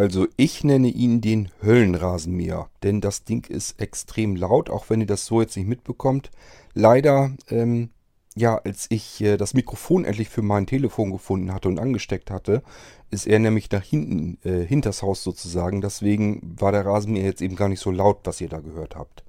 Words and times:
Also 0.00 0.26
ich 0.38 0.64
nenne 0.64 0.88
ihn 0.88 1.20
den 1.20 1.50
Höllenrasenmäher, 1.62 2.70
denn 2.82 3.02
das 3.02 3.24
Ding 3.24 3.44
ist 3.50 3.78
extrem 3.78 4.34
laut, 4.34 4.70
auch 4.70 4.88
wenn 4.88 5.02
ihr 5.02 5.06
das 5.06 5.26
so 5.26 5.42
jetzt 5.42 5.58
nicht 5.58 5.68
mitbekommt. 5.68 6.30
Leider, 6.72 7.32
ähm, 7.50 7.90
ja, 8.34 8.56
als 8.56 8.86
ich 8.88 9.20
äh, 9.20 9.36
das 9.36 9.52
Mikrofon 9.52 10.06
endlich 10.06 10.30
für 10.30 10.40
mein 10.40 10.66
Telefon 10.66 11.10
gefunden 11.10 11.52
hatte 11.52 11.68
und 11.68 11.78
angesteckt 11.78 12.30
hatte, 12.30 12.62
ist 13.10 13.26
er 13.26 13.40
nämlich 13.40 13.70
nach 13.70 13.84
hinten, 13.84 14.38
äh, 14.42 14.64
hinters 14.64 15.02
Haus 15.02 15.22
sozusagen. 15.22 15.82
Deswegen 15.82 16.56
war 16.58 16.72
der 16.72 16.86
Rasenmäher 16.86 17.24
jetzt 17.24 17.42
eben 17.42 17.56
gar 17.56 17.68
nicht 17.68 17.80
so 17.80 17.90
laut, 17.90 18.20
was 18.24 18.40
ihr 18.40 18.48
da 18.48 18.60
gehört 18.60 18.96
habt. 18.96 19.22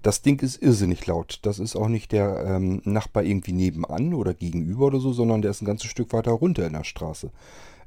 Das 0.00 0.22
Ding 0.22 0.40
ist 0.40 0.62
irrsinnig 0.62 1.06
laut. 1.06 1.40
Das 1.42 1.58
ist 1.58 1.76
auch 1.76 1.88
nicht 1.88 2.12
der 2.12 2.46
ähm, 2.46 2.80
Nachbar 2.84 3.24
irgendwie 3.24 3.52
nebenan 3.52 4.14
oder 4.14 4.32
gegenüber 4.32 4.86
oder 4.86 5.00
so, 5.00 5.12
sondern 5.12 5.42
der 5.42 5.50
ist 5.50 5.60
ein 5.60 5.66
ganzes 5.66 5.90
Stück 5.90 6.14
weiter 6.14 6.32
runter 6.32 6.66
in 6.66 6.72
der 6.72 6.84
Straße. 6.84 7.30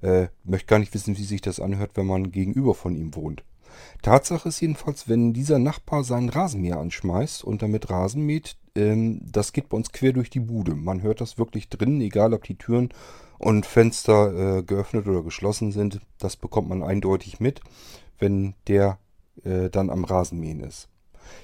Äh, 0.02 0.28
möchte 0.44 0.68
gar 0.68 0.80
nicht 0.80 0.94
wissen, 0.94 1.18
wie 1.18 1.24
sich 1.24 1.42
das 1.42 1.60
anhört, 1.60 1.92
wenn 1.96 2.06
man 2.06 2.32
gegenüber 2.32 2.74
von 2.74 2.96
ihm 2.96 3.16
wohnt. 3.16 3.44
Tatsache 4.02 4.50
ist 4.50 4.62
jedenfalls, 4.62 5.08
wenn 5.08 5.34
dieser 5.34 5.60
Nachbar 5.60 6.04
seinen 6.04 6.30
Rasenmäher 6.30 6.80
anschmeißt 6.80 7.44
und 7.44 7.62
damit 7.62 7.90
Rasen 7.90 8.24
mäht, 8.24 8.58
ähm, 8.76 9.20
das 9.24 9.54
geht 9.54 9.70
bei 9.70 9.78
uns 9.78 9.92
quer 9.92 10.14
durch 10.14 10.30
die 10.30 10.40
Bude. 10.40 10.76
Man 10.76 11.02
hört 11.02 11.22
das 11.22 11.38
wirklich 11.38 11.70
drin, 11.70 12.00
egal 12.02 12.34
ob 12.34 12.44
die 12.44 12.58
Türen 12.58 12.90
und 13.40 13.66
Fenster 13.66 14.58
äh, 14.58 14.64
geöffnet 14.64 15.08
oder 15.08 15.24
geschlossen 15.24 15.72
sind. 15.72 16.00
Das 16.20 16.36
bekommt 16.36 16.70
man 16.70 16.84
eindeutig 16.84 17.40
mit, 17.40 17.62
wenn 18.20 18.56
der 18.68 19.00
äh, 19.44 19.70
dann 19.70 19.90
am 19.90 20.06
Rasenmähen 20.06 20.62
ist. 20.62 20.90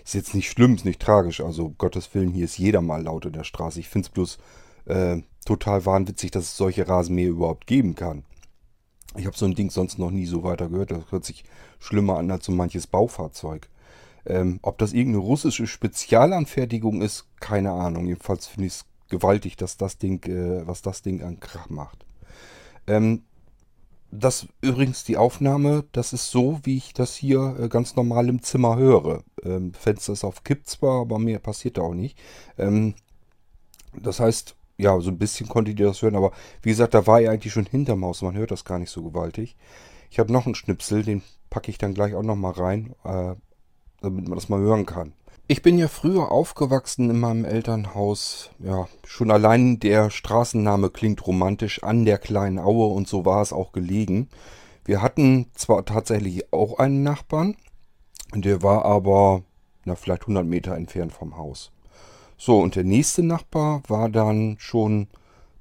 Ist 0.06 0.14
jetzt 0.14 0.34
nicht 0.34 0.50
schlimm, 0.50 0.76
ist 0.76 0.86
nicht 0.86 1.02
tragisch. 1.02 1.42
Also 1.42 1.72
Gottes 1.78 2.14
Willen, 2.14 2.32
hier 2.32 2.46
ist 2.46 2.58
jeder 2.58 2.82
mal 2.82 3.04
laut 3.04 3.26
in 3.26 3.34
der 3.34 3.44
Straße. 3.44 3.80
Ich 3.80 3.90
finde 3.90 4.08
es 4.08 4.14
bloß 4.14 4.38
äh, 4.86 5.22
total 5.46 5.86
wahnwitzig, 5.86 6.32
dass 6.32 6.46
es 6.46 6.58
solche 6.58 6.88
Rasenmäher 6.88 7.30
überhaupt 7.30 7.68
geben 7.68 7.96
kann. 7.96 8.24
Ich 9.16 9.26
habe 9.26 9.38
so 9.38 9.46
ein 9.46 9.56
Ding 9.56 9.70
sonst 9.70 10.00
noch 10.00 10.12
nie 10.12 10.26
so 10.26 10.44
weiter 10.44 10.70
gehört. 10.70 10.92
Das 10.92 11.12
hört 11.12 11.26
sich 11.26 11.44
schlimmer 11.80 12.18
an 12.18 12.32
als 12.32 12.46
so 12.46 12.52
manches 12.52 12.88
Baufahrzeug. 12.88 13.70
Ähm, 14.26 14.60
ob 14.62 14.78
das 14.78 14.94
irgendeine 14.94 15.24
russische 15.24 15.68
Spezialanfertigung 15.68 17.02
ist, 17.02 17.28
keine 17.40 17.72
Ahnung. 17.72 18.08
Jedenfalls 18.08 18.48
finde 18.48 18.68
ich 18.68 18.74
es 18.74 18.86
gewaltig, 19.10 19.58
dass 19.58 19.78
das 19.78 19.98
Ding, 19.98 20.24
äh, 20.24 20.66
was 20.66 20.82
das 20.82 21.02
Ding 21.02 21.22
an 21.22 21.40
Krach 21.40 21.70
macht. 21.70 22.06
Ähm, 22.88 23.24
das 24.12 24.48
übrigens 24.62 25.04
die 25.04 25.18
Aufnahme, 25.18 25.86
das 25.92 26.14
ist 26.14 26.30
so, 26.30 26.60
wie 26.64 26.78
ich 26.78 26.94
das 26.94 27.16
hier 27.16 27.58
äh, 27.60 27.68
ganz 27.68 27.96
normal 27.96 28.30
im 28.30 28.42
Zimmer 28.44 28.78
höre. 28.78 29.24
Ähm, 29.44 29.74
Fenster 29.74 30.14
ist 30.14 30.24
auf 30.24 30.44
Kipp 30.44 30.68
zwar, 30.68 31.02
aber 31.02 31.20
mehr 31.20 31.40
passiert 31.40 31.78
da 31.78 31.82
auch 31.82 31.96
nicht. 31.96 32.18
Ähm, 32.58 32.94
das 34.00 34.20
heißt, 34.20 34.56
ja, 34.78 35.00
so 35.00 35.10
ein 35.10 35.18
bisschen 35.18 35.48
konntet 35.48 35.80
ihr 35.80 35.88
das 35.88 36.02
hören, 36.02 36.16
aber 36.16 36.32
wie 36.62 36.70
gesagt, 36.70 36.94
da 36.94 37.06
war 37.08 37.22
er 37.22 37.32
eigentlich 37.32 37.54
schon 37.54 37.66
hinterm 37.66 38.04
Haus. 38.04 38.22
Man 38.22 38.36
hört 38.36 38.52
das 38.52 38.66
gar 38.66 38.80
nicht 38.80 38.90
so 38.90 39.04
gewaltig. 39.04 39.56
Ich 40.10 40.20
habe 40.20 40.32
noch 40.32 40.46
einen 40.46 40.56
Schnipsel, 40.56 41.04
den 41.04 41.24
packe 41.50 41.70
ich 41.70 41.78
dann 41.78 41.94
gleich 41.94 42.16
auch 42.16 42.24
noch 42.24 42.36
mal 42.36 42.52
rein, 42.52 42.96
äh, 43.04 43.36
damit 44.02 44.28
man 44.28 44.36
das 44.36 44.50
mal 44.50 44.60
hören 44.60 44.86
kann. 44.86 45.14
Ich 45.48 45.62
bin 45.62 45.78
ja 45.78 45.88
früher 45.88 46.32
aufgewachsen 46.32 47.10
in 47.10 47.20
meinem 47.20 47.46
Elternhaus. 47.46 48.52
Ja, 48.60 48.88
schon 49.06 49.30
allein 49.30 49.80
der 49.80 50.10
Straßenname 50.10 50.90
klingt 50.90 51.26
romantisch 51.28 51.84
an 51.84 52.06
der 52.06 52.18
kleinen 52.18 52.60
Aue 52.60 52.88
und 52.94 53.08
so 53.08 53.26
war 53.26 53.42
es 53.42 53.52
auch 53.52 53.74
gelegen. 53.74 54.30
Wir 54.86 55.02
hatten 55.02 55.48
zwar 55.54 55.86
tatsächlich 55.86 56.52
auch 56.54 56.80
einen 56.80 57.04
Nachbarn, 57.04 57.56
der 58.34 58.64
war 58.64 58.86
aber 58.86 59.44
na, 59.86 59.96
vielleicht 59.96 60.24
100 60.24 60.46
Meter 60.46 60.76
entfernt 60.76 61.12
vom 61.12 61.38
Haus. 61.38 61.72
So, 62.46 62.60
und 62.60 62.76
der 62.76 62.84
nächste 62.84 63.24
Nachbar 63.24 63.84
war 63.88 64.10
dann 64.10 64.58
schon 64.60 65.08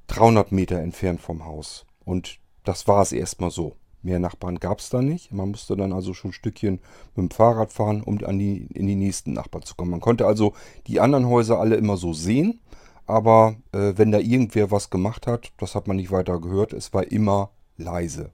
300 0.08 0.50
Meter 0.50 0.80
entfernt 0.80 1.20
vom 1.20 1.44
Haus. 1.44 1.86
Und 2.04 2.40
das 2.64 2.88
war 2.88 3.02
es 3.02 3.12
erstmal 3.12 3.52
so. 3.52 3.76
Mehr 4.02 4.18
Nachbarn 4.18 4.58
gab 4.58 4.80
es 4.80 4.90
da 4.90 5.00
nicht. 5.00 5.30
Man 5.30 5.50
musste 5.50 5.76
dann 5.76 5.92
also 5.92 6.12
schon 6.12 6.30
ein 6.30 6.34
Stückchen 6.34 6.80
mit 7.14 7.30
dem 7.30 7.30
Fahrrad 7.30 7.72
fahren, 7.72 8.02
um 8.02 8.18
an 8.24 8.36
die, 8.40 8.66
in 8.74 8.88
die 8.88 8.96
nächsten 8.96 9.32
Nachbarn 9.32 9.62
zu 9.62 9.76
kommen. 9.76 9.92
Man 9.92 10.00
konnte 10.00 10.26
also 10.26 10.54
die 10.88 10.98
anderen 10.98 11.28
Häuser 11.28 11.60
alle 11.60 11.76
immer 11.76 11.96
so 11.96 12.14
sehen, 12.14 12.58
aber 13.06 13.54
äh, 13.70 13.92
wenn 13.94 14.10
da 14.10 14.18
irgendwer 14.18 14.72
was 14.72 14.90
gemacht 14.90 15.28
hat, 15.28 15.52
das 15.58 15.76
hat 15.76 15.86
man 15.86 15.98
nicht 15.98 16.10
weiter 16.10 16.40
gehört. 16.40 16.72
Es 16.72 16.92
war 16.92 17.12
immer 17.12 17.50
leise. 17.76 18.32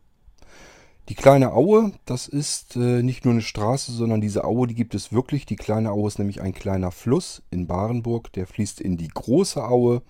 Die 1.09 1.15
kleine 1.15 1.53
Aue, 1.55 1.93
das 2.05 2.29
ist 2.29 2.77
äh, 2.77 3.03
nicht 3.03 3.25
nur 3.25 3.33
eine 3.33 3.43
Straße, 3.43 3.93
sondern 3.93 4.21
diese 4.21 4.45
Aue, 4.45 4.67
die 4.67 4.75
gibt 4.75 4.95
es 4.95 5.11
wirklich. 5.11 5.47
Die 5.47 5.57
kleine 5.57 5.91
Aue 5.91 6.07
ist 6.07 6.19
nämlich 6.19 6.43
ein 6.43 6.53
kleiner 6.53 6.91
Fluss 6.91 7.43
in 7.51 7.67
Barenburg, 7.67 8.31
der 8.35 8.47
fließt 8.47 8.79
in 8.79 8.99
die 8.99 9.09
große 9.09 9.65
Aue. 9.65 10.03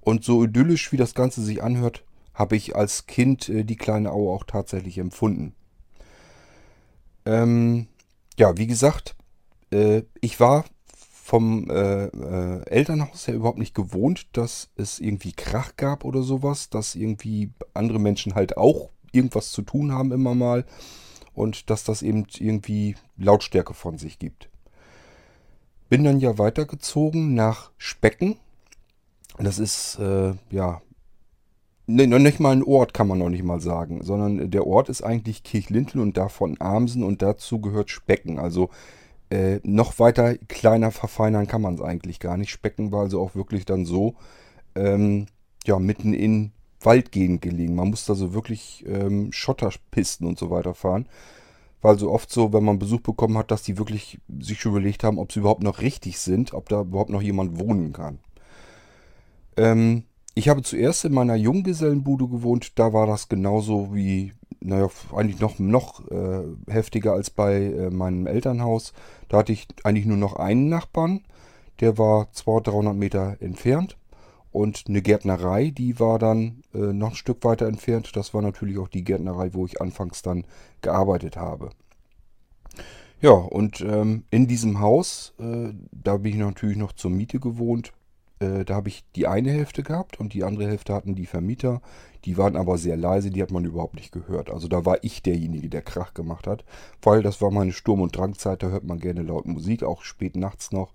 Und 0.00 0.24
so 0.24 0.42
idyllisch, 0.42 0.92
wie 0.92 0.96
das 0.96 1.12
Ganze 1.12 1.42
sich 1.42 1.62
anhört, 1.62 2.04
habe 2.32 2.56
ich 2.56 2.74
als 2.74 3.06
Kind 3.06 3.50
äh, 3.50 3.64
die 3.64 3.76
kleine 3.76 4.12
Aue 4.12 4.32
auch 4.32 4.44
tatsächlich 4.44 4.96
empfunden. 4.96 5.54
Ähm, 7.26 7.88
ja, 8.38 8.56
wie 8.56 8.66
gesagt, 8.66 9.16
äh, 9.70 10.04
ich 10.22 10.40
war 10.40 10.64
vom 11.22 11.68
äh, 11.68 12.06
äh, 12.06 12.62
Elternhaus 12.64 13.28
her 13.28 13.34
überhaupt 13.34 13.58
nicht 13.58 13.74
gewohnt, 13.74 14.28
dass 14.32 14.70
es 14.74 15.00
irgendwie 15.00 15.32
Krach 15.32 15.76
gab 15.76 16.06
oder 16.06 16.22
sowas, 16.22 16.70
dass 16.70 16.94
irgendwie 16.94 17.52
andere 17.74 17.98
Menschen 17.98 18.34
halt 18.34 18.56
auch 18.56 18.88
irgendwas 19.12 19.50
zu 19.50 19.62
tun 19.62 19.92
haben 19.92 20.12
immer 20.12 20.34
mal 20.34 20.64
und 21.34 21.70
dass 21.70 21.84
das 21.84 22.02
eben 22.02 22.26
irgendwie 22.38 22.96
Lautstärke 23.16 23.74
von 23.74 23.98
sich 23.98 24.18
gibt. 24.18 24.48
Bin 25.88 26.04
dann 26.04 26.20
ja 26.20 26.38
weitergezogen 26.38 27.34
nach 27.34 27.72
Specken. 27.76 28.36
Das 29.38 29.58
ist, 29.58 29.98
äh, 29.98 30.34
ja, 30.50 30.82
ne, 31.86 32.06
noch 32.06 32.18
nicht 32.18 32.40
mal 32.40 32.52
ein 32.52 32.62
Ort, 32.62 32.94
kann 32.94 33.08
man 33.08 33.18
noch 33.18 33.28
nicht 33.28 33.42
mal 33.42 33.60
sagen, 33.60 34.02
sondern 34.02 34.50
der 34.50 34.66
Ort 34.66 34.88
ist 34.88 35.02
eigentlich 35.02 35.42
Kirchlintel 35.42 36.00
und 36.00 36.16
davon 36.16 36.56
Amsen 36.60 37.02
und 37.02 37.22
dazu 37.22 37.60
gehört 37.60 37.90
Specken. 37.90 38.38
Also 38.38 38.70
äh, 39.30 39.60
noch 39.62 39.98
weiter 39.98 40.36
kleiner 40.36 40.90
verfeinern 40.90 41.46
kann 41.46 41.62
man 41.62 41.74
es 41.74 41.80
eigentlich 41.80 42.20
gar 42.20 42.36
nicht. 42.36 42.50
Specken 42.50 42.92
war 42.92 43.02
also 43.02 43.20
auch 43.20 43.34
wirklich 43.34 43.64
dann 43.64 43.84
so, 43.84 44.14
ähm, 44.74 45.26
ja, 45.64 45.78
mitten 45.78 46.14
in 46.14 46.52
Waldgegend 46.80 47.42
gelegen. 47.42 47.74
Man 47.74 47.90
musste 47.90 48.12
also 48.12 48.34
wirklich 48.34 48.84
ähm, 48.86 49.32
Schotterpisten 49.32 50.26
und 50.26 50.38
so 50.38 50.50
weiter 50.50 50.74
fahren. 50.74 51.06
Weil 51.82 51.98
so 51.98 52.10
oft 52.10 52.30
so, 52.30 52.52
wenn 52.52 52.64
man 52.64 52.78
Besuch 52.78 53.00
bekommen 53.00 53.38
hat, 53.38 53.50
dass 53.50 53.62
die 53.62 53.78
wirklich 53.78 54.20
sich 54.38 54.60
schon 54.60 54.72
überlegt 54.72 55.02
haben, 55.02 55.18
ob 55.18 55.32
sie 55.32 55.40
überhaupt 55.40 55.62
noch 55.62 55.80
richtig 55.80 56.18
sind, 56.18 56.52
ob 56.52 56.68
da 56.68 56.82
überhaupt 56.82 57.10
noch 57.10 57.22
jemand 57.22 57.58
wohnen 57.58 57.92
kann. 57.92 58.18
Ähm, 59.56 60.04
ich 60.34 60.48
habe 60.48 60.62
zuerst 60.62 61.04
in 61.04 61.12
meiner 61.12 61.36
Junggesellenbude 61.36 62.28
gewohnt, 62.28 62.78
da 62.78 62.92
war 62.92 63.06
das 63.06 63.28
genauso 63.28 63.94
wie, 63.94 64.32
naja, 64.60 64.88
eigentlich 65.14 65.40
noch, 65.40 65.58
noch 65.58 66.06
äh, 66.10 66.44
heftiger 66.68 67.14
als 67.14 67.30
bei 67.30 67.64
äh, 67.64 67.90
meinem 67.90 68.26
Elternhaus. 68.26 68.92
Da 69.28 69.38
hatte 69.38 69.52
ich 69.52 69.66
eigentlich 69.84 70.06
nur 70.06 70.16
noch 70.16 70.36
einen 70.36 70.68
Nachbarn, 70.68 71.24
der 71.80 71.98
war 71.98 72.30
200, 72.32 72.68
300 72.68 72.96
Meter 72.96 73.36
entfernt. 73.40 73.96
Und 74.52 74.84
eine 74.88 75.00
Gärtnerei, 75.00 75.70
die 75.70 76.00
war 76.00 76.18
dann 76.18 76.62
äh, 76.74 76.78
noch 76.78 77.10
ein 77.10 77.16
Stück 77.16 77.44
weiter 77.44 77.66
entfernt. 77.66 78.10
Das 78.16 78.34
war 78.34 78.42
natürlich 78.42 78.78
auch 78.78 78.88
die 78.88 79.04
Gärtnerei, 79.04 79.54
wo 79.54 79.64
ich 79.64 79.80
anfangs 79.80 80.22
dann 80.22 80.44
gearbeitet 80.80 81.36
habe. 81.36 81.70
Ja, 83.20 83.32
und 83.32 83.80
ähm, 83.82 84.24
in 84.30 84.46
diesem 84.46 84.80
Haus, 84.80 85.34
äh, 85.38 85.72
da 85.92 86.16
bin 86.16 86.32
ich 86.32 86.38
natürlich 86.38 86.78
noch 86.78 86.92
zur 86.92 87.10
Miete 87.10 87.38
gewohnt. 87.38 87.92
Äh, 88.40 88.64
da 88.64 88.74
habe 88.76 88.88
ich 88.88 89.04
die 89.14 89.26
eine 89.26 89.50
Hälfte 89.50 89.82
gehabt 89.82 90.18
und 90.18 90.32
die 90.32 90.42
andere 90.42 90.66
Hälfte 90.66 90.94
hatten 90.94 91.14
die 91.14 91.26
Vermieter. 91.26 91.82
Die 92.24 92.38
waren 92.38 92.56
aber 92.56 92.78
sehr 92.78 92.96
leise, 92.96 93.30
die 93.30 93.42
hat 93.42 93.50
man 93.50 93.64
überhaupt 93.64 93.94
nicht 93.94 94.12
gehört. 94.12 94.50
Also 94.50 94.68
da 94.68 94.84
war 94.84 95.04
ich 95.04 95.22
derjenige, 95.22 95.68
der 95.68 95.82
Krach 95.82 96.14
gemacht 96.14 96.46
hat, 96.46 96.64
weil 97.02 97.22
das 97.22 97.40
war 97.40 97.50
meine 97.50 97.72
Sturm- 97.72 98.00
und 98.00 98.16
Drangzeit, 98.16 98.62
da 98.62 98.68
hört 98.68 98.84
man 98.84 98.98
gerne 98.98 99.22
laut 99.22 99.46
Musik, 99.46 99.82
auch 99.82 100.02
spät 100.02 100.36
nachts 100.36 100.72
noch. 100.72 100.92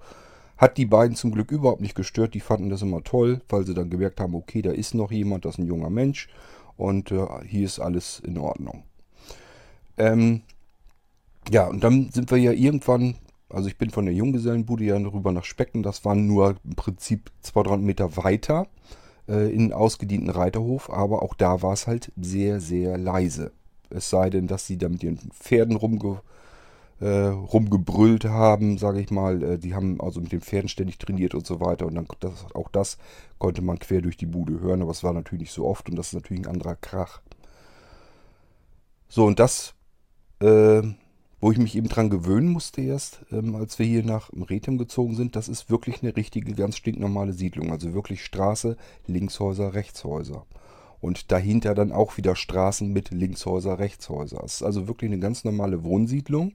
Hat 0.58 0.78
die 0.78 0.86
beiden 0.86 1.16
zum 1.16 1.32
Glück 1.32 1.52
überhaupt 1.52 1.82
nicht 1.82 1.96
gestört. 1.96 2.34
Die 2.34 2.40
fanden 2.40 2.70
das 2.70 2.82
immer 2.82 3.04
toll, 3.04 3.42
weil 3.50 3.66
sie 3.66 3.74
dann 3.74 3.90
gemerkt 3.90 4.20
haben, 4.20 4.36
okay, 4.36 4.62
da 4.62 4.72
ist 4.72 4.94
noch 4.94 5.12
jemand, 5.12 5.46
das 5.46 5.56
ist 5.56 5.60
ein 5.60 5.68
junger 5.68 5.90
Mensch 5.90 6.30
und 6.78 7.12
äh, 7.12 7.26
hier 7.46 7.66
ist 7.66 7.80
alles 7.80 8.20
in 8.20 8.38
Ordnung. 8.38 8.84
Ähm, 9.98 10.42
ja, 11.50 11.68
und 11.68 11.84
dann 11.84 12.10
sind 12.12 12.32
wir 12.32 12.38
ja 12.38 12.52
irgendwann, 12.52 13.16
also 13.50 13.68
ich 13.68 13.78
bin 13.78 13.90
von 13.90 14.06
der 14.06 14.14
Junggesellenbude 14.14 14.84
ja 14.84 14.98
rüber 14.98 15.32
nach 15.32 15.46
Specken, 15.46 15.84
das 15.84 16.04
waren 16.06 16.28
nur 16.28 16.56
im 16.64 16.76
Prinzip 16.76 17.32
200 17.42 17.82
Meter 17.82 18.18
weiter 18.18 18.68
äh, 19.28 19.54
in 19.54 19.62
einen 19.62 19.74
ausgedienten 19.74 20.30
Reiterhof, 20.30 20.90
aber 20.90 21.22
auch 21.22 21.36
da 21.36 21.62
war 21.62 21.74
es 21.74 21.88
halt 21.88 22.12
sehr, 22.20 22.60
sehr 22.60 22.98
leise. 22.98 23.52
Es 23.90 24.10
sei 24.10 24.30
denn, 24.30 24.48
dass 24.48 24.66
sie 24.68 24.78
da 24.78 24.90
mit 24.90 25.04
ihren 25.04 25.20
Pferden 25.32 25.76
rumge 25.76 26.22
äh, 27.00 27.28
rumgebrüllt 27.28 28.26
haben, 28.26 28.78
sage 28.78 29.02
ich 29.02 29.12
mal. 29.12 29.44
Äh, 29.44 29.58
die 29.58 29.74
haben 29.76 30.00
also 30.00 30.22
mit 30.22 30.32
den 30.32 30.42
Pferden 30.42 30.70
ständig 30.70 30.98
trainiert 30.98 31.36
und 31.36 31.46
so 31.46 31.60
weiter. 31.60 31.86
Und 31.86 31.96
dann 31.96 32.08
das, 32.20 32.46
auch 32.54 32.70
das 32.70 32.98
konnte 33.38 33.62
man 33.62 33.80
quer 33.80 34.02
durch 34.02 34.18
die 34.18 34.26
Bude 34.26 34.60
hören, 34.60 34.82
aber 34.82 34.92
es 34.92 35.04
war 35.04 35.14
natürlich 35.14 35.42
nicht 35.42 35.54
so 35.54 35.66
oft 35.66 35.90
und 35.90 35.96
das 35.96 36.08
ist 36.08 36.14
natürlich 36.14 36.44
ein 36.44 36.52
anderer 36.52 36.76
Krach. 36.76 37.22
So, 39.08 39.26
und 39.26 39.40
das, 39.40 39.74
äh, 40.40 40.82
wo 41.42 41.52
ich 41.52 41.58
mich 41.58 41.76
eben 41.76 41.90
dran 41.90 42.10
gewöhnen 42.10 42.50
musste 42.50 42.82
erst, 42.82 43.26
ähm, 43.32 43.56
als 43.56 43.78
wir 43.78 43.86
hier 43.86 44.04
nach 44.04 44.32
Rethem 44.34 44.78
gezogen 44.78 45.16
sind, 45.16 45.36
das 45.36 45.48
ist 45.48 45.70
wirklich 45.70 46.02
eine 46.02 46.16
richtige, 46.16 46.54
ganz 46.54 46.78
stinknormale 46.78 47.34
Siedlung. 47.34 47.72
Also 47.72 47.94
wirklich 47.94 48.24
Straße, 48.24 48.78
Linkshäuser, 49.06 49.74
Rechtshäuser. 49.74 50.46
Und 51.02 51.32
dahinter 51.32 51.76
dann 51.76 51.92
auch 51.92 52.18
wieder 52.18 52.36
Straßen 52.36 52.92
mit 52.92 53.12
Linkshäuser, 53.12 53.78
Rechtshäuser. 53.78 54.42
Es 54.44 54.56
ist 54.56 54.64
also 54.64 54.88
wirklich 54.88 55.12
eine 55.12 55.20
ganz 55.20 55.44
normale 55.44 55.84
Wohnsiedlung, 55.84 56.54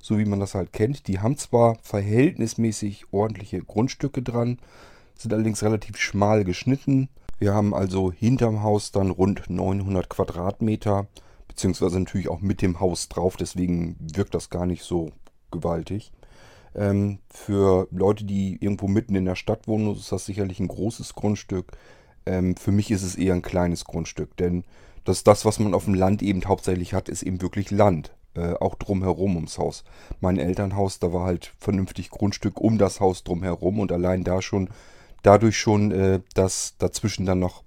so 0.00 0.18
wie 0.18 0.24
man 0.24 0.40
das 0.40 0.54
halt 0.54 0.72
kennt. 0.72 1.08
Die 1.08 1.20
haben 1.20 1.36
zwar 1.36 1.76
verhältnismäßig 1.82 3.06
ordentliche 3.12 3.60
Grundstücke 3.60 4.22
dran, 4.22 4.58
sind 5.14 5.32
allerdings 5.32 5.62
relativ 5.62 5.96
schmal 5.96 6.44
geschnitten. 6.44 7.08
Wir 7.38 7.54
haben 7.54 7.74
also 7.74 8.12
hinterm 8.12 8.62
Haus 8.62 8.90
dann 8.90 9.10
rund 9.10 9.48
900 9.48 10.08
Quadratmeter, 10.08 11.06
beziehungsweise 11.46 11.98
natürlich 11.98 12.28
auch 12.28 12.40
mit 12.40 12.62
dem 12.62 12.80
Haus 12.80 13.08
drauf, 13.08 13.36
deswegen 13.36 13.96
wirkt 14.00 14.34
das 14.34 14.50
gar 14.50 14.66
nicht 14.66 14.82
so 14.82 15.10
gewaltig. 15.50 16.12
Ähm, 16.74 17.18
für 17.30 17.88
Leute, 17.90 18.24
die 18.24 18.58
irgendwo 18.60 18.88
mitten 18.88 19.14
in 19.14 19.24
der 19.24 19.36
Stadt 19.36 19.66
wohnen, 19.66 19.94
ist 19.94 20.12
das 20.12 20.26
sicherlich 20.26 20.60
ein 20.60 20.68
großes 20.68 21.14
Grundstück. 21.14 21.72
Ähm, 22.26 22.56
für 22.56 22.72
mich 22.72 22.90
ist 22.90 23.02
es 23.02 23.14
eher 23.14 23.34
ein 23.34 23.42
kleines 23.42 23.84
Grundstück, 23.84 24.36
denn 24.36 24.64
das, 25.04 25.24
das, 25.24 25.44
was 25.44 25.58
man 25.58 25.74
auf 25.74 25.84
dem 25.86 25.94
Land 25.94 26.22
eben 26.22 26.44
hauptsächlich 26.44 26.92
hat, 26.92 27.08
ist 27.08 27.22
eben 27.22 27.40
wirklich 27.40 27.70
Land. 27.70 28.12
Äh, 28.38 28.54
auch 28.60 28.76
drumherum 28.76 29.34
ums 29.34 29.58
Haus. 29.58 29.82
Mein 30.20 30.38
Elternhaus, 30.38 31.00
da 31.00 31.12
war 31.12 31.24
halt 31.24 31.52
vernünftig 31.58 32.10
Grundstück 32.10 32.60
um 32.60 32.78
das 32.78 33.00
Haus 33.00 33.24
drumherum 33.24 33.80
und 33.80 33.90
allein 33.90 34.22
da 34.22 34.40
schon, 34.40 34.70
dadurch 35.22 35.58
schon, 35.58 35.90
äh, 35.90 36.20
dass 36.34 36.76
dazwischen 36.78 37.26
dann 37.26 37.40
noch 37.40 37.64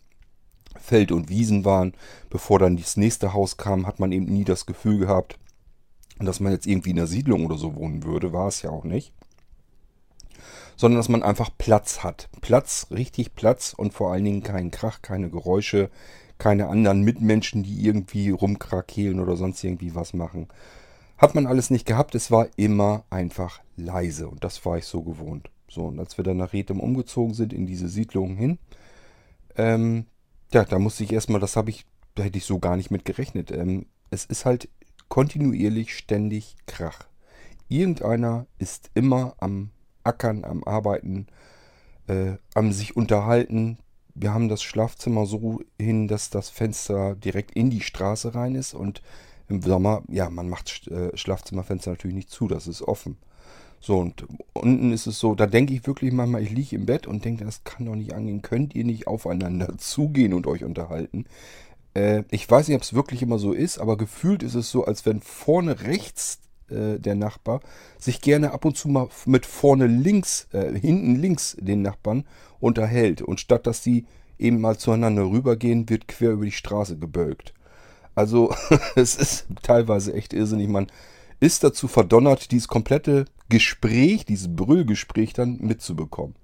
Feld 0.80 1.12
und 1.12 1.28
Wiesen 1.28 1.66
waren, 1.66 1.94
bevor 2.30 2.58
dann 2.58 2.78
das 2.78 2.96
nächste 2.96 3.34
Haus 3.34 3.58
kam, 3.58 3.86
hat 3.86 4.00
man 4.00 4.14
eben 4.14 4.28
nie 4.28 4.46
das 4.46 4.66
Gefühl 4.66 5.00
gehabt, 5.00 5.38
dass 6.20 6.40
man 6.40 6.54
jetzt 6.54 6.68
irgendwie 6.68 6.92
in 6.92 7.00
einer 7.00 7.08
Siedlung 7.08 7.46
oder 7.46 7.58
so 7.58 7.76
wohnen 7.76 8.04
würde, 8.06 8.32
war 8.32 8.48
es 8.48 8.62
ja 8.62 8.70
auch 8.70 8.86
nicht. 8.86 9.12
Sondern 10.78 11.00
dass 11.00 11.10
man 11.10 11.22
einfach 11.22 11.50
Platz 11.58 12.02
hat. 12.02 12.30
Platz, 12.40 12.88
richtig 12.92 13.36
Platz 13.36 13.74
und 13.76 13.94
vor 13.94 14.14
allen 14.14 14.24
Dingen 14.24 14.44
keinen 14.44 14.72
Krach, 14.72 15.02
keine 15.02 15.30
Geräusche, 15.30 15.90
keine 16.42 16.70
anderen 16.70 17.04
Mitmenschen, 17.04 17.62
die 17.62 17.86
irgendwie 17.86 18.32
rumkrakehlen 18.32 19.20
oder 19.20 19.38
sonst 19.38 19.64
irgendwie 19.64 19.94
was 19.94 20.16
machen. 20.16 20.48
Hat 21.20 21.36
man 21.36 21.46
alles 21.46 21.70
nicht 21.70 21.86
gehabt, 21.86 22.16
es 22.16 22.32
war 22.32 22.48
immer 22.56 23.04
einfach 23.12 23.62
leise 23.78 24.28
und 24.28 24.44
das 24.44 24.66
war 24.66 24.80
ich 24.80 24.86
so 24.86 25.04
gewohnt. 25.04 25.52
So, 25.70 25.86
und 25.86 26.00
als 26.00 26.18
wir 26.18 26.24
dann 26.24 26.38
nach 26.38 26.52
Rethem 26.52 26.80
umgezogen 26.80 27.36
sind 27.36 27.54
in 27.54 27.68
diese 27.68 27.88
Siedlung 27.88 28.36
hin, 28.38 28.58
ähm, 29.56 30.08
ja, 30.52 30.66
da 30.66 30.80
musste 30.80 31.04
ich 31.04 31.14
erstmal, 31.14 31.40
das 31.40 31.56
habe 31.56 31.70
ich, 31.70 31.86
da 32.16 32.24
hätte 32.24 32.40
ich 32.40 32.46
so 32.46 32.58
gar 32.58 32.76
nicht 32.76 32.90
mit 32.90 33.06
gerechnet. 33.06 33.52
Ähm, 33.52 33.86
es 34.10 34.26
ist 34.26 34.46
halt 34.46 34.68
kontinuierlich 35.10 35.96
ständig 35.96 36.56
Krach. 36.66 37.06
Irgendeiner 37.70 38.48
ist 38.58 38.90
immer 38.96 39.36
am 39.38 39.70
Ackern, 40.04 40.44
am 40.44 40.64
Arbeiten, 40.64 41.28
äh, 42.08 42.38
am 42.56 42.72
sich 42.72 42.96
unterhalten. 42.98 43.78
Wir 44.16 44.34
haben 44.34 44.50
das 44.50 44.62
Schlafzimmer 44.63 45.25
so 45.25 45.62
hin, 45.80 46.08
dass 46.08 46.30
das 46.30 46.50
Fenster 46.50 47.16
direkt 47.16 47.52
in 47.52 47.69
die 47.69 47.81
Straße 47.81 48.36
rein 48.36 48.56
ist 48.56 48.74
und 48.74 49.02
im 49.48 49.62
Sommer, 49.62 50.04
ja, 50.08 50.30
man 50.30 50.50
macht 50.50 50.88
äh, 50.88 51.16
Schlafzimmerfenster 51.16 51.92
natürlich 51.92 52.16
nicht 52.16 52.30
zu, 52.30 52.48
das 52.48 52.68
ist 52.68 52.81
offen. 52.81 53.18
So, 53.80 53.98
und 53.98 54.25
unten 54.54 54.94
ist 54.94 55.08
es 55.08 55.19
so, 55.19 55.34
da 55.34 55.48
denke 55.48 55.74
ich 55.74 55.88
wirklich 55.88 56.13
manchmal, 56.13 56.44
ich 56.44 56.52
liege 56.52 56.75
im 56.75 56.86
Bett 56.86 57.08
und 57.08 57.25
denke, 57.25 57.46
das 57.46 57.63
kann 57.63 57.88
doch 57.88 57.96
nicht 57.96 58.13
angehen. 58.13 58.44
Könnt 58.44 58.75
ihr 58.75 58.86
nicht 58.86 59.08
aufeinander 59.08 59.75
zugehen 59.78 60.34
und 60.34 60.46
euch 60.48 60.63
unterhalten? 60.63 61.25
Äh, 61.96 62.24
ich 62.31 62.50
weiß 62.50 62.68
nicht, 62.68 62.78
ob 62.78 62.84
es 62.84 62.94
wirklich 62.94 63.24
immer 63.24 63.40
so 63.40 63.54
ist, 63.54 63.80
aber 63.80 63.98
gefühlt 63.98 64.44
ist 64.44 64.56
es 64.56 64.69
so, 64.69 64.86
als 64.86 65.06
wenn 65.06 65.19
vorne 65.19 65.81
rechts 65.81 66.40
äh, 66.72 67.00
der 67.00 67.16
Nachbar 67.16 67.62
sich 68.00 68.22
gerne 68.22 68.52
ab 68.52 68.66
und 68.66 68.78
zu 68.78 68.88
mal 68.90 69.10
mit 69.26 69.46
vorne 69.46 69.88
links, 69.88 70.48
äh, 70.52 70.78
hinten 70.78 71.16
links 71.16 71.58
den 71.60 71.82
Nachbarn 71.82 72.26
unterhält. 72.60 73.22
Und 73.22 73.40
statt 73.40 73.68
dass 73.68 73.82
die 73.82 74.06
eben 74.40 74.60
mal 74.60 74.78
zueinander 74.78 75.30
rübergehen, 75.30 75.90
wird 75.90 76.08
quer 76.08 76.32
über 76.32 76.46
die 76.46 76.52
Straße 76.52 76.98
gebölkt. 76.98 77.54
Also 78.16 78.54
es 78.96 79.16
ist 79.16 79.46
teilweise 79.62 80.14
echt 80.14 80.34
irrsinnig. 80.34 80.68
Man 80.68 80.88
ist 81.40 81.64
dazu 81.64 81.88
verdonnert, 81.88 82.52
dieses 82.52 82.68
komplette 82.68 83.26
Gespräch, 83.50 84.26
dieses 84.26 84.56
Brüllgespräch 84.56 85.34
dann 85.34 85.58
mitzubekommen. 85.60 86.36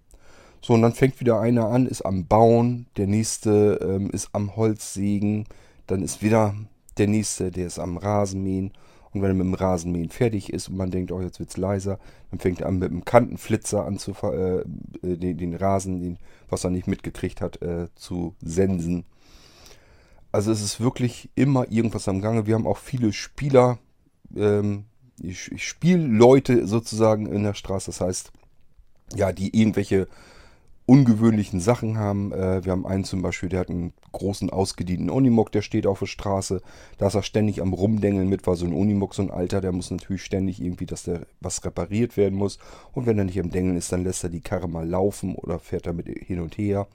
So, 0.61 0.73
und 0.73 0.81
dann 0.81 0.93
fängt 0.93 1.19
wieder 1.19 1.39
einer 1.39 1.67
an, 1.67 1.85
ist 1.85 2.01
am 2.01 2.25
Bauen, 2.25 2.87
der 2.97 3.07
nächste 3.07 3.79
ähm, 3.81 4.09
ist 4.09 4.29
am 4.33 4.55
Holzsägen, 4.55 5.45
dann 5.85 6.01
ist 6.01 6.21
wieder 6.21 6.55
der 6.97 7.07
nächste, 7.07 7.51
der 7.51 7.67
ist 7.67 7.79
am 7.79 7.97
Rasenmähen. 7.97 8.73
Und 9.13 9.21
wenn 9.21 9.31
er 9.31 9.35
mit 9.35 9.45
dem 9.45 9.53
Rasenmähen 9.53 10.09
fertig 10.09 10.51
ist 10.51 10.69
und 10.69 10.77
man 10.77 10.91
denkt, 10.91 11.11
oh, 11.11 11.21
jetzt 11.21 11.39
wird 11.39 11.49
es 11.49 11.57
leiser, 11.57 11.99
dann 12.29 12.39
fängt 12.39 12.61
er 12.61 12.67
an 12.67 12.79
mit 12.79 12.91
dem 12.91 13.05
Kantenflitzer 13.05 13.85
an 13.85 13.97
zu 13.97 14.11
äh, 14.11 14.63
den, 15.01 15.37
den, 15.37 15.55
Rasen, 15.55 15.99
den, 15.99 16.17
was 16.49 16.63
er 16.63 16.69
nicht 16.69 16.87
mitgekriegt 16.87 17.41
hat, 17.41 17.61
äh, 17.61 17.87
zu 17.95 18.35
sensen. 18.41 19.05
Also 20.31 20.51
es 20.51 20.61
ist 20.61 20.81
wirklich 20.81 21.29
immer 21.35 21.71
irgendwas 21.71 22.07
am 22.07 22.21
Gange. 22.21 22.45
Wir 22.45 22.55
haben 22.55 22.67
auch 22.67 22.77
viele 22.77 23.13
Spieler, 23.13 23.79
ähm, 24.35 24.85
Spielleute 25.31 26.67
sozusagen 26.67 27.25
in 27.25 27.43
der 27.43 27.53
Straße. 27.53 27.87
Das 27.87 28.01
heißt, 28.01 28.31
ja, 29.15 29.31
die 29.31 29.59
irgendwelche 29.59 30.07
ungewöhnlichen 30.87 31.59
Sachen 31.59 31.97
haben. 31.97 32.31
Äh, 32.31 32.65
wir 32.65 32.71
haben 32.71 32.87
einen 32.87 33.03
zum 33.03 33.21
Beispiel, 33.21 33.49
der 33.49 33.59
hat 33.59 33.69
einen 33.69 33.93
großen 34.13 34.49
ausgedienten 34.49 35.09
Unimog, 35.09 35.51
der 35.51 35.61
steht 35.61 35.85
auf 35.85 35.99
der 35.99 36.05
Straße. 36.07 36.61
Da 36.97 37.07
ist 37.07 37.15
er 37.15 37.23
ständig 37.23 37.61
am 37.61 37.73
Rumdengeln 37.73 38.29
mit, 38.29 38.47
weil 38.47 38.55
so 38.55 38.65
ein 38.65 38.73
Unimog, 38.73 39.13
so 39.13 39.21
ein 39.21 39.29
Alter, 39.29 39.61
der 39.61 39.73
muss 39.73 39.91
natürlich 39.91 40.23
ständig 40.23 40.61
irgendwie, 40.61 40.85
dass 40.85 41.03
der 41.03 41.27
was 41.41 41.63
repariert 41.65 42.15
werden 42.17 42.39
muss. 42.39 42.57
Und 42.93 43.05
wenn 43.05 43.17
er 43.19 43.25
nicht 43.25 43.39
am 43.39 43.51
Dengeln 43.51 43.77
ist, 43.77 43.91
dann 43.91 44.05
lässt 44.05 44.23
er 44.23 44.29
die 44.29 44.41
Karre 44.41 44.69
mal 44.69 44.87
laufen 44.87 45.35
oder 45.35 45.59
fährt 45.59 45.85
damit 45.85 46.07
hin 46.07 46.39
und 46.39 46.57
her. 46.57 46.87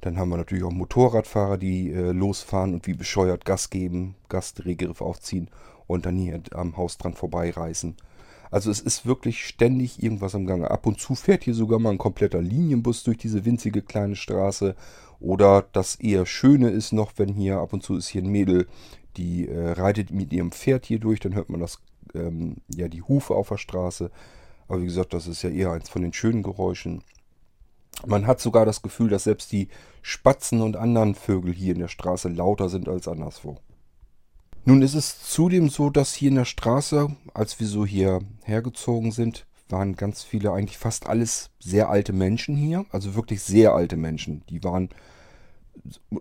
Dann 0.00 0.18
haben 0.18 0.30
wir 0.30 0.38
natürlich 0.38 0.64
auch 0.64 0.72
Motorradfahrer, 0.72 1.58
die 1.58 1.90
äh, 1.90 2.12
losfahren 2.12 2.72
und 2.72 2.86
wie 2.86 2.94
bescheuert 2.94 3.44
Gas 3.44 3.68
geben, 3.68 4.16
Gasdrehgriff 4.30 5.02
aufziehen 5.02 5.48
und 5.86 6.06
dann 6.06 6.16
hier 6.16 6.40
am 6.52 6.76
Haus 6.78 6.96
dran 6.96 7.14
vorbeireißen. 7.14 7.96
Also 8.54 8.70
es 8.70 8.78
ist 8.78 9.04
wirklich 9.04 9.44
ständig 9.44 10.00
irgendwas 10.00 10.36
am 10.36 10.46
Gange. 10.46 10.70
Ab 10.70 10.86
und 10.86 11.00
zu 11.00 11.16
fährt 11.16 11.42
hier 11.42 11.54
sogar 11.54 11.80
mal 11.80 11.90
ein 11.90 11.98
kompletter 11.98 12.40
Linienbus 12.40 13.02
durch 13.02 13.18
diese 13.18 13.44
winzige 13.44 13.82
kleine 13.82 14.14
Straße. 14.14 14.76
Oder 15.18 15.66
das 15.72 15.96
eher 15.96 16.24
Schöne 16.24 16.70
ist 16.70 16.92
noch, 16.92 17.14
wenn 17.16 17.34
hier 17.34 17.58
ab 17.58 17.72
und 17.72 17.82
zu 17.82 17.96
ist 17.96 18.06
hier 18.06 18.22
ein 18.22 18.30
Mädel, 18.30 18.68
die 19.16 19.48
äh, 19.48 19.72
reitet 19.72 20.12
mit 20.12 20.32
ihrem 20.32 20.52
Pferd 20.52 20.86
hier 20.86 21.00
durch, 21.00 21.18
dann 21.18 21.34
hört 21.34 21.50
man 21.50 21.58
das, 21.58 21.80
ähm, 22.14 22.58
ja, 22.72 22.86
die 22.86 23.02
Hufe 23.02 23.34
auf 23.34 23.48
der 23.48 23.58
Straße. 23.58 24.12
Aber 24.68 24.80
wie 24.80 24.86
gesagt, 24.86 25.14
das 25.14 25.26
ist 25.26 25.42
ja 25.42 25.50
eher 25.50 25.72
eins 25.72 25.88
von 25.88 26.02
den 26.02 26.12
schönen 26.12 26.44
Geräuschen. 26.44 27.02
Man 28.06 28.28
hat 28.28 28.40
sogar 28.40 28.64
das 28.64 28.82
Gefühl, 28.82 29.08
dass 29.08 29.24
selbst 29.24 29.50
die 29.50 29.66
Spatzen 30.00 30.60
und 30.60 30.76
anderen 30.76 31.16
Vögel 31.16 31.52
hier 31.52 31.72
in 31.72 31.80
der 31.80 31.88
Straße 31.88 32.28
lauter 32.28 32.68
sind 32.68 32.88
als 32.88 33.08
anderswo. 33.08 33.58
Nun 34.66 34.80
ist 34.80 34.94
es 34.94 35.22
zudem 35.22 35.68
so, 35.68 35.90
dass 35.90 36.14
hier 36.14 36.30
in 36.30 36.36
der 36.36 36.46
Straße, 36.46 37.14
als 37.34 37.60
wir 37.60 37.66
so 37.66 37.84
hier 37.84 38.20
hergezogen 38.44 39.12
sind, 39.12 39.46
waren 39.68 39.94
ganz 39.94 40.22
viele, 40.22 40.52
eigentlich 40.52 40.78
fast 40.78 41.06
alles 41.06 41.50
sehr 41.58 41.90
alte 41.90 42.12
Menschen 42.12 42.56
hier. 42.56 42.86
Also 42.90 43.14
wirklich 43.14 43.42
sehr 43.42 43.74
alte 43.74 43.96
Menschen. 43.96 44.42
Die 44.48 44.64
waren, 44.64 44.88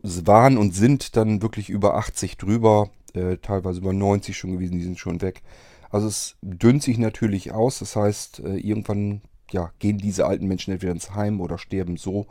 waren 0.02 0.58
und 0.58 0.76
sind 0.76 1.16
dann 1.16 1.42
wirklich 1.42 1.70
über 1.70 1.96
80 1.96 2.38
drüber, 2.38 2.90
äh, 3.14 3.38
teilweise 3.38 3.80
über 3.80 3.94
90 3.94 4.38
schon 4.38 4.52
gewesen, 4.52 4.78
die 4.78 4.84
sind 4.84 5.00
schon 5.00 5.22
weg. 5.22 5.42
Also 5.90 6.08
es 6.08 6.36
dünnt 6.42 6.84
sich 6.84 6.98
natürlich 6.98 7.54
aus. 7.54 7.80
Das 7.80 7.96
heißt, 7.96 8.40
äh, 8.40 8.58
irgendwann 8.58 9.22
ja, 9.52 9.72
gehen 9.80 10.00
diese 10.00 10.26
alten 10.26 10.48
Menschen 10.48 10.74
entweder 10.74 10.92
ins 10.92 11.16
Heim 11.16 11.40
oder 11.40 11.58
sterben 11.58 11.96
so. 11.96 12.28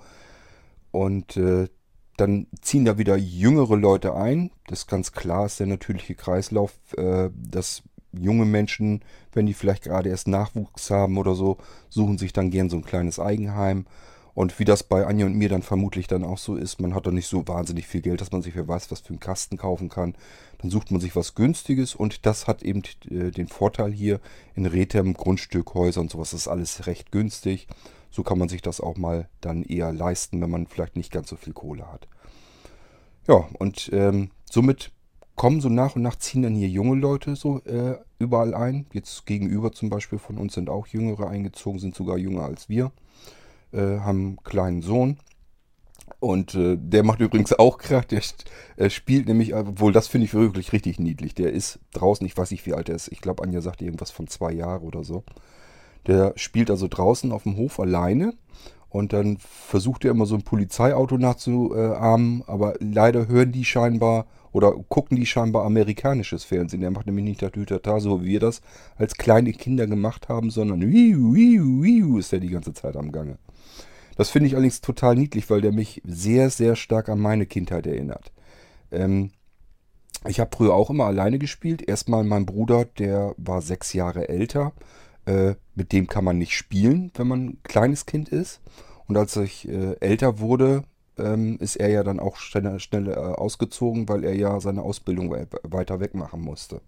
Und 0.91 1.37
äh, 1.39 1.69
dann 2.17 2.47
ziehen 2.61 2.85
da 2.85 2.99
wieder 2.99 3.17
jüngere 3.17 3.77
Leute 3.77 4.15
ein. 4.15 4.51
Das 4.67 4.81
ist 4.81 4.89
ganz 4.89 5.13
klar, 5.13 5.47
ist 5.47 5.61
der 5.61 5.67
natürliche 5.67 6.15
Kreislauf, 6.15 6.73
äh, 6.97 7.31
dass 7.35 7.83
junge 8.13 8.45
Menschen, 8.45 9.01
wenn 9.33 9.47
die 9.47 9.55
vielleicht 9.55 9.85
gerade 9.85 10.11
erst 10.11 10.29
Nachwuchs 10.29 10.91
haben 10.91 11.17
oder 11.17 11.35
so, 11.35 11.59
suchen 11.89 12.19
sich 12.19 12.33
dann 12.33 12.51
gern 12.51 12.69
so 12.69 12.77
ein 12.77 12.85
kleines 12.85 13.19
Eigenheim. 13.19 13.87
Und 14.35 14.59
wie 14.59 14.65
das 14.65 14.83
bei 14.83 15.07
Anja 15.07 15.27
und 15.27 15.37
mir 15.37 15.51
dann 15.51 15.63
vermutlich 15.63 16.07
dann 16.07 16.25
auch 16.25 16.39
so 16.39 16.57
ist, 16.57 16.81
man 16.81 16.95
hat 16.95 17.07
doch 17.07 17.13
nicht 17.13 17.29
so 17.29 17.47
wahnsinnig 17.47 17.87
viel 17.87 18.01
Geld, 18.01 18.21
dass 18.21 18.33
man 18.33 18.41
sich 18.41 18.57
wer 18.57 18.67
weiß, 18.67 18.91
was 18.91 19.01
für 19.01 19.11
einen 19.11 19.21
Kasten 19.21 19.59
kaufen 19.59 19.91
kann. 19.91 20.15
Dann 20.59 20.71
sucht 20.71 20.91
man 20.91 21.01
sich 21.01 21.15
was 21.15 21.35
Günstiges 21.35 21.95
und 21.95 22.25
das 22.25 22.47
hat 22.47 22.63
eben 22.63 22.83
äh, 23.11 23.31
den 23.31 23.49
Vorteil 23.49 23.93
hier 23.93 24.21
in 24.55 24.65
Rethem, 24.65 25.15
Grundstück, 25.15 25.75
Häuser 25.75 26.01
und 26.01 26.11
sowas, 26.11 26.31
das 26.31 26.43
ist 26.43 26.49
alles 26.49 26.87
recht 26.87 27.13
günstig. 27.13 27.67
So 28.13 28.23
kann 28.23 28.39
man 28.39 28.49
sich 28.49 28.63
das 28.63 28.81
auch 28.81 28.97
mal 28.97 29.29
dann 29.41 29.65
eher 29.65 29.93
leisten, 29.93 30.41
wenn 30.41 30.51
man 30.51 30.67
vielleicht 30.67 30.97
nicht 30.97 31.11
ganz 31.11 31.29
so 31.31 31.37
viel 31.37 31.55
Kohle 31.55 31.91
hat. 31.91 32.07
Ja, 33.27 33.49
und 33.59 33.91
ähm, 33.93 34.31
somit 34.51 34.93
kommen 35.35 35.61
so 35.61 35.69
nach 35.69 35.97
und 35.97 36.03
nach 36.03 36.17
ziehen 36.17 36.43
dann 36.43 36.55
hier 36.55 36.69
junge 36.69 36.97
Leute 36.97 37.37
so 37.37 37.61
äh, 37.65 37.97
überall 38.19 38.55
ein. 38.55 38.87
Jetzt 38.93 39.27
gegenüber 39.27 39.73
zum 39.73 39.89
Beispiel 39.89 40.19
von 40.19 40.39
uns 40.39 40.55
sind 40.55 40.69
auch 40.69 40.87
Jüngere 40.87 41.29
eingezogen, 41.29 41.79
sind 41.79 41.95
sogar 41.95 42.19
jünger 42.19 42.45
als 42.45 42.69
wir, 42.69 42.93
äh, 43.73 43.99
haben 44.01 44.27
einen 44.27 44.43
kleinen 44.45 44.83
Sohn. 44.83 45.19
Und 46.21 46.55
äh, 46.55 46.77
der 46.79 47.03
macht 47.03 47.21
übrigens 47.21 47.53
auch 47.53 47.79
Krach. 47.79 48.05
Der 48.05 48.21
äh, 48.77 48.91
spielt 48.91 49.27
nämlich, 49.27 49.55
obwohl 49.55 49.93
das 49.93 50.07
finde 50.07 50.27
ich 50.27 50.35
wirklich 50.35 50.73
richtig 50.73 51.01
niedlich. 51.01 51.35
Der 51.35 51.53
ist 51.53 51.81
draußen, 51.95 52.27
ich 52.27 52.37
weiß 52.37 52.51
nicht 52.51 52.67
wie 52.67 52.75
alt 52.75 52.89
er 52.89 52.95
ist. 52.95 53.11
Ich 53.11 53.21
glaube, 53.21 53.43
Anja 53.43 53.61
sagt 53.61 53.83
irgendwas 53.83 54.11
von 54.11 54.29
zwei 54.29 54.53
Jahren 54.53 54.83
oder 54.83 55.03
so. 55.03 55.25
Der 56.07 56.33
spielt 56.37 56.71
also 56.71 56.89
draußen 56.89 57.33
auf 57.33 57.45
dem 57.45 57.57
Hof 57.57 57.79
alleine 57.81 58.35
Und 58.93 59.15
dann 59.15 59.39
versucht 59.39 60.05
er 60.05 60.11
immer 60.11 60.27
so 60.27 60.35
ein 60.35 60.43
Polizeiauto 60.43 61.17
nachzuahmen, 61.17 62.45
aber 62.47 62.75
leider 62.79 63.27
hören 63.27 63.51
die 63.51 63.65
scheinbar 63.65 64.27
oder 64.53 64.73
gucken 64.73 65.17
die 65.17 65.25
scheinbar 65.25 65.65
amerikanisches 65.65 66.45
Fernsehen. 66.45 66.83
Der 66.83 66.91
macht 66.91 67.07
nämlich 67.07 67.25
nicht 67.25 67.41
das 67.41 67.53
Hütata, 67.55 68.01
so 68.01 68.23
wie 68.23 68.27
wir 68.27 68.41
das 68.41 68.61
als 68.97 69.15
kleine 69.15 69.55
Kinder 69.55 69.87
gemacht 69.87 70.29
haben, 70.29 70.51
sondern 70.51 70.83
wiu, 70.83 71.35
wiu, 71.35 71.83
wiu, 71.83 72.19
ist 72.19 72.33
der 72.33 72.41
die 72.41 72.51
ganze 72.51 72.75
Zeit 72.75 72.97
am 72.97 73.13
Gange. 73.13 73.39
Das 74.17 74.29
finde 74.29 74.49
ich 74.49 74.55
allerdings 74.55 74.83
total 74.83 75.15
niedlich, 75.17 75.49
weil 75.49 75.63
der 75.63 75.73
mich 75.73 76.03
sehr, 76.05 76.51
sehr 76.51 76.77
stark 76.77 77.09
an 77.09 77.19
meine 77.19 77.47
Kindheit 77.47 77.87
erinnert. 77.87 78.31
Ähm, 78.91 79.31
ich 80.29 80.39
habe 80.39 80.55
früher 80.55 80.75
auch 80.75 80.91
immer 80.91 81.07
alleine 81.07 81.39
gespielt. 81.39 81.81
Erstmal 81.89 82.25
mein 82.25 82.45
Bruder, 82.45 82.85
der 82.85 83.35
war 83.39 83.63
sechs 83.63 83.95
Jahre 83.95 84.29
älter. 84.29 84.73
Äh, 85.27 85.55
mit 85.75 85.93
dem 85.93 86.07
kann 86.09 86.25
man 86.25 86.39
nicht 86.39 86.57
spielen, 86.57 87.13
wenn 87.15 87.29
man 87.29 87.45
ein 87.47 87.63
kleines 87.63 88.07
Kind 88.07 88.29
ist. 88.29 88.61
Und 89.07 89.17
als 89.17 89.37
ich 89.37 89.69
äh, 89.69 89.97
älter 90.01 90.41
wurde, 90.41 90.85
ähm, 91.19 91.59
ist 91.59 91.77
er 91.77 91.89
ja 91.89 92.03
dann 92.03 92.21
auch 92.21 92.37
schnell, 92.37 92.79
schnell 92.81 93.09
äh, 93.09 93.15
ausgezogen, 93.15 94.09
weil 94.09 94.25
er 94.25 94.35
ja 94.35 94.61
seine 94.61 94.83
Ausbildung 94.83 95.31
weiter 95.31 96.01
weg 96.01 96.15
machen 96.15 96.41
musste. 96.41 96.81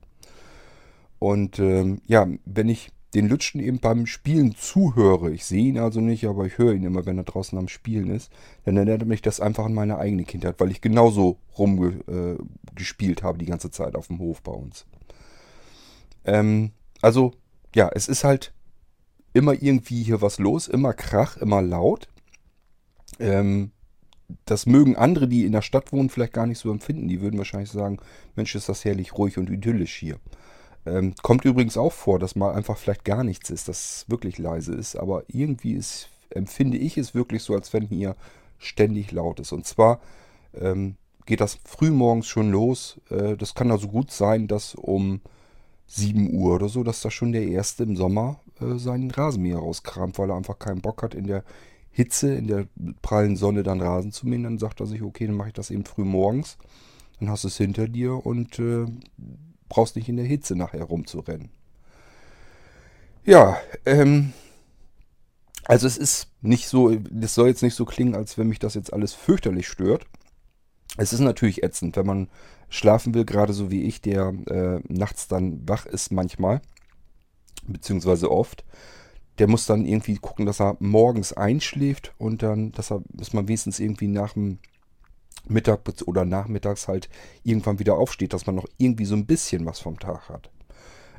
Und 1.19 1.59
ähm, 1.59 2.01
ja, 2.07 2.27
wenn 2.45 2.69
ich 2.69 2.91
den 3.15 3.29
Lütschen 3.29 3.61
eben 3.61 3.79
beim 3.79 4.07
Spielen 4.07 4.57
zuhöre, 4.57 5.31
ich 5.31 5.45
sehe 5.45 5.67
ihn 5.67 5.79
also 5.79 6.01
nicht, 6.01 6.27
aber 6.27 6.47
ich 6.47 6.59
höre 6.59 6.75
ihn 6.75 6.85
immer, 6.85 7.07
wenn 7.07 7.17
er 7.17 7.25
draußen 7.25 7.57
am 7.57 7.69
Spielen 7.69 8.11
ist, 8.11 8.31
dann 8.65 8.77
erinnert 8.77 9.07
mich 9.07 9.23
das 9.23 9.41
einfach 9.41 9.65
an 9.65 9.75
meine 9.75 9.99
eigene 9.99 10.25
Kindheit, 10.25 10.57
weil 10.59 10.73
ich 10.73 10.81
genauso 10.81 11.39
rumgespielt 11.57 13.21
äh, 13.21 13.23
habe 13.23 13.39
die 13.39 13.47
ganze 13.47 13.71
Zeit 13.71 13.95
auf 13.95 14.09
dem 14.09 14.19
Hof 14.19 14.43
bei 14.43 14.53
uns. 14.53 14.85
Ähm, 16.25 16.73
also, 17.03 17.33
ja, 17.75 17.91
es 17.93 18.09
ist 18.09 18.25
halt 18.25 18.53
immer 19.33 19.53
irgendwie 19.53 20.03
hier 20.03 20.23
was 20.23 20.39
los, 20.39 20.69
immer 20.69 20.93
Krach, 20.93 21.37
immer 21.37 21.61
laut. 21.61 22.09
Ähm, 23.19 23.73
das 24.47 24.67
mögen 24.67 24.97
andere, 24.97 25.29
die 25.29 25.45
in 25.45 25.53
der 25.53 25.63
Stadt 25.63 25.93
wohnen, 25.93 26.09
vielleicht 26.09 26.33
gar 26.33 26.47
nicht 26.47 26.59
so 26.59 26.71
empfinden. 26.71 27.09
Die 27.09 27.21
würden 27.21 27.39
wahrscheinlich 27.39 27.71
sagen, 27.71 27.99
Mensch, 28.37 28.55
ist 28.55 28.69
das 28.69 28.85
herrlich 28.85 29.17
ruhig 29.19 29.39
und 29.39 29.51
idyllisch 29.51 29.95
hier. 29.95 30.19
Ähm, 30.87 31.15
kommt 31.23 31.45
übrigens 31.45 31.77
auch 31.77 31.93
vor, 31.93 32.19
dass 32.19 32.37
mal 32.37 32.55
einfach 32.55 32.77
vielleicht 32.79 33.05
gar 33.05 33.25
nichts 33.25 33.51
ist, 33.51 33.69
dass 33.69 34.05
wirklich 34.09 34.39
leise 34.39 34.75
ist. 34.75 34.97
Aber 34.97 35.25
irgendwie 35.29 35.75
ist, 35.75 36.09
empfinde 36.31 36.79
ich 36.79 36.97
es 36.97 37.15
wirklich 37.15 37.43
so, 37.43 37.55
als 37.55 37.73
wenn 37.73 37.87
hier 37.87 38.17
ständig 38.59 39.13
laut 39.13 39.41
ist. 39.41 39.53
Und 39.53 39.67
zwar 39.67 40.01
ähm, 40.55 40.97
geht 41.27 41.41
das 41.41 41.59
frühmorgens 41.65 42.27
schon 42.27 42.51
los. 42.51 43.01
Äh, 43.11 43.37
das 43.37 43.55
kann 43.55 43.71
also 43.71 43.89
gut 43.89 44.11
sein, 44.11 44.47
dass 44.47 44.75
um 44.75 45.21
7 45.87 46.35
Uhr 46.35 46.55
oder 46.55 46.69
so, 46.69 46.83
dass 46.83 47.03
da 47.03 47.11
schon 47.11 47.33
der 47.33 47.47
Erste 47.47 47.83
im 47.83 47.97
Sommer 47.97 48.41
äh, 48.61 48.79
seinen 48.79 49.11
Rasenmäher 49.11 49.59
rauskramt, 49.59 50.19
weil 50.19 50.31
er 50.31 50.37
einfach 50.37 50.59
keinen 50.59 50.81
Bock 50.81 51.03
hat, 51.03 51.15
in 51.15 51.27
der 51.27 51.45
Hitze, 51.91 52.35
in 52.35 52.49
der 52.49 52.67
prallen 53.03 53.37
Sonne 53.37 53.63
dann 53.63 53.81
Rasen 53.81 54.13
zu 54.13 54.27
mähen. 54.27 54.43
Dann 54.43 54.59
sagt 54.59 54.81
er 54.81 54.87
sich, 54.87 55.03
okay, 55.03 55.27
dann 55.27 55.37
mache 55.37 55.49
ich 55.49 55.55
das 55.55 55.71
eben 55.71 55.85
früh 55.85 56.05
morgens. 56.05 56.59
Dann 57.21 57.31
hast 57.31 57.45
du 57.45 57.49
es 57.49 57.57
hinter 57.57 57.87
dir 57.87 58.27
und 58.27 58.59
äh, 58.59 58.87
brauchst 59.69 59.97
nicht 59.97 60.09
in 60.09 60.17
der 60.17 60.27
Hitze 60.27 60.57
nachher 60.57 60.85
rumzurennen. 60.85 61.51
Ja, 63.25 63.57
ähm, 63.87 64.33
also 65.65 65.87
es 65.87 65.97
ist 65.97 66.29
nicht 66.43 66.69
so, 66.69 66.95
das 67.11 67.35
soll 67.35 67.49
jetzt 67.49 67.63
nicht 67.63 67.75
so 67.75 67.85
klingen, 67.85 68.15
als 68.15 68.37
wenn 68.37 68.49
mich 68.49 68.59
das 68.59 68.75
jetzt 68.75 68.93
alles 68.93 69.15
fürchterlich 69.15 69.69
stört. 69.69 70.07
Es 70.97 71.13
ist 71.13 71.21
natürlich 71.21 71.63
ätzend, 71.63 71.97
wenn 71.97 72.07
man 72.07 72.29
schlafen 72.69 73.15
will, 73.15 73.25
gerade 73.25 73.53
so 73.53 73.71
wie 73.71 73.83
ich, 73.83 74.01
der 74.01 74.35
äh, 74.47 74.81
nachts 74.89 75.29
dann 75.29 75.69
wach 75.69 75.87
ist 75.87 76.13
manchmal, 76.13 76.61
beziehungsweise 77.67 78.31
oft. 78.31 78.65
Der 79.39 79.49
muss 79.49 79.67
dann 79.67 79.85
irgendwie 79.85 80.17
gucken, 80.17 80.47
dass 80.47 80.61
er 80.61 80.77
morgens 80.79 81.33
einschläft 81.33 82.15
und 82.19 82.43
dann, 82.43 82.71
dass 82.73 82.93
er, 82.93 83.03
dass 83.09 83.33
man 83.33 83.49
wenigstens 83.49 83.81
irgendwie 83.81 84.07
nach 84.07 84.35
dem 84.35 84.59
Mittag 85.49 85.81
oder 86.07 86.25
nachmittags 86.25 86.89
halt 86.89 87.09
irgendwann 87.43 87.79
wieder 87.79 87.97
aufsteht, 87.97 88.33
dass 88.33 88.47
man 88.47 88.55
noch 88.55 88.67
irgendwie 88.79 89.05
so 89.05 89.17
ein 89.17 89.27
bisschen 89.27 89.67
was 89.67 89.81
vom 89.81 89.99
Tag 89.99 90.29
hat. 90.29 90.51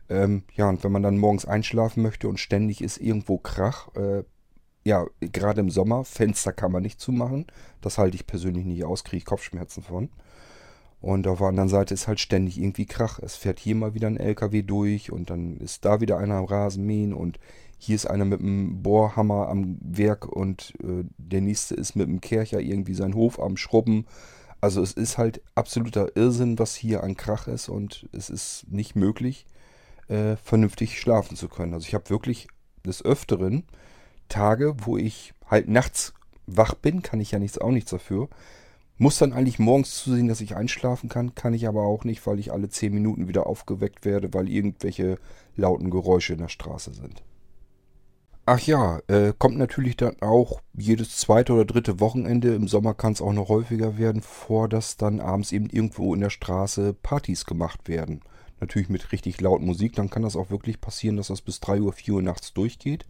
Ähm, 0.10 0.44
ja, 0.56 0.70
und 0.70 0.84
wenn 0.84 0.92
man 0.92 1.04
dann 1.04 1.18
morgens 1.18 1.46
einschlafen 1.46 2.04
möchte 2.04 2.28
und 2.28 2.40
ständig 2.40 2.82
ist 2.82 2.98
irgendwo 2.98 3.38
Krach, 3.38 3.94
äh, 3.96 4.24
ja, 4.86 5.06
gerade 5.20 5.62
im 5.62 5.72
Sommer, 5.72 6.06
Fenster 6.06 6.54
kann 6.54 6.72
man 6.72 6.84
nicht 6.84 7.02
zumachen. 7.02 7.48
Das 7.82 7.98
halte 7.98 8.16
ich 8.16 8.28
persönlich 8.28 8.66
nicht 8.66 8.86
aus, 8.86 9.04
kriege 9.04 9.18
ich 9.18 9.26
Kopfschmerzen 9.26 9.82
von. 9.82 10.10
Und 11.02 11.28
auf 11.28 11.40
der 11.40 11.48
anderen 11.48 11.70
Seite 11.70 11.94
ist 11.94 12.08
halt 12.08 12.20
ständig 12.20 12.60
irgendwie 12.60 12.86
Krach. 12.86 13.20
Es 13.20 13.36
fährt 13.36 13.60
hier 13.60 13.76
mal 13.76 13.94
wieder 13.96 14.08
ein 14.08 14.18
LKW 14.18 14.62
durch 14.62 15.12
und 15.12 15.30
dann 15.30 15.58
ist 15.58 15.86
da 15.86 16.02
wieder 16.02 16.20
einer 16.20 16.36
am 16.36 16.46
Rasenmähen 16.46 17.14
und 17.14 17.40
hier 17.78 17.96
ist 17.96 18.06
einer 18.06 18.26
mit 18.26 18.40
einem 18.40 18.82
Bohrhammer 18.84 19.50
am 19.50 19.78
Werk 19.82 20.28
und 20.28 20.74
äh, 20.84 21.04
der 21.18 21.42
nächste 21.42 21.76
ist 21.76 21.96
mit 21.96 22.08
einem 22.08 22.22
Kercher 22.22 22.60
irgendwie 22.60 22.94
seinen 22.94 23.16
Hof 23.16 23.40
am 23.40 23.58
Schrubben. 23.58 24.06
Also 24.62 24.82
es 24.82 24.94
ist 24.94 25.18
halt 25.18 25.42
absoluter 25.56 26.16
Irrsinn, 26.16 26.58
was 26.58 26.76
hier 26.76 27.04
an 27.04 27.18
Krach 27.18 27.48
ist 27.48 27.70
und 27.70 28.08
es 28.12 28.30
ist 28.30 28.66
nicht 28.70 28.96
möglich, 28.96 29.46
äh, 30.08 30.38
vernünftig 30.38 31.00
schlafen 31.00 31.36
zu 31.36 31.50
können. 31.50 31.74
Also 31.74 31.88
ich 31.88 31.94
habe 31.94 32.10
wirklich 32.10 32.48
des 32.86 33.04
Öfteren 33.04 33.64
Tage, 34.28 34.76
wo 34.80 34.98
ich 34.98 35.34
halt 35.50 35.68
nachts 35.68 36.14
wach 36.48 36.74
bin, 36.76 37.02
kann 37.02 37.20
ich 37.20 37.32
ja 37.32 37.40
nichts 37.40 37.58
auch 37.58 37.72
nichts 37.72 37.92
dafür. 37.92 38.30
Muss 38.98 39.18
dann 39.18 39.34
eigentlich 39.34 39.60
morgens 39.60 39.96
zusehen, 39.96 40.28
dass 40.28 40.40
ich 40.40 40.56
einschlafen 40.56 41.10
kann, 41.10 41.36
kann 41.36 41.54
ich 41.54 41.68
aber 41.68 41.84
auch 41.84 42.06
nicht, 42.06 42.26
weil 42.26 42.40
ich 42.40 42.54
alle 42.54 42.70
10 42.70 42.94
Minuten 42.94 43.28
wieder 43.28 43.46
aufgeweckt 43.46 44.06
werde, 44.06 44.34
weil 44.34 44.48
irgendwelche 44.50 45.20
lauten 45.56 45.90
Geräusche 45.90 46.34
in 46.34 46.40
der 46.40 46.48
Straße 46.48 46.94
sind. 46.94 47.24
Ach 48.48 48.60
ja, 48.60 49.00
äh, 49.08 49.34
kommt 49.38 49.58
natürlich 49.58 49.98
dann 49.98 50.22
auch 50.22 50.62
jedes 50.74 51.18
zweite 51.18 51.54
oder 51.54 51.66
dritte 51.66 52.00
Wochenende, 52.00 52.54
im 52.54 52.68
Sommer 52.68 52.94
kann 52.94 53.14
es 53.14 53.22
auch 53.22 53.34
noch 53.34 53.50
häufiger 53.50 53.98
werden, 53.98 54.22
vor, 54.22 54.70
dass 54.70 54.98
dann 54.98 55.20
abends 55.20 55.52
eben 55.52 55.68
irgendwo 55.68 56.14
in 56.14 56.22
der 56.22 56.30
Straße 56.30 56.94
Partys 56.94 57.46
gemacht 57.46 57.88
werden. 57.88 58.22
Natürlich 58.60 58.88
mit 58.88 59.12
richtig 59.12 59.42
laut 59.42 59.62
Musik, 59.62 59.96
dann 59.96 60.12
kann 60.12 60.22
das 60.22 60.36
auch 60.36 60.52
wirklich 60.52 60.80
passieren, 60.80 61.18
dass 61.18 61.28
das 61.28 61.42
bis 61.42 61.60
3 61.60 61.82
Uhr, 61.82 61.92
4 61.92 62.14
Uhr 62.14 62.22
nachts 62.22 62.54
durchgeht. 62.54 63.06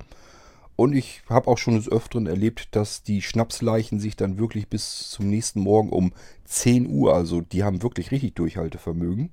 Und 0.75 0.93
ich 0.93 1.21
habe 1.29 1.47
auch 1.47 1.57
schon 1.57 1.75
des 1.75 1.89
Öfteren 1.89 2.27
erlebt, 2.27 2.75
dass 2.75 3.01
die 3.01 3.21
Schnapsleichen 3.21 3.99
sich 3.99 4.15
dann 4.15 4.37
wirklich 4.37 4.67
bis 4.67 5.09
zum 5.09 5.29
nächsten 5.29 5.61
Morgen 5.61 5.89
um 5.89 6.11
10 6.43 6.89
Uhr, 6.89 7.15
also 7.15 7.41
die 7.41 7.63
haben 7.63 7.81
wirklich 7.81 8.11
richtig 8.11 8.35
Durchhaltevermögen, 8.35 9.31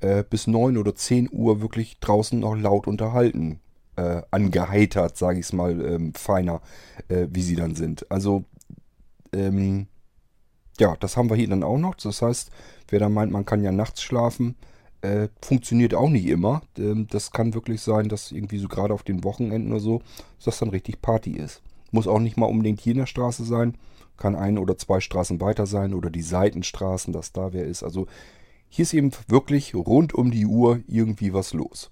äh, 0.00 0.22
bis 0.28 0.46
9 0.46 0.76
oder 0.76 0.94
10 0.94 1.30
Uhr 1.32 1.62
wirklich 1.62 1.98
draußen 2.00 2.38
noch 2.38 2.54
laut 2.54 2.86
unterhalten 2.86 3.60
äh, 3.96 4.22
angeheitert, 4.30 5.16
sage 5.16 5.38
ich 5.38 5.46
es 5.46 5.52
mal, 5.52 5.80
ähm, 5.80 6.14
feiner, 6.14 6.60
äh, 7.08 7.26
wie 7.30 7.42
sie 7.42 7.56
dann 7.56 7.74
sind. 7.74 8.10
Also, 8.10 8.44
ähm, 9.32 9.86
ja, 10.78 10.96
das 10.96 11.16
haben 11.16 11.30
wir 11.30 11.36
hier 11.36 11.48
dann 11.48 11.62
auch 11.62 11.78
noch. 11.78 11.94
Das 11.94 12.22
heißt, 12.22 12.50
wer 12.88 12.98
da 12.98 13.08
meint, 13.08 13.32
man 13.32 13.44
kann 13.44 13.62
ja 13.62 13.72
nachts 13.72 14.02
schlafen, 14.02 14.56
äh, 15.02 15.28
funktioniert 15.42 15.94
auch 15.94 16.08
nicht 16.08 16.26
immer. 16.26 16.62
Ähm, 16.78 17.06
das 17.10 17.30
kann 17.30 17.54
wirklich 17.54 17.82
sein, 17.82 18.08
dass 18.08 18.32
irgendwie 18.32 18.58
so 18.58 18.68
gerade 18.68 18.94
auf 18.94 19.02
den 19.02 19.24
Wochenenden 19.24 19.72
oder 19.72 19.80
so, 19.80 19.98
dass 20.36 20.44
das 20.46 20.58
dann 20.58 20.70
richtig 20.70 21.02
Party 21.02 21.32
ist. 21.32 21.62
Muss 21.90 22.06
auch 22.06 22.20
nicht 22.20 22.36
mal 22.36 22.46
unbedingt 22.46 22.80
hier 22.80 22.92
in 22.92 22.98
der 22.98 23.06
Straße 23.06 23.44
sein. 23.44 23.76
Kann 24.16 24.36
ein 24.36 24.58
oder 24.58 24.78
zwei 24.78 25.00
Straßen 25.00 25.40
weiter 25.40 25.66
sein 25.66 25.94
oder 25.94 26.08
die 26.08 26.22
Seitenstraßen, 26.22 27.12
dass 27.12 27.32
da 27.32 27.52
wer 27.52 27.66
ist. 27.66 27.82
Also 27.82 28.06
hier 28.68 28.84
ist 28.84 28.94
eben 28.94 29.10
wirklich 29.28 29.74
rund 29.74 30.14
um 30.14 30.30
die 30.30 30.46
Uhr 30.46 30.80
irgendwie 30.86 31.34
was 31.34 31.52
los. 31.52 31.90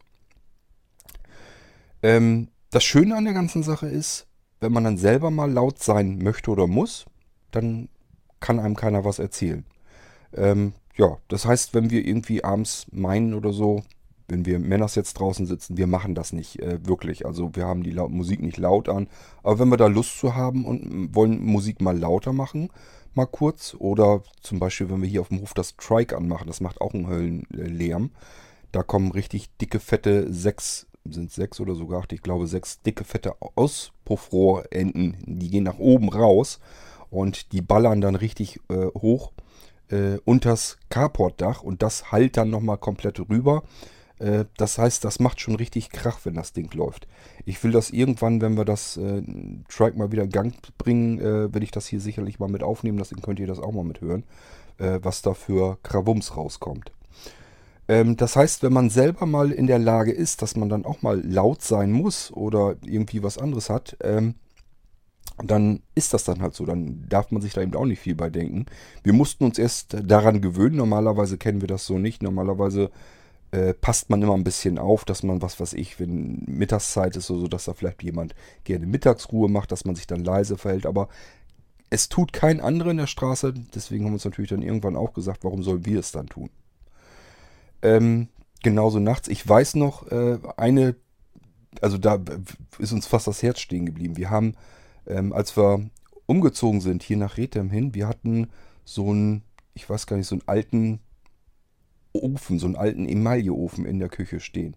Ähm, 2.03 2.49
das 2.71 2.85
Schöne 2.85 3.17
an 3.17 3.25
der 3.25 3.35
ganzen 3.35 3.63
Sache 3.63 3.89
ist, 3.89 4.27
wenn 4.61 4.73
man 4.73 4.85
dann 4.85 4.97
selber 4.97 5.31
mal 5.31 5.51
laut 5.51 5.83
sein 5.83 6.19
möchte 6.19 6.51
oder 6.51 6.67
muss, 6.67 7.07
dann 7.51 7.89
kann 8.39 8.61
einem 8.61 8.77
keiner 8.77 9.05
was 9.05 9.19
erzählen. 9.19 9.65
Ähm, 10.35 10.73
ja, 11.01 11.17
das 11.29 11.47
heißt, 11.47 11.73
wenn 11.73 11.89
wir 11.89 12.07
irgendwie 12.07 12.45
abends 12.45 12.87
meinen 12.93 13.33
oder 13.33 13.55
so, 13.55 13.83
wenn 14.29 14.45
wir 14.45 14.59
Männers 14.59 14.97
jetzt 14.97 15.15
draußen 15.15 15.47
sitzen, 15.47 15.79
wir 15.79 15.87
machen 15.87 16.15
das 16.15 16.35
nicht 16.35 16.61
äh, 16.61 16.79
wirklich. 16.87 17.25
Also 17.25 17.57
wir 17.57 17.65
haben 17.65 17.83
die 17.83 17.91
laut 17.91 18.11
Musik 18.11 18.43
nicht 18.43 18.59
laut 18.59 18.91
an. 18.91 19.09
Aber 19.43 19.59
wenn 19.59 19.71
wir 19.71 19.79
da 19.79 19.87
Lust 19.87 20.19
zu 20.19 20.35
haben 20.35 20.67
und 20.67 21.15
wollen 21.15 21.43
Musik 21.43 21.81
mal 21.81 21.99
lauter 21.99 22.35
machen, 22.35 22.69
mal 23.15 23.25
kurz, 23.25 23.75
oder 23.79 24.23
zum 24.43 24.59
Beispiel, 24.59 24.91
wenn 24.91 25.01
wir 25.01 25.09
hier 25.09 25.23
auf 25.23 25.29
dem 25.29 25.41
Hof 25.41 25.55
das 25.55 25.75
Trike 25.79 26.19
anmachen, 26.19 26.47
das 26.47 26.61
macht 26.61 26.83
auch 26.83 26.93
einen 26.93 27.09
Höllenlärm. 27.09 28.11
Da 28.71 28.83
kommen 28.83 29.11
richtig 29.11 29.57
dicke, 29.57 29.81
fette 29.81 30.31
sechs 30.31 30.87
sind 31.09 31.33
sechs 31.33 31.61
oder 31.61 31.75
sogar 31.75 32.01
acht, 32.01 32.13
ich 32.13 32.21
glaube 32.21 32.47
sechs 32.47 32.83
dicke, 32.83 33.05
fette 33.05 33.37
Auspuffrohrenden. 33.55 35.17
Die 35.27 35.49
gehen 35.49 35.65
nach 35.65 35.79
oben 35.79 36.11
raus 36.11 36.61
und 37.09 37.53
die 37.53 37.63
ballern 37.63 38.03
dann 38.03 38.17
richtig 38.17 38.61
äh, 38.69 38.89
hoch 38.99 39.33
äh, 39.91 40.19
unters 40.25 40.79
Carportdach 40.89 41.63
und 41.63 41.83
das 41.83 42.13
halt 42.13 42.37
dann 42.37 42.51
nochmal 42.51 42.79
komplett 42.79 43.21
rüber. 43.29 43.63
Äh, 44.19 44.45
das 44.57 44.79
heißt, 44.79 45.05
das 45.05 45.19
macht 45.19 45.41
schon 45.41 45.57
richtig 45.57 45.91
Krach, 45.91 46.21
wenn 46.25 46.35
das 46.35 46.53
Ding 46.53 46.73
läuft. 46.75 47.09
Ich 47.45 47.63
will 47.65 47.73
das 47.73 47.91
irgendwann, 47.91 48.41
wenn 48.41 48.57
wir 48.57 48.65
das 48.65 48.97
äh, 48.97 49.23
Trike 49.69 49.99
mal 49.99 50.13
wieder 50.13 50.25
in 50.25 50.31
Gang 50.31 50.55
bringen, 50.79 51.19
äh, 51.19 51.53
will 51.53 51.63
ich 51.63 51.71
das 51.71 51.87
hier 51.87 52.01
sicherlich 52.01 52.39
mal 52.39 52.49
mit 52.49 52.63
aufnehmen. 52.63 52.99
Deswegen 52.99 53.23
könnt 53.23 53.41
ihr 53.41 53.47
das 53.47 53.59
auch 53.59 53.73
mal 53.73 53.85
mithören, 53.85 54.25
äh, 54.79 55.01
was 55.03 55.23
da 55.23 55.35
für 55.35 55.79
Krawums 55.83 56.37
rauskommt. 56.37 56.93
Ähm, 57.89 58.17
das 58.17 58.37
heißt, 58.37 58.63
wenn 58.63 58.73
man 58.73 58.91
selber 58.91 59.27
mal 59.27 59.51
in 59.51 59.67
der 59.67 59.81
Lage 59.81 60.13
ist, 60.13 60.43
dass 60.43 60.55
man 60.55 60.69
dann 60.69 60.85
auch 60.85 61.03
mal 61.03 61.21
laut 61.21 61.63
sein 61.63 61.91
muss 61.91 62.31
oder 62.33 62.77
irgendwie 62.85 63.23
was 63.23 63.39
anderes 63.39 63.69
hat, 63.69 63.97
ähm, 64.03 64.35
dann 65.43 65.83
ist 65.95 66.15
das 66.15 66.25
dann 66.25 66.43
halt 66.43 66.55
so. 66.55 66.65
Dann 66.67 67.07
darf 67.09 67.31
man 67.31 67.43
sich 67.43 67.53
da 67.53 67.63
eben 67.63 67.75
auch 67.75 67.87
nicht 67.87 68.01
viel 68.01 68.15
bei 68.15 68.31
denken. 68.31 68.67
Wir 69.03 69.13
mussten 69.13 69.45
uns 69.45 69.59
erst 69.59 69.97
daran 70.05 70.41
gewöhnen. 70.41 70.77
Normalerweise 70.77 71.39
kennen 71.39 71.61
wir 71.61 71.69
das 71.69 71.87
so 71.87 71.99
nicht. 71.99 72.23
Normalerweise 72.23 72.91
äh, 73.53 73.75
passt 73.75 74.11
man 74.11 74.23
immer 74.23 74.35
ein 74.35 74.45
bisschen 74.45 74.79
auf, 74.79 75.05
dass 75.05 75.23
man, 75.23 75.43
was 75.43 75.59
weiß 75.59 75.73
ich, 75.75 75.99
wenn 75.99 76.45
Mittagszeit 76.47 77.17
ist, 77.17 77.27
so 77.27 77.49
dass 77.49 77.65
da 77.65 77.75
vielleicht 77.75 78.03
jemand 78.03 78.35
gerne 78.65 78.87
Mittagsruhe 78.87 79.49
macht, 79.49 79.73
dass 79.73 79.85
man 79.85 79.97
sich 79.97 80.07
dann 80.07 80.25
leise 80.25 80.57
verhält. 80.57 80.87
Aber 80.87 81.09
es 81.91 82.09
tut 82.09 82.33
kein 82.33 82.61
anderer 82.61 82.93
in 82.93 82.99
der 82.99 83.09
Straße. 83.09 83.53
Deswegen 83.75 84.05
haben 84.05 84.13
wir 84.13 84.17
uns 84.17 84.25
natürlich 84.25 84.51
dann 84.51 84.63
irgendwann 84.63 84.97
auch 84.97 85.13
gesagt, 85.13 85.43
warum 85.43 85.63
sollen 85.63 85.85
wir 85.85 85.99
es 85.99 86.13
dann 86.13 86.27
tun? 86.27 86.51
Ähm, 87.83 88.29
genauso 88.63 89.01
nachts. 89.01 89.29
Ich 89.29 89.47
weiß 89.47 89.75
noch, 89.75 90.11
äh, 90.11 90.39
eine, 90.57 90.95
also 91.81 91.99
da 91.99 92.21
ist 92.79 92.93
uns 92.93 93.07
fast 93.07 93.27
das 93.27 93.43
Herz 93.43 93.59
stehen 93.61 93.87
geblieben. 93.87 94.17
Wir 94.17 94.31
haben 94.31 94.55
ähm, 95.11 95.33
als 95.33 95.57
wir 95.57 95.89
umgezogen 96.27 96.81
sind 96.81 97.03
hier 97.03 97.17
nach 97.17 97.37
Rethem 97.37 97.71
hin, 97.71 97.95
wir 97.95 98.09
hatten 98.09 98.49
so 98.85 99.11
einen, 99.11 99.43
ich 99.75 99.89
weiß 99.89 100.07
gar 100.07 100.17
nicht, 100.17 100.27
so 100.27 100.37
einen 100.37 100.47
alten 100.47 101.01
Ofen, 102.13 102.59
so 102.59 102.67
einen 102.67 102.77
alten 102.77 103.09
Emailleofen 103.09 103.85
in 103.85 103.99
der 103.99 104.09
Küche 104.09 104.41
stehen. 104.41 104.77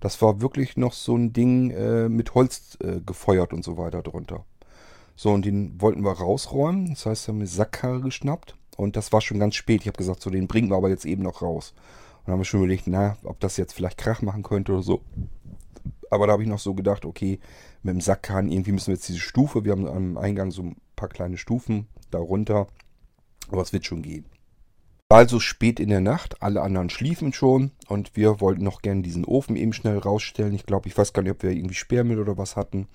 Das 0.00 0.20
war 0.20 0.40
wirklich 0.40 0.76
noch 0.76 0.92
so 0.92 1.16
ein 1.16 1.32
Ding 1.32 1.70
äh, 1.70 2.08
mit 2.08 2.34
Holz 2.34 2.76
äh, 2.82 3.00
gefeuert 3.00 3.52
und 3.52 3.64
so 3.64 3.76
weiter 3.78 4.02
drunter. 4.02 4.44
So, 5.16 5.32
und 5.32 5.46
den 5.46 5.80
wollten 5.80 6.04
wir 6.04 6.12
rausräumen. 6.12 6.90
Das 6.90 7.06
heißt, 7.06 7.26
wir 7.26 7.32
haben 7.32 7.38
eine 7.38 7.46
Sackkarre 7.46 8.00
geschnappt. 8.00 8.56
Und 8.76 8.96
das 8.96 9.12
war 9.12 9.22
schon 9.22 9.38
ganz 9.38 9.54
spät. 9.54 9.80
Ich 9.80 9.86
habe 9.86 9.96
gesagt, 9.96 10.20
so, 10.20 10.28
den 10.28 10.46
bringen 10.46 10.68
wir 10.68 10.76
aber 10.76 10.90
jetzt 10.90 11.06
eben 11.06 11.22
noch 11.22 11.40
raus. 11.40 11.72
Und 12.18 12.26
dann 12.26 12.32
haben 12.34 12.40
wir 12.40 12.44
schon 12.44 12.60
überlegt, 12.60 12.86
na, 12.86 13.16
ob 13.24 13.40
das 13.40 13.56
jetzt 13.56 13.72
vielleicht 13.72 13.96
Krach 13.96 14.20
machen 14.20 14.42
könnte 14.42 14.72
oder 14.72 14.82
so. 14.82 15.00
Aber 16.10 16.26
da 16.26 16.34
habe 16.34 16.42
ich 16.42 16.48
noch 16.48 16.58
so 16.58 16.74
gedacht, 16.74 17.06
okay, 17.06 17.40
mit 17.86 17.94
dem 17.94 18.00
Sackkahn, 18.00 18.50
irgendwie 18.50 18.72
müssen 18.72 18.88
wir 18.88 18.94
jetzt 18.94 19.08
diese 19.08 19.20
Stufe, 19.20 19.64
wir 19.64 19.72
haben 19.72 19.86
am 19.86 20.18
Eingang 20.18 20.50
so 20.50 20.62
ein 20.62 20.76
paar 20.96 21.08
kleine 21.08 21.38
Stufen 21.38 21.86
darunter, 22.10 22.66
aber 23.48 23.62
es 23.62 23.72
wird 23.72 23.86
schon 23.86 24.02
gehen. 24.02 24.26
Also 25.08 25.38
spät 25.38 25.78
in 25.78 25.88
der 25.88 26.00
Nacht, 26.00 26.42
alle 26.42 26.62
anderen 26.62 26.90
schliefen 26.90 27.32
schon 27.32 27.70
und 27.86 28.16
wir 28.16 28.40
wollten 28.40 28.64
noch 28.64 28.82
gerne 28.82 29.02
diesen 29.02 29.24
Ofen 29.24 29.54
eben 29.54 29.72
schnell 29.72 29.98
rausstellen. 29.98 30.52
Ich 30.52 30.66
glaube, 30.66 30.88
ich 30.88 30.98
weiß 30.98 31.12
gar 31.12 31.22
nicht, 31.22 31.30
ob 31.30 31.42
wir 31.44 31.52
irgendwie 31.52 31.76
Sperrmüll 31.76 32.18
oder 32.18 32.36
was 32.36 32.56
hatten. 32.56 32.88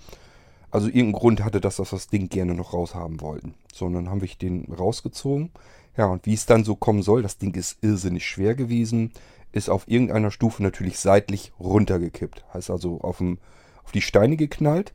Also 0.72 0.88
irgendein 0.88 1.14
Grund 1.14 1.44
hatte 1.44 1.62
das, 1.62 1.78
dass 1.78 1.92
wir 1.92 1.98
das 1.98 2.08
Ding 2.08 2.28
gerne 2.28 2.54
noch 2.54 2.74
raushaben 2.74 3.22
wollten. 3.22 3.56
So, 3.74 3.86
und 3.86 3.94
dann 3.94 4.10
haben 4.10 4.22
wir 4.22 4.28
den 4.28 4.66
rausgezogen. 4.66 5.52
Ja, 5.98 6.08
und 6.08 6.26
wie 6.26 6.34
es 6.34 6.46
dann 6.46 6.66
so 6.66 6.76
kommen 6.76 7.02
soll, 7.02 7.22
das 7.22 7.38
Ding 7.38 7.56
ist 7.56 7.78
irrsinnig 7.82 8.26
schwer 8.26 8.56
gewesen, 8.56 9.12
ist 9.54 9.70
auf 9.70 9.88
irgendeiner 9.88 10.32
Stufe 10.32 10.64
natürlich 10.64 11.00
seitlich 11.00 11.54
runtergekippt. 11.60 12.46
Heißt 12.54 12.70
also 12.70 13.02
auf 13.02 13.18
dem 13.18 13.40
auf 13.84 13.92
die 13.92 14.02
Steine 14.02 14.38
geknallt. 14.38 14.94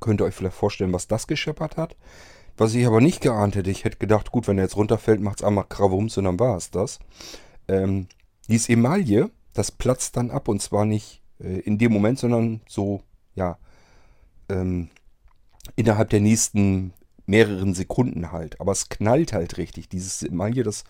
Könnt 0.00 0.20
ihr 0.20 0.24
euch 0.24 0.34
vielleicht 0.34 0.56
vorstellen, 0.56 0.92
was 0.92 1.08
das 1.08 1.26
gescheppert 1.26 1.76
hat. 1.76 1.96
Was 2.56 2.74
ich 2.74 2.86
aber 2.86 3.00
nicht 3.00 3.20
geahnt 3.20 3.54
hätte, 3.54 3.70
ich 3.70 3.84
hätte 3.84 3.98
gedacht, 3.98 4.32
gut, 4.32 4.48
wenn 4.48 4.58
er 4.58 4.64
jetzt 4.64 4.76
runterfällt, 4.76 5.20
macht 5.20 5.40
es 5.40 5.44
einmal 5.44 5.64
Krawums 5.68 6.16
und 6.18 6.24
dann 6.24 6.40
war 6.40 6.56
es 6.56 6.70
das. 6.70 6.98
Ähm, 7.68 8.08
dieses 8.48 8.68
Emaille, 8.68 9.30
das 9.52 9.70
platzt 9.70 10.16
dann 10.16 10.30
ab 10.30 10.48
und 10.48 10.60
zwar 10.60 10.84
nicht 10.84 11.22
äh, 11.40 11.60
in 11.60 11.78
dem 11.78 11.92
Moment, 11.92 12.18
sondern 12.18 12.60
so, 12.68 13.02
ja, 13.36 13.58
ähm, 14.48 14.88
innerhalb 15.76 16.10
der 16.10 16.20
nächsten 16.20 16.92
mehreren 17.26 17.74
Sekunden 17.74 18.32
halt. 18.32 18.60
Aber 18.60 18.72
es 18.72 18.88
knallt 18.88 19.32
halt 19.32 19.58
richtig. 19.58 19.88
Dieses 19.88 20.22
Emaille, 20.22 20.64
das 20.64 20.84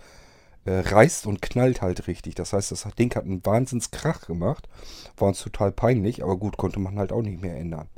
reißt 0.71 1.27
und 1.27 1.43
knallt 1.43 1.83
halt 1.83 2.07
richtig. 2.07 2.35
Das 2.35 2.53
heißt, 2.53 2.71
das 2.71 2.87
Ding 2.99 3.15
hat 3.15 3.25
einen 3.25 3.45
Wahnsinnskrach 3.45 4.27
gemacht. 4.27 4.69
War 5.17 5.29
uns 5.29 5.41
total 5.41 5.73
peinlich, 5.73 6.23
aber 6.23 6.37
gut, 6.37 6.57
konnte 6.57 6.81
man 6.81 6.99
halt 6.99 7.13
auch 7.13 7.23
nicht 7.23 7.43
mehr 7.43 7.57
ändern. 7.57 7.89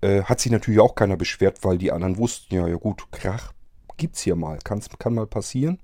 Äh, 0.00 0.22
hat 0.24 0.40
sich 0.40 0.52
natürlich 0.52 0.80
auch 0.80 0.94
keiner 0.94 1.16
beschwert, 1.16 1.58
weil 1.62 1.78
die 1.78 1.92
anderen 1.92 2.18
wussten, 2.18 2.54
ja, 2.54 2.66
ja 2.66 2.76
gut, 2.76 3.10
Krach 3.12 3.52
gibt's 3.96 4.20
hier 4.22 4.36
mal. 4.36 4.58
Kann's, 4.62 4.88
kann 4.98 5.14
mal 5.14 5.26
passieren. 5.26 5.78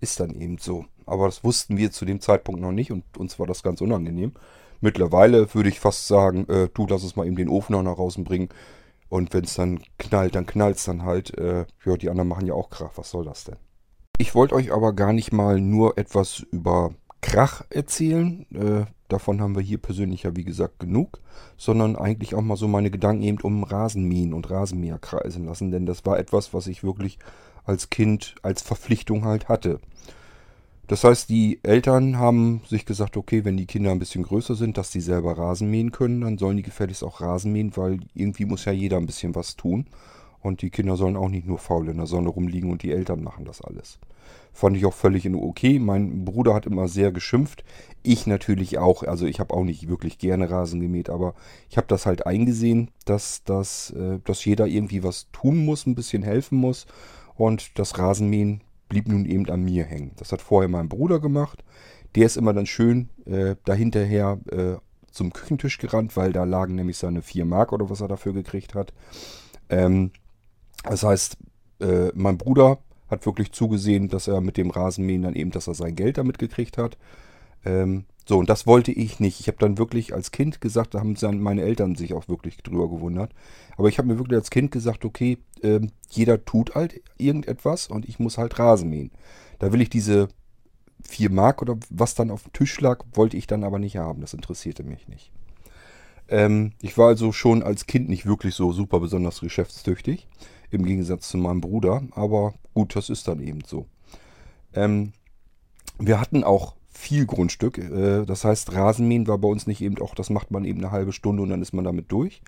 Ist 0.00 0.20
dann 0.20 0.34
eben 0.34 0.58
so. 0.58 0.84
Aber 1.06 1.26
das 1.26 1.44
wussten 1.44 1.76
wir 1.76 1.90
zu 1.90 2.04
dem 2.04 2.20
Zeitpunkt 2.20 2.60
noch 2.60 2.72
nicht 2.72 2.92
und 2.92 3.04
uns 3.18 3.38
war 3.38 3.46
das 3.46 3.62
ganz 3.62 3.80
unangenehm. 3.80 4.32
Mittlerweile 4.80 5.52
würde 5.54 5.68
ich 5.68 5.80
fast 5.80 6.06
sagen, 6.06 6.48
äh, 6.48 6.68
du 6.72 6.86
lass 6.86 7.02
es 7.04 7.16
mal 7.16 7.26
eben 7.26 7.36
den 7.36 7.48
Ofen 7.48 7.72
noch 7.72 7.82
nach 7.82 7.96
draußen 7.96 8.22
bringen. 8.24 8.48
Und 9.08 9.32
wenn 9.32 9.44
es 9.44 9.54
dann 9.54 9.80
knallt, 9.98 10.34
dann 10.34 10.46
knallt 10.46 10.76
es 10.76 10.84
dann 10.84 11.04
halt. 11.04 11.36
Äh, 11.38 11.66
ja, 11.84 11.96
die 11.96 12.10
anderen 12.10 12.28
machen 12.28 12.46
ja 12.46 12.54
auch 12.54 12.70
Krach. 12.70 12.92
Was 12.96 13.10
soll 13.10 13.24
das 13.24 13.44
denn? 13.44 13.56
Ich 14.16 14.34
wollte 14.34 14.54
euch 14.54 14.72
aber 14.72 14.92
gar 14.92 15.12
nicht 15.12 15.32
mal 15.32 15.60
nur 15.60 15.98
etwas 15.98 16.40
über 16.52 16.94
Krach 17.20 17.64
erzählen. 17.70 18.46
Äh, 18.54 18.86
davon 19.08 19.40
haben 19.40 19.56
wir 19.56 19.62
hier 19.62 19.78
persönlich 19.78 20.22
ja 20.22 20.36
wie 20.36 20.44
gesagt 20.44 20.78
genug. 20.78 21.20
Sondern 21.56 21.96
eigentlich 21.96 22.34
auch 22.34 22.42
mal 22.42 22.56
so 22.56 22.68
meine 22.68 22.90
Gedanken 22.90 23.22
eben 23.22 23.40
um 23.40 23.64
Rasenmähen 23.64 24.32
und 24.32 24.50
Rasenmäher 24.50 24.98
kreisen 24.98 25.46
lassen. 25.46 25.70
Denn 25.72 25.84
das 25.84 26.06
war 26.06 26.18
etwas, 26.18 26.54
was 26.54 26.68
ich 26.68 26.84
wirklich 26.84 27.18
als 27.64 27.90
Kind 27.90 28.36
als 28.42 28.62
Verpflichtung 28.62 29.24
halt 29.24 29.48
hatte. 29.48 29.80
Das 30.86 31.02
heißt, 31.02 31.30
die 31.30 31.60
Eltern 31.62 32.18
haben 32.18 32.60
sich 32.68 32.84
gesagt, 32.84 33.16
okay, 33.16 33.44
wenn 33.44 33.56
die 33.56 33.66
Kinder 33.66 33.90
ein 33.90 33.98
bisschen 33.98 34.22
größer 34.22 34.54
sind, 34.54 34.76
dass 34.76 34.92
sie 34.92 35.00
selber 35.00 35.38
Rasen 35.38 35.70
mähen 35.70 35.92
können, 35.92 36.20
dann 36.20 36.36
sollen 36.36 36.58
die 36.58 36.62
gefälligst 36.62 37.02
auch 37.02 37.22
Rasen 37.22 37.52
mähen, 37.52 37.74
weil 37.76 38.00
irgendwie 38.14 38.44
muss 38.44 38.66
ja 38.66 38.72
jeder 38.72 38.98
ein 38.98 39.06
bisschen 39.06 39.34
was 39.34 39.56
tun. 39.56 39.86
Und 40.44 40.60
die 40.60 40.68
Kinder 40.68 40.96
sollen 40.96 41.16
auch 41.16 41.30
nicht 41.30 41.46
nur 41.46 41.56
faul 41.56 41.88
in 41.88 41.96
der 41.96 42.06
Sonne 42.06 42.28
rumliegen 42.28 42.70
und 42.70 42.82
die 42.82 42.92
Eltern 42.92 43.24
machen 43.24 43.46
das 43.46 43.62
alles. 43.62 43.98
Fand 44.52 44.76
ich 44.76 44.84
auch 44.84 44.92
völlig 44.92 45.24
in 45.24 45.34
okay. 45.34 45.78
Mein 45.78 46.26
Bruder 46.26 46.52
hat 46.52 46.66
immer 46.66 46.86
sehr 46.86 47.12
geschimpft. 47.12 47.64
Ich 48.02 48.26
natürlich 48.26 48.76
auch. 48.76 49.04
Also 49.04 49.24
ich 49.24 49.40
habe 49.40 49.54
auch 49.54 49.64
nicht 49.64 49.88
wirklich 49.88 50.18
gerne 50.18 50.50
Rasen 50.50 50.80
gemäht, 50.80 51.08
aber 51.08 51.34
ich 51.70 51.78
habe 51.78 51.86
das 51.86 52.04
halt 52.04 52.26
eingesehen, 52.26 52.90
dass, 53.06 53.42
dass, 53.44 53.92
äh, 53.92 54.18
dass 54.22 54.44
jeder 54.44 54.66
irgendwie 54.66 55.02
was 55.02 55.30
tun 55.32 55.64
muss, 55.64 55.86
ein 55.86 55.94
bisschen 55.94 56.22
helfen 56.22 56.58
muss. 56.58 56.86
Und 57.36 57.78
das 57.78 57.98
Rasenmähen 57.98 58.60
blieb 58.90 59.08
nun 59.08 59.24
eben 59.24 59.48
an 59.48 59.64
mir 59.64 59.84
hängen. 59.84 60.12
Das 60.16 60.30
hat 60.30 60.42
vorher 60.42 60.68
mein 60.68 60.90
Bruder 60.90 61.20
gemacht. 61.20 61.64
Der 62.16 62.26
ist 62.26 62.36
immer 62.36 62.52
dann 62.52 62.66
schön 62.66 63.08
äh, 63.24 63.56
dahinterher 63.64 64.38
äh, 64.52 64.74
zum 65.10 65.32
Küchentisch 65.32 65.78
gerannt, 65.78 66.18
weil 66.18 66.34
da 66.34 66.44
lagen 66.44 66.74
nämlich 66.74 66.98
seine 66.98 67.22
4 67.22 67.46
Mark 67.46 67.72
oder 67.72 67.88
was 67.88 68.02
er 68.02 68.08
dafür 68.08 68.34
gekriegt 68.34 68.74
hat. 68.74 68.92
Ähm, 69.70 70.10
das 70.84 71.02
heißt, 71.02 71.36
äh, 71.80 72.10
mein 72.14 72.38
Bruder 72.38 72.78
hat 73.08 73.26
wirklich 73.26 73.52
zugesehen, 73.52 74.08
dass 74.08 74.28
er 74.28 74.40
mit 74.40 74.56
dem 74.56 74.70
Rasenmähen 74.70 75.22
dann 75.22 75.34
eben, 75.34 75.50
dass 75.50 75.66
er 75.66 75.74
sein 75.74 75.94
Geld 75.94 76.18
damit 76.18 76.38
gekriegt 76.38 76.78
hat. 76.78 76.96
Ähm, 77.64 78.04
so, 78.26 78.38
und 78.38 78.48
das 78.48 78.66
wollte 78.66 78.90
ich 78.90 79.20
nicht. 79.20 79.40
Ich 79.40 79.48
habe 79.48 79.58
dann 79.58 79.76
wirklich 79.76 80.14
als 80.14 80.30
Kind 80.30 80.60
gesagt, 80.60 80.94
da 80.94 81.00
haben 81.00 81.16
meine 81.40 81.62
Eltern 81.62 81.94
sich 81.94 82.14
auch 82.14 82.28
wirklich 82.28 82.56
drüber 82.58 82.88
gewundert. 82.88 83.32
Aber 83.76 83.88
ich 83.88 83.98
habe 83.98 84.08
mir 84.08 84.18
wirklich 84.18 84.38
als 84.38 84.50
Kind 84.50 84.70
gesagt, 84.70 85.04
okay, 85.04 85.38
äh, 85.62 85.80
jeder 86.08 86.44
tut 86.44 86.74
halt 86.74 87.02
irgendetwas 87.18 87.88
und 87.88 88.08
ich 88.08 88.18
muss 88.18 88.38
halt 88.38 88.58
Rasen 88.58 88.88
mähen. 88.88 89.10
Da 89.58 89.72
will 89.72 89.82
ich 89.82 89.90
diese 89.90 90.28
4 91.06 91.30
Mark 91.30 91.60
oder 91.60 91.76
was 91.90 92.14
dann 92.14 92.30
auf 92.30 92.44
dem 92.44 92.52
Tisch 92.54 92.80
lag, 92.80 93.04
wollte 93.12 93.36
ich 93.36 93.46
dann 93.46 93.62
aber 93.62 93.78
nicht 93.78 93.98
haben. 93.98 94.22
Das 94.22 94.32
interessierte 94.32 94.84
mich 94.84 95.06
nicht. 95.06 95.30
Ähm, 96.28 96.72
ich 96.80 96.96
war 96.96 97.08
also 97.08 97.32
schon 97.32 97.62
als 97.62 97.86
Kind 97.86 98.08
nicht 98.08 98.24
wirklich 98.24 98.54
so 98.54 98.72
super 98.72 99.00
besonders 99.00 99.40
geschäftstüchtig 99.40 100.26
im 100.74 100.84
Gegensatz 100.84 101.28
zu 101.28 101.38
meinem 101.38 101.60
Bruder. 101.60 102.02
Aber 102.12 102.54
gut, 102.74 102.96
das 102.96 103.10
ist 103.10 103.28
dann 103.28 103.40
eben 103.40 103.60
so. 103.66 103.86
Ähm, 104.74 105.12
wir 105.98 106.20
hatten 106.20 106.44
auch 106.44 106.74
viel 106.90 107.26
Grundstück. 107.26 107.78
Äh, 107.78 108.24
das 108.24 108.44
heißt, 108.44 108.72
Rasenmähen 108.72 109.26
war 109.26 109.38
bei 109.38 109.48
uns 109.48 109.66
nicht 109.66 109.80
eben 109.80 109.98
auch, 110.00 110.14
das 110.14 110.30
macht 110.30 110.50
man 110.50 110.64
eben 110.64 110.80
eine 110.80 110.92
halbe 110.92 111.12
Stunde 111.12 111.42
und 111.42 111.50
dann 111.50 111.62
ist 111.62 111.72
man 111.72 111.84
damit 111.84 112.10
durch. 112.10 112.42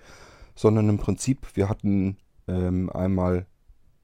Sondern 0.55 0.89
im 0.89 0.97
Prinzip, 0.97 1.47
wir 1.53 1.69
hatten 1.69 2.17
ähm, 2.47 2.89
einmal 2.89 3.45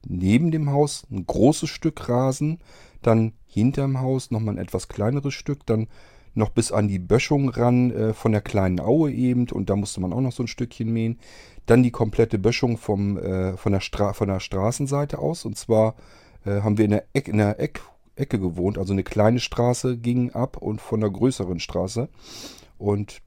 neben 0.06 0.50
dem 0.50 0.70
Haus 0.70 1.06
ein 1.10 1.26
großes 1.26 1.68
Stück 1.68 2.08
Rasen, 2.08 2.58
dann 3.02 3.32
hinterm 3.46 4.00
Haus 4.00 4.30
nochmal 4.30 4.54
ein 4.54 4.62
etwas 4.62 4.88
kleineres 4.88 5.34
Stück, 5.34 5.66
dann 5.66 5.88
noch 6.34 6.50
bis 6.50 6.72
an 6.72 6.88
die 6.88 6.98
Böschung 6.98 7.48
ran 7.48 7.90
äh, 7.90 8.12
von 8.12 8.32
der 8.32 8.40
kleinen 8.40 8.80
Aue 8.80 9.12
eben 9.12 9.48
und 9.50 9.70
da 9.70 9.76
musste 9.76 10.00
man 10.00 10.12
auch 10.12 10.20
noch 10.20 10.32
so 10.32 10.42
ein 10.42 10.48
Stückchen 10.48 10.92
mähen. 10.92 11.18
Dann 11.66 11.82
die 11.82 11.90
komplette 11.90 12.38
Böschung 12.38 12.76
vom, 12.76 13.16
äh, 13.16 13.56
von, 13.56 13.72
der 13.72 13.80
Stra 13.80 14.12
von 14.12 14.28
der 14.28 14.40
Straßenseite 14.40 15.18
aus. 15.18 15.44
Und 15.44 15.56
zwar 15.56 15.94
äh, 16.44 16.60
haben 16.60 16.76
wir 16.76 16.84
in 16.84 16.90
der, 16.90 17.04
Eck, 17.14 17.28
in 17.28 17.38
der 17.38 17.58
Eck, 17.60 17.80
Ecke 18.16 18.38
gewohnt. 18.38 18.78
Also 18.78 18.92
eine 18.92 19.04
kleine 19.04 19.40
Straße 19.40 19.96
ging 19.96 20.32
ab 20.32 20.56
und 20.58 20.80
von 20.80 21.00
der 21.00 21.10
größeren 21.10 21.60
Straße. 21.60 22.08
Und 22.76 23.22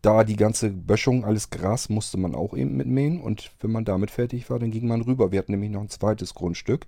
da 0.00 0.24
die 0.24 0.36
ganze 0.36 0.70
Böschung, 0.70 1.24
alles 1.24 1.50
Gras, 1.50 1.88
musste 1.88 2.16
man 2.16 2.34
auch 2.34 2.56
eben 2.56 2.76
mitmähen. 2.76 3.20
Und 3.20 3.50
wenn 3.60 3.72
man 3.72 3.84
damit 3.84 4.10
fertig 4.10 4.48
war, 4.48 4.58
dann 4.58 4.70
ging 4.70 4.86
man 4.86 5.02
rüber. 5.02 5.32
Wir 5.32 5.40
hatten 5.40 5.52
nämlich 5.52 5.70
noch 5.70 5.82
ein 5.82 5.90
zweites 5.90 6.34
Grundstück 6.34 6.86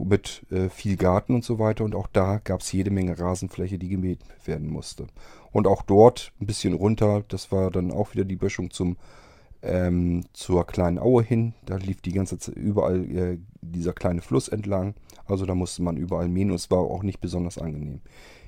mit 0.00 0.46
äh, 0.50 0.68
viel 0.68 0.96
Garten 0.96 1.34
und 1.34 1.44
so 1.44 1.58
weiter. 1.58 1.84
Und 1.84 1.94
auch 1.94 2.08
da 2.08 2.38
gab 2.38 2.60
es 2.60 2.72
jede 2.72 2.90
Menge 2.90 3.18
Rasenfläche, 3.18 3.78
die 3.78 3.88
gemäht 3.88 4.20
werden 4.44 4.68
musste. 4.68 5.06
Und 5.52 5.66
auch 5.66 5.82
dort 5.82 6.32
ein 6.40 6.46
bisschen 6.46 6.74
runter, 6.74 7.24
das 7.28 7.50
war 7.52 7.70
dann 7.70 7.90
auch 7.90 8.14
wieder 8.14 8.24
die 8.24 8.36
Böschung 8.36 8.70
zum 8.70 8.96
ähm, 9.62 10.24
zur 10.32 10.66
kleinen 10.66 10.98
Aue 10.98 11.22
hin. 11.22 11.54
Da 11.66 11.76
lief 11.76 12.00
die 12.00 12.12
ganze 12.12 12.38
Zeit 12.38 12.56
überall 12.56 13.04
äh, 13.10 13.38
dieser 13.60 13.92
kleine 13.92 14.22
Fluss 14.22 14.48
entlang. 14.48 14.94
Also 15.26 15.46
da 15.46 15.54
musste 15.54 15.82
man 15.82 15.96
überall 15.96 16.28
mähen 16.28 16.50
und 16.50 16.56
es 16.56 16.70
war 16.70 16.78
auch 16.78 17.02
nicht 17.02 17.20
besonders 17.20 17.58
angenehm. 17.58 18.00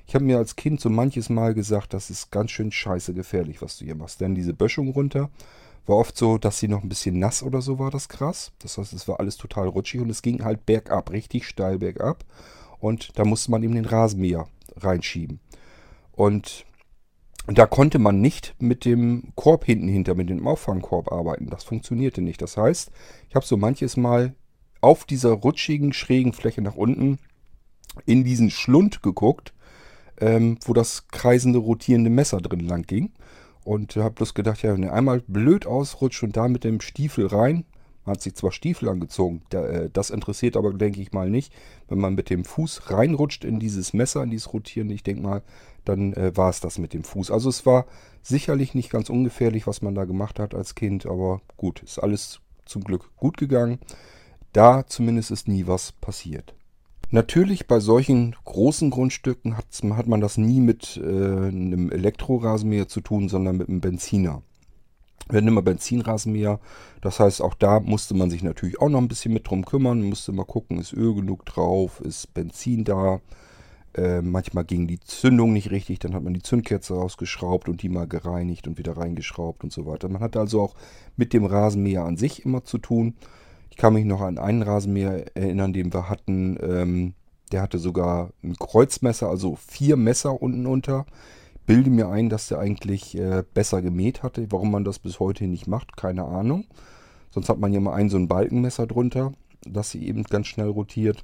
Ich 0.07 0.15
habe 0.15 0.25
mir 0.25 0.37
als 0.37 0.55
Kind 0.55 0.81
so 0.81 0.89
manches 0.89 1.29
Mal 1.29 1.53
gesagt, 1.53 1.93
das 1.93 2.09
ist 2.09 2.31
ganz 2.31 2.51
schön 2.51 2.71
scheiße 2.71 3.13
gefährlich, 3.13 3.61
was 3.61 3.77
du 3.77 3.85
hier 3.85 3.95
machst. 3.95 4.21
Denn 4.21 4.35
diese 4.35 4.53
Böschung 4.53 4.89
runter 4.89 5.29
War 5.85 5.97
oft 5.97 6.17
so, 6.17 6.37
dass 6.37 6.59
sie 6.59 6.67
noch 6.67 6.83
ein 6.83 6.89
bisschen 6.89 7.19
nass 7.19 7.43
oder 7.43 7.61
so 7.61 7.79
war, 7.79 7.91
das 7.91 8.07
Gras. 8.07 8.51
Das 8.59 8.77
heißt, 8.77 8.93
es 8.93 9.07
war 9.07 9.19
alles 9.19 9.37
total 9.37 9.67
rutschig 9.67 10.01
und 10.01 10.09
es 10.09 10.21
ging 10.21 10.43
halt 10.43 10.65
bergab, 10.65 11.11
richtig 11.11 11.45
steil 11.45 11.79
bergab. 11.79 12.23
Und 12.79 13.17
da 13.17 13.25
musste 13.25 13.51
man 13.51 13.63
eben 13.63 13.75
den 13.75 13.85
Rasenmäher 13.85 14.47
reinschieben. 14.77 15.39
Und 16.11 16.65
da 17.47 17.65
konnte 17.65 17.99
man 17.99 18.21
nicht 18.21 18.55
mit 18.59 18.85
dem 18.85 19.33
Korb 19.35 19.65
hinten 19.65 19.87
hinter, 19.87 20.15
mit 20.15 20.29
dem 20.29 20.47
Auffangkorb 20.47 21.11
arbeiten. 21.11 21.49
Das 21.49 21.63
funktionierte 21.63 22.21
nicht. 22.21 22.41
Das 22.41 22.57
heißt, 22.57 22.91
ich 23.29 23.35
habe 23.35 23.45
so 23.45 23.57
manches 23.57 23.97
Mal 23.97 24.35
auf 24.79 25.05
dieser 25.05 25.31
rutschigen, 25.31 25.93
schrägen 25.93 26.33
Fläche 26.33 26.61
nach 26.61 26.75
unten 26.75 27.19
in 28.05 28.23
diesen 28.23 28.49
Schlund 28.51 29.01
geguckt, 29.01 29.53
ähm, 30.19 30.57
wo 30.65 30.73
das 30.73 31.07
kreisende, 31.07 31.59
rotierende 31.59 32.09
Messer 32.09 32.39
drin 32.41 32.67
lang 32.67 32.83
ging. 32.83 33.11
Und 33.63 33.95
habe 33.95 34.15
bloß 34.15 34.33
gedacht, 34.33 34.63
ja, 34.63 34.73
wenn 34.73 34.83
er 34.83 34.93
einmal 34.93 35.21
blöd 35.27 35.65
ausrutscht 35.67 36.23
und 36.23 36.35
da 36.35 36.47
mit 36.47 36.63
dem 36.63 36.81
Stiefel 36.81 37.27
rein, 37.27 37.65
man 38.05 38.15
hat 38.15 38.21
sich 38.21 38.33
zwar 38.33 38.51
Stiefel 38.51 38.89
angezogen, 38.89 39.43
äh, 39.53 39.89
das 39.93 40.09
interessiert 40.09 40.57
aber, 40.57 40.73
denke 40.73 41.01
ich 41.01 41.11
mal, 41.11 41.29
nicht. 41.29 41.53
Wenn 41.87 41.99
man 41.99 42.15
mit 42.15 42.29
dem 42.31 42.45
Fuß 42.45 42.89
reinrutscht 42.89 43.45
in 43.45 43.59
dieses 43.59 43.93
Messer, 43.93 44.23
in 44.23 44.31
dieses 44.31 44.51
Rotierende, 44.53 44.95
ich 44.95 45.03
denke 45.03 45.21
mal, 45.21 45.43
dann 45.85 46.13
äh, 46.13 46.35
war 46.35 46.49
es 46.49 46.59
das 46.59 46.79
mit 46.79 46.93
dem 46.93 47.03
Fuß. 47.03 47.29
Also 47.29 47.49
es 47.49 47.65
war 47.65 47.85
sicherlich 48.23 48.73
nicht 48.73 48.89
ganz 48.89 49.09
ungefährlich, 49.09 49.67
was 49.67 49.83
man 49.83 49.93
da 49.93 50.05
gemacht 50.05 50.39
hat 50.39 50.55
als 50.55 50.73
Kind, 50.73 51.05
aber 51.05 51.41
gut, 51.57 51.83
ist 51.83 51.99
alles 51.99 52.39
zum 52.65 52.83
Glück 52.83 53.15
gut 53.17 53.37
gegangen. 53.37 53.79
Da 54.53 54.85
zumindest 54.87 55.31
ist 55.31 55.47
nie 55.47 55.67
was 55.67 55.91
passiert. 55.91 56.55
Natürlich 57.13 57.67
bei 57.67 57.81
solchen 57.81 58.35
großen 58.45 58.89
Grundstücken 58.89 59.57
hat, 59.57 60.07
man 60.07 60.21
das 60.21 60.37
nie 60.37 60.61
mit 60.61 60.95
äh, 60.95 61.01
einem 61.05 61.91
Elektrorasenmäher 61.91 62.87
zu 62.87 63.01
tun, 63.01 63.27
sondern 63.27 63.57
mit 63.57 63.67
einem 63.67 63.81
Benziner. 63.81 64.41
Wir 65.29 65.37
hatten 65.37 65.47
immer 65.47 65.61
Benzinrasenmäher, 65.61 66.59
das 67.01 67.19
heißt 67.19 67.41
auch 67.41 67.53
da 67.53 67.79
musste 67.79 68.13
man 68.13 68.29
sich 68.29 68.43
natürlich 68.43 68.79
auch 68.81 68.89
noch 68.89 68.99
ein 68.99 69.07
bisschen 69.07 69.33
mit 69.33 69.47
drum 69.47 69.65
kümmern, 69.65 70.01
musste 70.01 70.31
mal 70.31 70.45
gucken, 70.45 70.79
ist 70.79 70.93
Öl 70.93 71.13
genug 71.13 71.45
drauf, 71.45 72.01
ist 72.01 72.33
Benzin 72.33 72.85
da. 72.85 73.21
Äh, 73.93 74.21
manchmal 74.21 74.63
ging 74.63 74.87
die 74.87 74.99
Zündung 75.01 75.51
nicht 75.51 75.69
richtig, 75.69 75.99
dann 75.99 76.13
hat 76.13 76.23
man 76.23 76.33
die 76.33 76.41
Zündkerze 76.41 76.93
rausgeschraubt 76.93 77.67
und 77.67 77.81
die 77.81 77.89
mal 77.89 78.07
gereinigt 78.07 78.67
und 78.67 78.77
wieder 78.77 78.95
reingeschraubt 78.95 79.65
und 79.65 79.73
so 79.73 79.85
weiter. 79.85 80.07
Man 80.07 80.21
hatte 80.21 80.39
also 80.39 80.61
auch 80.61 80.75
mit 81.17 81.33
dem 81.33 81.43
Rasenmäher 81.43 82.05
an 82.05 82.15
sich 82.15 82.45
immer 82.45 82.63
zu 82.63 82.77
tun. 82.77 83.15
Ich 83.71 83.77
kann 83.77 83.93
mich 83.93 84.05
noch 84.05 84.21
an 84.21 84.37
einen 84.37 84.61
Rasenmäher 84.61 85.35
erinnern, 85.35 85.73
den 85.73 85.93
wir 85.93 86.09
hatten. 86.09 86.57
Ähm, 86.61 87.13
der 87.51 87.61
hatte 87.61 87.79
sogar 87.79 88.31
ein 88.43 88.55
Kreuzmesser, 88.55 89.29
also 89.29 89.55
vier 89.55 89.95
Messer 89.97 90.41
unten 90.41 90.67
unter. 90.67 91.05
Bilde 91.65 91.89
mir 91.89 92.09
ein, 92.09 92.29
dass 92.29 92.49
der 92.49 92.59
eigentlich 92.59 93.17
äh, 93.17 93.43
besser 93.53 93.81
gemäht 93.81 94.23
hatte. 94.23 94.45
Warum 94.51 94.71
man 94.71 94.83
das 94.83 94.99
bis 94.99 95.19
heute 95.19 95.47
nicht 95.47 95.67
macht, 95.67 95.95
keine 95.95 96.25
Ahnung. 96.25 96.65
Sonst 97.29 97.47
hat 97.47 97.59
man 97.59 97.71
ja 97.71 97.79
mal 97.79 97.93
ein 97.93 98.09
so 98.09 98.17
ein 98.17 98.27
Balkenmesser 98.27 98.87
drunter, 98.87 99.31
das 99.65 99.91
sie 99.91 100.05
eben 100.05 100.23
ganz 100.23 100.47
schnell 100.47 100.67
rotiert. 100.67 101.23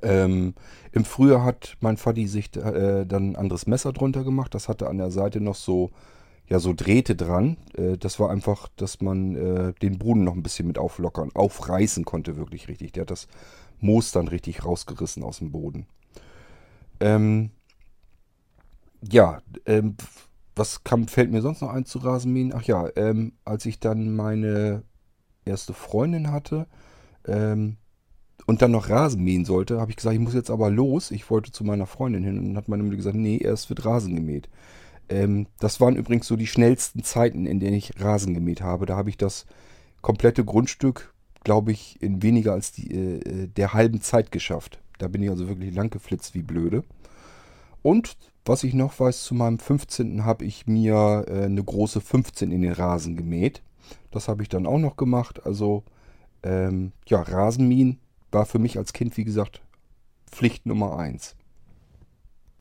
Ähm, 0.00 0.54
Im 0.92 1.04
Frühjahr 1.04 1.44
hat 1.44 1.76
mein 1.80 1.98
Vati 1.98 2.26
sich 2.26 2.56
äh, 2.56 3.04
dann 3.04 3.32
ein 3.32 3.36
anderes 3.36 3.66
Messer 3.66 3.92
drunter 3.92 4.24
gemacht. 4.24 4.54
Das 4.54 4.68
hatte 4.68 4.88
an 4.88 4.96
der 4.96 5.10
Seite 5.10 5.42
noch 5.42 5.56
so 5.56 5.90
ja 6.48 6.58
so 6.58 6.72
Drähte 6.72 7.16
dran. 7.16 7.56
Äh, 7.76 7.96
das 7.96 8.20
war 8.20 8.30
einfach, 8.30 8.68
dass 8.76 9.00
man 9.00 9.34
äh, 9.34 9.72
den 9.74 9.98
Boden 9.98 10.24
noch 10.24 10.34
ein 10.34 10.42
bisschen 10.42 10.66
mit 10.66 10.78
auflockern, 10.78 11.30
aufreißen 11.34 12.04
konnte 12.04 12.36
wirklich 12.36 12.68
richtig. 12.68 12.92
Der 12.92 13.02
hat 13.02 13.10
das 13.10 13.28
Moos 13.80 14.12
dann 14.12 14.28
richtig 14.28 14.64
rausgerissen 14.64 15.22
aus 15.22 15.38
dem 15.38 15.52
Boden. 15.52 15.86
Ähm, 17.00 17.50
ja, 19.10 19.40
ähm, 19.66 19.96
was 20.56 20.84
kam, 20.84 21.08
fällt 21.08 21.30
mir 21.30 21.42
sonst 21.42 21.60
noch 21.60 21.70
ein 21.70 21.84
zu 21.84 21.98
Rasenmähen? 21.98 22.52
Ach 22.54 22.62
ja, 22.62 22.88
ähm, 22.96 23.32
als 23.44 23.66
ich 23.66 23.80
dann 23.80 24.14
meine 24.14 24.82
erste 25.44 25.74
Freundin 25.74 26.30
hatte 26.30 26.66
ähm, 27.26 27.76
und 28.46 28.62
dann 28.62 28.70
noch 28.70 28.88
Rasen 28.88 29.22
mähen 29.22 29.44
sollte, 29.44 29.80
habe 29.80 29.90
ich 29.90 29.96
gesagt, 29.96 30.14
ich 30.14 30.20
muss 30.20 30.34
jetzt 30.34 30.50
aber 30.50 30.70
los. 30.70 31.10
Ich 31.10 31.28
wollte 31.30 31.50
zu 31.50 31.64
meiner 31.64 31.86
Freundin 31.86 32.24
hin 32.24 32.38
und 32.38 32.56
hat 32.56 32.68
meine 32.68 32.82
Mutter 32.82 32.96
gesagt, 32.96 33.16
nee, 33.16 33.38
erst 33.38 33.68
wird 33.68 33.84
Rasen 33.84 34.14
gemäht. 34.14 34.48
Ähm, 35.08 35.46
das 35.60 35.80
waren 35.80 35.96
übrigens 35.96 36.26
so 36.26 36.36
die 36.36 36.46
schnellsten 36.46 37.02
Zeiten, 37.02 37.46
in 37.46 37.60
denen 37.60 37.76
ich 37.76 38.00
Rasen 38.00 38.34
gemäht 38.34 38.60
habe. 38.60 38.86
Da 38.86 38.96
habe 38.96 39.10
ich 39.10 39.16
das 39.16 39.46
komplette 40.00 40.44
Grundstück, 40.44 41.14
glaube 41.42 41.72
ich, 41.72 42.00
in 42.02 42.22
weniger 42.22 42.52
als 42.52 42.72
die, 42.72 42.90
äh, 42.94 43.18
äh, 43.18 43.46
der 43.48 43.72
halben 43.72 44.00
Zeit 44.00 44.32
geschafft. 44.32 44.80
Da 44.98 45.08
bin 45.08 45.22
ich 45.22 45.30
also 45.30 45.48
wirklich 45.48 45.74
lang 45.74 45.90
geflitzt 45.90 46.34
wie 46.34 46.42
blöde. 46.42 46.84
Und 47.82 48.16
was 48.44 48.64
ich 48.64 48.74
noch 48.74 48.98
weiß, 48.98 49.24
zu 49.24 49.34
meinem 49.34 49.58
15. 49.58 50.24
habe 50.24 50.44
ich 50.44 50.66
mir 50.66 51.24
äh, 51.28 51.44
eine 51.44 51.62
große 51.62 52.00
15 52.00 52.50
in 52.50 52.62
den 52.62 52.72
Rasen 52.72 53.16
gemäht. 53.16 53.62
Das 54.10 54.28
habe 54.28 54.42
ich 54.42 54.48
dann 54.48 54.66
auch 54.66 54.78
noch 54.78 54.96
gemacht. 54.96 55.44
Also 55.44 55.84
ähm, 56.42 56.92
ja, 57.06 57.22
Rasenmähen 57.22 57.98
war 58.30 58.46
für 58.46 58.58
mich 58.58 58.78
als 58.78 58.92
Kind, 58.92 59.16
wie 59.16 59.24
gesagt, 59.24 59.62
Pflicht 60.30 60.66
Nummer 60.66 60.98
1. 60.98 61.36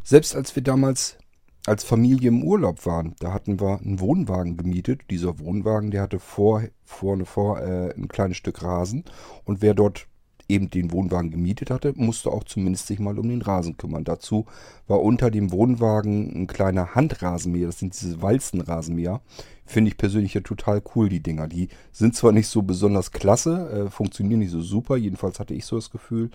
Selbst 0.04 0.36
als 0.36 0.56
wir 0.56 0.64
damals 0.64 1.18
als 1.66 1.84
Familie 1.84 2.28
im 2.28 2.44
Urlaub 2.44 2.86
waren, 2.86 3.16
da 3.20 3.32
hatten 3.32 3.60
wir 3.60 3.80
einen 3.80 4.00
Wohnwagen 4.00 4.58
gemietet. 4.58 5.02
Dieser 5.10 5.40
Wohnwagen, 5.40 5.92
der 5.92 6.02
hatte 6.02 6.20
vor, 6.20 6.64
vorne 6.84 7.26
vor 7.26 7.62
äh, 7.62 7.94
ein 7.96 8.10
kleines 8.10 8.38
Stück 8.38 8.62
Rasen. 8.62 9.06
Und 9.46 9.62
wer 9.62 9.74
dort 9.74 10.08
eben 10.50 10.70
den 10.70 10.92
Wohnwagen 10.92 11.32
gemietet 11.32 11.72
hatte, 11.72 11.94
musste 11.96 12.30
auch 12.30 12.44
zumindest 12.44 12.88
sich 12.88 13.00
mal 13.00 13.18
um 13.18 13.30
den 13.30 13.42
Rasen 13.42 13.78
kümmern. 13.78 14.04
Dazu 14.04 14.46
war 14.88 15.02
unter 15.02 15.32
dem 15.32 15.52
Wohnwagen 15.52 16.34
ein 16.36 16.48
kleiner 16.48 16.96
Handrasenmäher. 16.96 17.68
Das 17.68 17.80
sind 17.80 18.00
diese 18.00 18.22
Walzenrasenmäher. 18.22 19.22
Finde 19.66 19.90
ich 19.90 19.98
persönlich 19.98 20.34
ja 20.34 20.42
total 20.42 20.82
cool, 20.96 21.08
die 21.08 21.22
Dinger. 21.22 21.48
Die 21.48 21.70
sind 21.94 22.16
zwar 22.16 22.34
nicht 22.34 22.48
so 22.48 22.62
besonders 22.62 23.12
klasse, 23.12 23.86
äh, 23.88 23.90
funktionieren 23.90 24.40
nicht 24.40 24.52
so 24.52 24.62
super. 24.62 24.98
Jedenfalls 24.98 25.40
hatte 25.40 25.54
ich 25.54 25.66
so 25.66 25.78
das 25.78 25.90
Gefühl. 25.90 26.30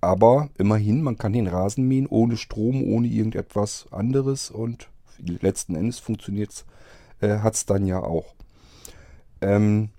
Aber 0.00 0.50
immerhin, 0.58 1.02
man 1.02 1.18
kann 1.18 1.32
den 1.32 1.46
Rasen 1.46 1.88
mähen 1.88 2.06
ohne 2.06 2.36
Strom, 2.36 2.82
ohne 2.82 3.08
irgendetwas 3.08 3.86
anderes 3.90 4.50
und 4.50 4.88
letzten 5.18 5.74
Endes 5.74 5.98
funktioniert 5.98 6.64
äh, 7.20 7.38
hat 7.38 7.54
es 7.54 7.66
dann 7.66 7.86
ja 7.86 8.02
auch. 8.02 8.34
Ähm, 9.40 9.90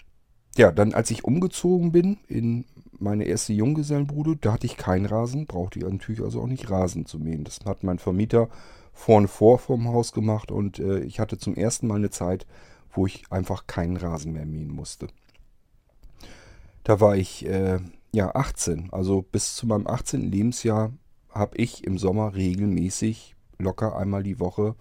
ja, 0.56 0.72
dann 0.72 0.94
als 0.94 1.12
ich 1.12 1.24
umgezogen 1.24 1.92
bin 1.92 2.18
in 2.28 2.66
meine 3.00 3.26
erste 3.26 3.54
Junggesellenbude, 3.54 4.38
da 4.38 4.54
hatte 4.54 4.66
ich 4.66 4.78
keinen 4.78 5.06
Rasen, 5.06 5.46
brauchte 5.46 5.80
ich 5.80 5.86
natürlich 5.86 6.22
also 6.22 6.42
auch 6.42 6.48
nicht 6.48 6.70
Rasen 6.70 7.06
zu 7.06 7.20
mähen. 7.20 7.44
Das 7.44 7.60
hat 7.66 7.84
mein 7.84 8.00
Vermieter 8.00 8.50
vorne 8.94 9.28
vor 9.28 9.60
vom 9.60 9.88
Haus 9.90 10.12
gemacht 10.14 10.52
und 10.52 10.80
äh, 10.80 11.00
ich 11.00 11.20
hatte 11.20 11.38
zum 11.38 11.56
ersten 11.56 11.88
Mal 11.88 11.96
eine 11.96 12.10
Zeit, 12.10 12.48
wo 12.92 13.06
ich 13.06 13.24
einfach 13.30 13.68
keinen 13.68 13.98
Rasen 13.98 14.34
mehr 14.34 14.46
mähen 14.46 14.72
musste. 14.72 15.08
Da 16.84 17.00
war 17.00 17.16
ich 17.16 17.46
äh, 17.46 17.80
ja, 18.14 18.34
18. 18.34 18.90
Also 18.92 19.22
bis 19.22 19.56
zu 19.56 19.68
meinem 19.68 19.88
18. 19.88 20.32
Lebensjahr 20.32 20.92
habe 21.30 21.58
ich 21.58 21.84
im 21.84 21.98
Sommer 21.98 22.36
regelmäßig 22.36 23.36
locker 23.60 23.96
einmal 23.96 24.24
die 24.24 24.40
Woche. 24.40 24.76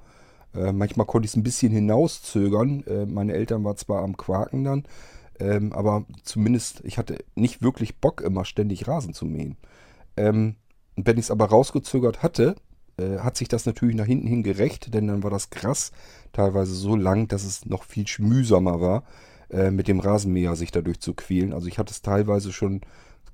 Äh, 0.55 0.73
manchmal 0.73 1.07
konnte 1.07 1.27
ich 1.27 1.33
es 1.33 1.37
ein 1.37 1.43
bisschen 1.43 1.73
hinauszögern. 1.73 2.85
Äh, 2.87 3.07
meine 3.07 3.35
Eltern 3.35 3.65
waren 3.65 3.77
zwar 3.77 4.03
am 4.03 4.17
Quaken 4.17 4.65
dann, 4.65 4.85
ähm, 5.39 5.73
aber 5.73 6.07
zumindest, 6.23 6.83
ich 6.85 6.99
hatte 6.99 7.19
nicht 7.35 7.63
wirklich 7.63 7.99
Bock, 7.99 8.21
immer 8.23 8.45
ständig 8.45 8.89
Rasen 8.89 9.13
zu 9.13 9.27
mähen. 9.27 9.57
Ähm, 10.17 10.57
wenn 10.97 11.19
ich 11.19 11.27
es 11.27 11.31
aber 11.31 11.47
rausgezögert 11.47 12.23
hatte, 12.23 12.57
äh, 12.99 13.19
hat 13.19 13.37
sich 13.37 13.49
das 13.49 13.67
natürlich 13.67 13.97
nach 13.97 14.07
hinten 14.07 14.27
hin 14.27 14.43
gerecht, 14.43 14.95
denn 14.95 15.09
dann 15.09 15.23
war 15.23 15.31
das 15.31 15.51
Gras 15.51 15.93
teilweise 16.33 16.75
so 16.75 16.97
lang, 16.97 17.29
dass 17.29 17.45
es 17.45 17.67
noch 17.67 17.85
viel 17.85 18.07
mühsamer 18.19 18.81
war, 18.81 19.05
äh, 19.51 19.71
mit 19.71 19.89
dem 19.89 20.01
Rasenmäher 20.01 20.57
sich 20.57 20.71
dadurch 20.71 21.01
zu 21.01 21.13
quälen. 21.15 21.53
Also 21.53 21.69
ich 21.69 21.79
hatte 21.79 21.93
es 21.93 22.03
teilweise 22.03 22.53
schon 22.53 22.81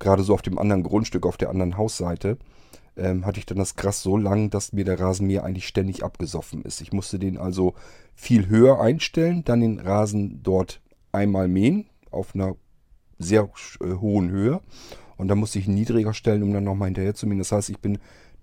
gerade 0.03 0.23
so 0.23 0.33
auf 0.33 0.41
dem 0.41 0.59
anderen 0.59 0.83
Grundstück, 0.83 1.25
auf 1.25 1.37
der 1.37 1.49
anderen 1.49 1.77
Hausseite, 1.77 2.37
ähm, 2.95 3.25
hatte 3.25 3.39
ich 3.39 3.45
dann 3.45 3.57
das 3.57 3.75
Gras 3.75 4.03
so 4.03 4.17
lang, 4.17 4.49
dass 4.49 4.73
mir 4.73 4.85
der 4.85 4.99
Rasenmäher 4.99 5.43
eigentlich 5.43 5.67
ständig 5.67 6.03
abgesoffen 6.03 6.63
ist. 6.63 6.81
Ich 6.81 6.93
musste 6.93 7.17
den 7.17 7.37
also 7.37 7.73
viel 8.13 8.47
höher 8.47 8.79
einstellen, 8.79 9.43
dann 9.43 9.61
den 9.61 9.79
Rasen 9.79 10.41
dort 10.43 10.81
einmal 11.11 11.47
mähen, 11.47 11.87
auf 12.11 12.35
einer 12.35 12.55
sehr 13.17 13.49
äh, 13.81 13.93
hohen 13.95 14.29
Höhe. 14.29 14.61
Und 15.17 15.27
dann 15.27 15.37
musste 15.37 15.59
ich 15.59 15.67
ihn 15.67 15.75
niedriger 15.75 16.13
stellen, 16.13 16.43
um 16.43 16.53
dann 16.53 16.63
nochmal 16.63 16.87
hinterher 16.87 17.15
zu 17.15 17.25
mähen. 17.25 17.39
Das 17.39 17.51
heißt, 17.51 17.69
ich 17.69 17.79
bin, 17.79 17.99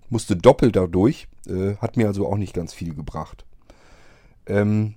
musste 0.09 0.35
doppelt 0.35 0.75
dadurch, 0.75 1.27
äh, 1.47 1.75
hat 1.77 1.95
mir 1.95 2.07
also 2.07 2.27
auch 2.27 2.37
nicht 2.37 2.53
ganz 2.53 2.73
viel 2.73 2.93
gebracht. 2.93 3.45
Ähm, 4.47 4.95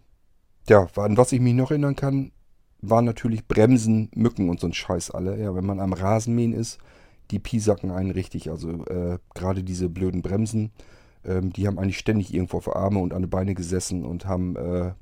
ja, 0.69 0.89
an 0.97 1.17
was 1.17 1.33
ich 1.33 1.41
mich 1.41 1.55
noch 1.55 1.71
erinnern 1.71 1.97
kann, 1.97 2.33
waren 2.91 3.05
natürlich 3.05 3.47
Bremsen, 3.47 4.11
Mücken 4.15 4.49
und 4.49 4.61
so 4.61 4.67
ein 4.67 4.75
Scheiß 4.75 5.11
alle. 5.11 5.41
Ja, 5.41 5.55
wenn 5.55 5.67
man 5.67 5.81
am 5.81 5.93
Rasenmähen 5.93 6.53
ist, 6.53 6.79
die 7.31 7.39
piesacken 7.39 7.91
einen 7.91 8.11
richtig. 8.11 8.51
Also 8.51 8.85
äh, 8.87 9.19
gerade 9.35 9.63
diese 9.63 9.89
blöden 9.89 10.23
Bremsen, 10.23 10.71
ähm, 11.25 11.53
die 11.53 11.67
haben 11.67 11.79
eigentlich 11.79 11.99
ständig 11.99 12.33
irgendwo 12.33 12.59
auf 12.59 12.75
Arme 12.75 13.01
und 13.01 13.15
an 13.15 13.23
die 13.23 13.29
Beine 13.29 13.55
gesessen 13.55 14.05
und 14.05 14.27
haben 14.27 14.57
äh, 14.57 14.93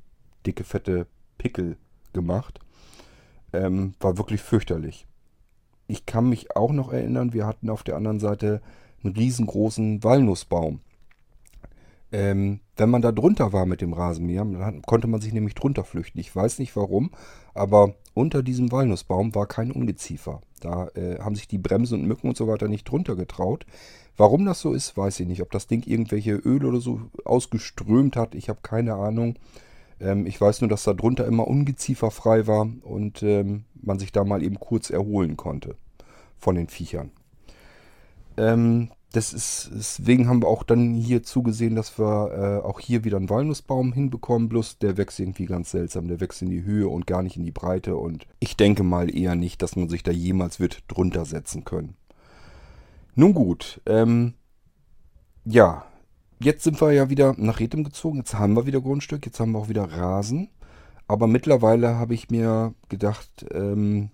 dicke, 0.45 0.63
fette 0.63 1.07
Pickel 1.37 1.77
gemacht. 2.13 2.59
Ähm, 3.51 3.93
war 3.99 4.17
wirklich 4.17 4.41
fürchterlich. 4.41 5.05
Ich 5.87 6.05
kann 6.05 6.29
mich 6.29 6.55
auch 6.55 6.71
noch 6.71 6.91
erinnern, 6.91 7.33
wir 7.33 7.45
hatten 7.45 7.69
auf 7.69 7.83
der 7.83 7.97
anderen 7.97 8.19
Seite 8.19 8.61
einen 9.03 9.15
riesengroßen 9.15 10.03
Walnussbaum. 10.03 10.79
Ähm, 12.13 12.59
wenn 12.77 12.91
man 12.91 13.01
da 13.01 13.11
drunter 13.11 13.53
war 13.53 13.65
mit 13.65 13.81
dem 13.81 13.91
Rasenmäher, 13.91 14.45
dann 14.45 14.83
konnte 14.83 15.07
man 15.07 15.19
sich 15.19 15.33
nämlich 15.33 15.55
drunter 15.55 15.83
flüchten. 15.83 16.19
Ich 16.19 16.33
weiß 16.33 16.59
nicht 16.59 16.75
warum, 16.75 17.09
aber 17.55 17.95
unter 18.13 18.43
diesem 18.43 18.71
Walnussbaum 18.71 19.33
war 19.33 19.47
kein 19.47 19.71
Ungeziefer. 19.71 20.41
Da 20.61 20.89
äh, 20.89 21.19
haben 21.19 21.33
sich 21.35 21.47
die 21.47 21.57
Bremsen 21.57 22.01
und 22.01 22.07
Mücken 22.07 22.29
und 22.29 22.37
so 22.37 22.47
weiter 22.47 22.67
nicht 22.67 22.83
drunter 22.83 23.15
getraut. 23.15 23.65
Warum 24.15 24.45
das 24.45 24.59
so 24.59 24.73
ist, 24.73 24.95
weiß 24.95 25.21
ich 25.21 25.27
nicht. 25.27 25.41
Ob 25.41 25.51
das 25.51 25.65
Ding 25.65 25.83
irgendwelche 25.87 26.35
Öle 26.35 26.67
oder 26.67 26.79
so 26.79 27.01
ausgeströmt 27.25 28.15
hat, 28.15 28.35
ich 28.35 28.47
habe 28.47 28.59
keine 28.61 28.93
Ahnung. 28.93 29.35
Ähm, 29.99 30.27
ich 30.27 30.39
weiß 30.39 30.61
nur, 30.61 30.69
dass 30.69 30.83
da 30.83 30.93
drunter 30.93 31.25
immer 31.25 31.47
Ungeziefer 31.47 32.11
frei 32.11 32.45
war 32.45 32.69
und 32.83 33.23
ähm, 33.23 33.63
man 33.81 33.97
sich 33.97 34.11
da 34.11 34.23
mal 34.23 34.43
eben 34.43 34.59
kurz 34.59 34.91
erholen 34.91 35.35
konnte 35.35 35.75
von 36.37 36.55
den 36.55 36.67
Viechern. 36.67 37.09
Ähm, 38.37 38.91
das 39.13 39.31
ist, 39.31 39.69
deswegen 39.71 40.27
haben 40.27 40.41
wir 40.41 40.47
auch 40.47 40.63
dann 40.63 40.95
hier 40.95 41.21
zugesehen, 41.21 41.75
dass 41.75 41.99
wir 41.99 42.31
äh, 42.63 42.65
auch 42.65 42.79
hier 42.79 43.03
wieder 43.03 43.17
einen 43.17 43.29
Walnussbaum 43.29 43.93
hinbekommen. 43.93 44.49
Bloß 44.49 44.79
der 44.79 44.97
wächst 44.97 45.19
irgendwie 45.19 45.45
ganz 45.45 45.69
seltsam. 45.69 46.07
Der 46.07 46.19
wächst 46.19 46.41
in 46.41 46.49
die 46.49 46.63
Höhe 46.63 46.87
und 46.87 47.05
gar 47.05 47.21
nicht 47.21 47.37
in 47.37 47.45
die 47.45 47.51
Breite. 47.51 47.95
Und 47.95 48.25
ich 48.39 48.57
denke 48.57 48.81
mal 48.81 49.15
eher 49.15 49.35
nicht, 49.35 49.61
dass 49.61 49.75
man 49.75 49.87
sich 49.87 50.01
da 50.01 50.11
jemals 50.11 50.59
wird 50.59 50.83
drunter 50.87 51.25
setzen 51.25 51.63
können. 51.63 51.95
Nun 53.13 53.35
gut, 53.35 53.81
ähm, 53.85 54.33
ja, 55.45 55.85
jetzt 56.39 56.63
sind 56.63 56.81
wir 56.81 56.91
ja 56.91 57.11
wieder 57.11 57.35
nach 57.37 57.59
Rethem 57.59 57.83
gezogen. 57.83 58.17
Jetzt 58.17 58.33
haben 58.33 58.55
wir 58.55 58.65
wieder 58.65 58.81
Grundstück, 58.81 59.27
jetzt 59.27 59.39
haben 59.39 59.51
wir 59.51 59.59
auch 59.59 59.69
wieder 59.69 59.91
Rasen. 59.91 60.49
Aber 61.07 61.27
mittlerweile 61.27 61.97
habe 61.97 62.15
ich 62.15 62.31
mir 62.31 62.73
gedacht, 62.89 63.45
ähm, 63.51 64.09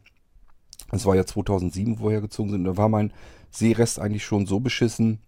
es 0.91 1.05
war 1.05 1.15
ja 1.15 1.25
2007, 1.25 1.99
wo 1.99 2.05
wir 2.05 2.11
hergezogen 2.11 2.51
sind, 2.51 2.65
da 2.65 2.75
war 2.75 2.89
mein 2.89 3.13
Seerest 3.51 3.99
eigentlich 3.99 4.23
schon 4.23 4.45
so 4.45 4.59
beschissen, 4.59 5.19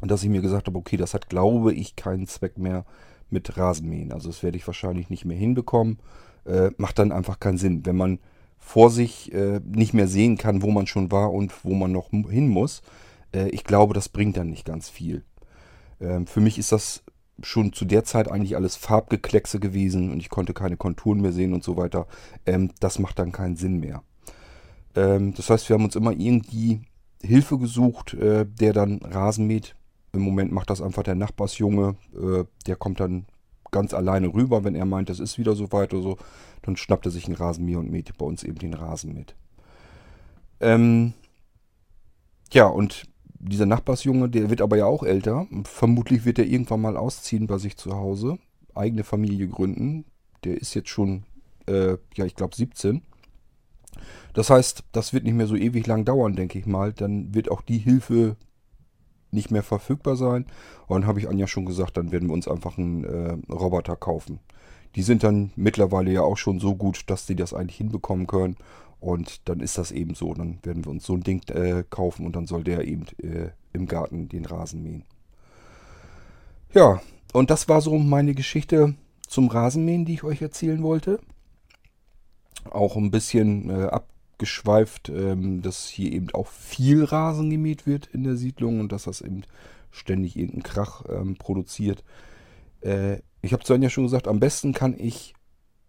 dass 0.00 0.22
ich 0.22 0.28
mir 0.28 0.42
gesagt 0.42 0.66
habe, 0.66 0.78
okay, 0.78 0.96
das 0.96 1.14
hat, 1.14 1.28
glaube 1.28 1.72
ich, 1.72 1.96
keinen 1.96 2.26
Zweck 2.26 2.58
mehr 2.58 2.84
mit 3.30 3.56
Rasenmähen. 3.56 4.12
Also 4.12 4.28
das 4.28 4.42
werde 4.42 4.56
ich 4.56 4.66
wahrscheinlich 4.66 5.10
nicht 5.10 5.24
mehr 5.24 5.36
hinbekommen. 5.36 5.98
Äh, 6.44 6.70
macht 6.78 6.98
dann 6.98 7.12
einfach 7.12 7.40
keinen 7.40 7.58
Sinn. 7.58 7.84
Wenn 7.84 7.96
man 7.96 8.18
vor 8.58 8.90
sich 8.90 9.32
äh, 9.32 9.60
nicht 9.64 9.94
mehr 9.94 10.08
sehen 10.08 10.36
kann, 10.36 10.62
wo 10.62 10.70
man 10.70 10.86
schon 10.86 11.10
war 11.10 11.32
und 11.32 11.64
wo 11.64 11.74
man 11.74 11.92
noch 11.92 12.10
hin 12.10 12.48
muss, 12.48 12.82
äh, 13.34 13.48
ich 13.48 13.64
glaube, 13.64 13.94
das 13.94 14.08
bringt 14.08 14.36
dann 14.36 14.50
nicht 14.50 14.64
ganz 14.64 14.88
viel. 14.88 15.24
Ähm, 16.00 16.26
für 16.26 16.40
mich 16.40 16.58
ist 16.58 16.72
das 16.72 17.02
schon 17.42 17.72
zu 17.72 17.84
der 17.84 18.04
Zeit 18.04 18.30
eigentlich 18.30 18.56
alles 18.56 18.76
Farbgekleckse 18.76 19.60
gewesen 19.60 20.10
und 20.10 20.20
ich 20.20 20.28
konnte 20.28 20.54
keine 20.54 20.76
Konturen 20.76 21.20
mehr 21.20 21.32
sehen 21.32 21.54
und 21.54 21.62
so 21.62 21.76
weiter. 21.76 22.06
Ähm, 22.46 22.70
das 22.80 22.98
macht 22.98 23.18
dann 23.18 23.32
keinen 23.32 23.56
Sinn 23.56 23.78
mehr. 23.78 24.02
Ähm, 24.96 25.34
das 25.34 25.50
heißt, 25.50 25.68
wir 25.68 25.74
haben 25.74 25.84
uns 25.84 25.96
immer 25.96 26.12
irgendwie 26.12 26.80
Hilfe 27.22 27.58
gesucht, 27.58 28.14
äh, 28.14 28.46
der 28.46 28.72
dann 28.72 28.98
Rasen 28.98 29.46
mäht. 29.46 29.74
Im 30.12 30.22
Moment 30.22 30.52
macht 30.52 30.70
das 30.70 30.80
einfach 30.80 31.02
der 31.02 31.14
Nachbarsjunge. 31.14 31.96
Äh, 32.14 32.44
der 32.66 32.76
kommt 32.76 33.00
dann 33.00 33.26
ganz 33.70 33.92
alleine 33.92 34.32
rüber, 34.32 34.64
wenn 34.64 34.74
er 34.74 34.86
meint, 34.86 35.10
es 35.10 35.20
ist 35.20 35.38
wieder 35.38 35.54
so 35.54 35.72
weit 35.72 35.92
oder 35.92 36.02
so. 36.02 36.18
Dann 36.62 36.76
schnappt 36.76 37.06
er 37.06 37.12
sich 37.12 37.26
einen 37.26 37.36
Rasenmäher 37.36 37.78
und 37.78 37.90
mäht 37.90 38.16
bei 38.16 38.24
uns 38.24 38.42
eben 38.42 38.58
den 38.58 38.74
Rasen 38.74 39.14
mit. 39.14 39.34
Ähm, 40.60 41.12
ja, 42.52 42.66
und 42.66 43.04
dieser 43.40 43.66
Nachbarsjunge, 43.66 44.28
der 44.28 44.50
wird 44.50 44.60
aber 44.60 44.76
ja 44.76 44.86
auch 44.86 45.02
älter. 45.02 45.46
Vermutlich 45.64 46.24
wird 46.24 46.38
er 46.38 46.46
irgendwann 46.46 46.80
mal 46.80 46.96
ausziehen 46.96 47.46
bei 47.46 47.58
sich 47.58 47.76
zu 47.76 47.94
Hause, 47.94 48.38
eigene 48.74 49.04
Familie 49.04 49.48
gründen. 49.48 50.04
Der 50.44 50.60
ist 50.60 50.74
jetzt 50.74 50.88
schon, 50.88 51.24
äh, 51.66 51.96
ja, 52.14 52.24
ich 52.24 52.34
glaube 52.34 52.56
17. 52.56 53.02
Das 54.34 54.50
heißt, 54.50 54.84
das 54.92 55.12
wird 55.12 55.24
nicht 55.24 55.34
mehr 55.34 55.46
so 55.46 55.56
ewig 55.56 55.86
lang 55.86 56.04
dauern, 56.04 56.36
denke 56.36 56.58
ich 56.58 56.66
mal. 56.66 56.92
Dann 56.92 57.34
wird 57.34 57.50
auch 57.50 57.62
die 57.62 57.78
Hilfe 57.78 58.36
nicht 59.30 59.50
mehr 59.50 59.62
verfügbar 59.62 60.16
sein. 60.16 60.46
Und 60.86 61.02
dann 61.02 61.06
habe 61.08 61.20
ich 61.20 61.28
Anja 61.28 61.46
schon 61.46 61.66
gesagt, 61.66 61.96
dann 61.96 62.12
werden 62.12 62.28
wir 62.28 62.34
uns 62.34 62.48
einfach 62.48 62.78
einen 62.78 63.04
äh, 63.04 63.52
Roboter 63.52 63.96
kaufen. 63.96 64.40
Die 64.94 65.02
sind 65.02 65.22
dann 65.22 65.52
mittlerweile 65.56 66.10
ja 66.10 66.22
auch 66.22 66.38
schon 66.38 66.60
so 66.60 66.74
gut, 66.74 67.02
dass 67.08 67.26
die 67.26 67.36
das 67.36 67.54
eigentlich 67.54 67.76
hinbekommen 67.76 68.26
können. 68.26 68.56
Und 69.00 69.48
dann 69.48 69.60
ist 69.60 69.78
das 69.78 69.92
eben 69.92 70.14
so. 70.14 70.34
Dann 70.34 70.58
werden 70.62 70.84
wir 70.84 70.90
uns 70.90 71.04
so 71.04 71.14
ein 71.14 71.22
Ding 71.22 71.42
äh, 71.50 71.84
kaufen 71.88 72.26
und 72.26 72.34
dann 72.34 72.46
soll 72.46 72.64
der 72.64 72.86
eben 72.86 73.04
äh, 73.22 73.50
im 73.72 73.86
Garten 73.86 74.28
den 74.28 74.44
Rasen 74.44 74.82
mähen. 74.82 75.04
Ja, 76.74 77.00
und 77.32 77.50
das 77.50 77.68
war 77.68 77.80
so 77.80 77.96
meine 77.98 78.34
Geschichte 78.34 78.94
zum 79.26 79.48
Rasenmähen, 79.48 80.04
die 80.04 80.14
ich 80.14 80.24
euch 80.24 80.42
erzählen 80.42 80.82
wollte. 80.82 81.20
Auch 82.70 82.96
ein 82.96 83.10
bisschen 83.10 83.70
äh, 83.70 83.84
abgeschweift, 83.84 85.08
ähm, 85.08 85.62
dass 85.62 85.88
hier 85.88 86.12
eben 86.12 86.30
auch 86.32 86.48
viel 86.48 87.04
Rasen 87.04 87.50
gemäht 87.50 87.86
wird 87.86 88.06
in 88.06 88.24
der 88.24 88.36
Siedlung 88.36 88.80
und 88.80 88.92
dass 88.92 89.04
das 89.04 89.20
eben 89.20 89.42
ständig 89.90 90.36
irgendeinen 90.36 90.62
Krach 90.62 91.04
ähm, 91.08 91.36
produziert. 91.36 92.04
Äh, 92.80 93.18
ich 93.40 93.52
habe 93.52 93.64
zu 93.64 93.74
Anja 93.74 93.88
schon 93.90 94.04
gesagt, 94.04 94.28
am 94.28 94.40
besten 94.40 94.72
kann 94.74 94.94
ich 94.98 95.34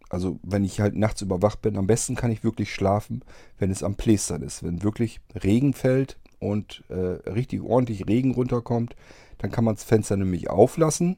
also 0.10 0.40
wenn 0.42 0.66
ich 0.66 0.80
halt 0.80 0.96
nachts 0.96 1.22
überwacht 1.22 1.62
bin, 1.62 1.78
am 1.78 1.88
besten 1.88 2.16
kann 2.16 2.32
ich 2.32 2.44
wirklich 2.44 2.74
schlafen, 2.74 3.24
wenn 3.60 3.72
es 3.72 3.84
am 3.84 3.96
Plästern 3.96 4.42
ist. 4.42 4.64
Wenn 4.64 4.84
wirklich 4.84 5.22
Regen 5.44 5.74
fällt 5.74 6.18
und 6.40 6.84
äh, 6.90 7.30
richtig 7.30 7.62
ordentlich 7.62 8.08
Regen 8.08 8.34
runterkommt, 8.34 8.96
dann 9.38 9.52
kann 9.52 9.64
man 9.64 9.76
das 9.76 9.84
Fenster 9.84 10.18
nämlich 10.18 10.50
auflassen. 10.50 11.18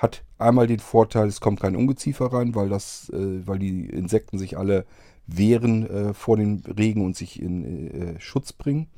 Hat 0.00 0.24
einmal 0.38 0.66
den 0.66 0.78
Vorteil, 0.78 1.28
es 1.28 1.42
kommt 1.42 1.60
kein 1.60 1.76
Ungeziefer 1.76 2.32
rein, 2.32 2.54
weil, 2.54 2.70
das, 2.70 3.10
äh, 3.10 3.46
weil 3.46 3.58
die 3.58 3.84
Insekten 3.84 4.38
sich 4.38 4.56
alle 4.56 4.86
wehren 5.26 5.86
äh, 5.88 6.14
vor 6.14 6.38
dem 6.38 6.62
Regen 6.66 7.04
und 7.04 7.16
sich 7.16 7.40
in 7.40 7.90
äh, 7.90 8.18
Schutz 8.18 8.54
bringen. 8.54 8.88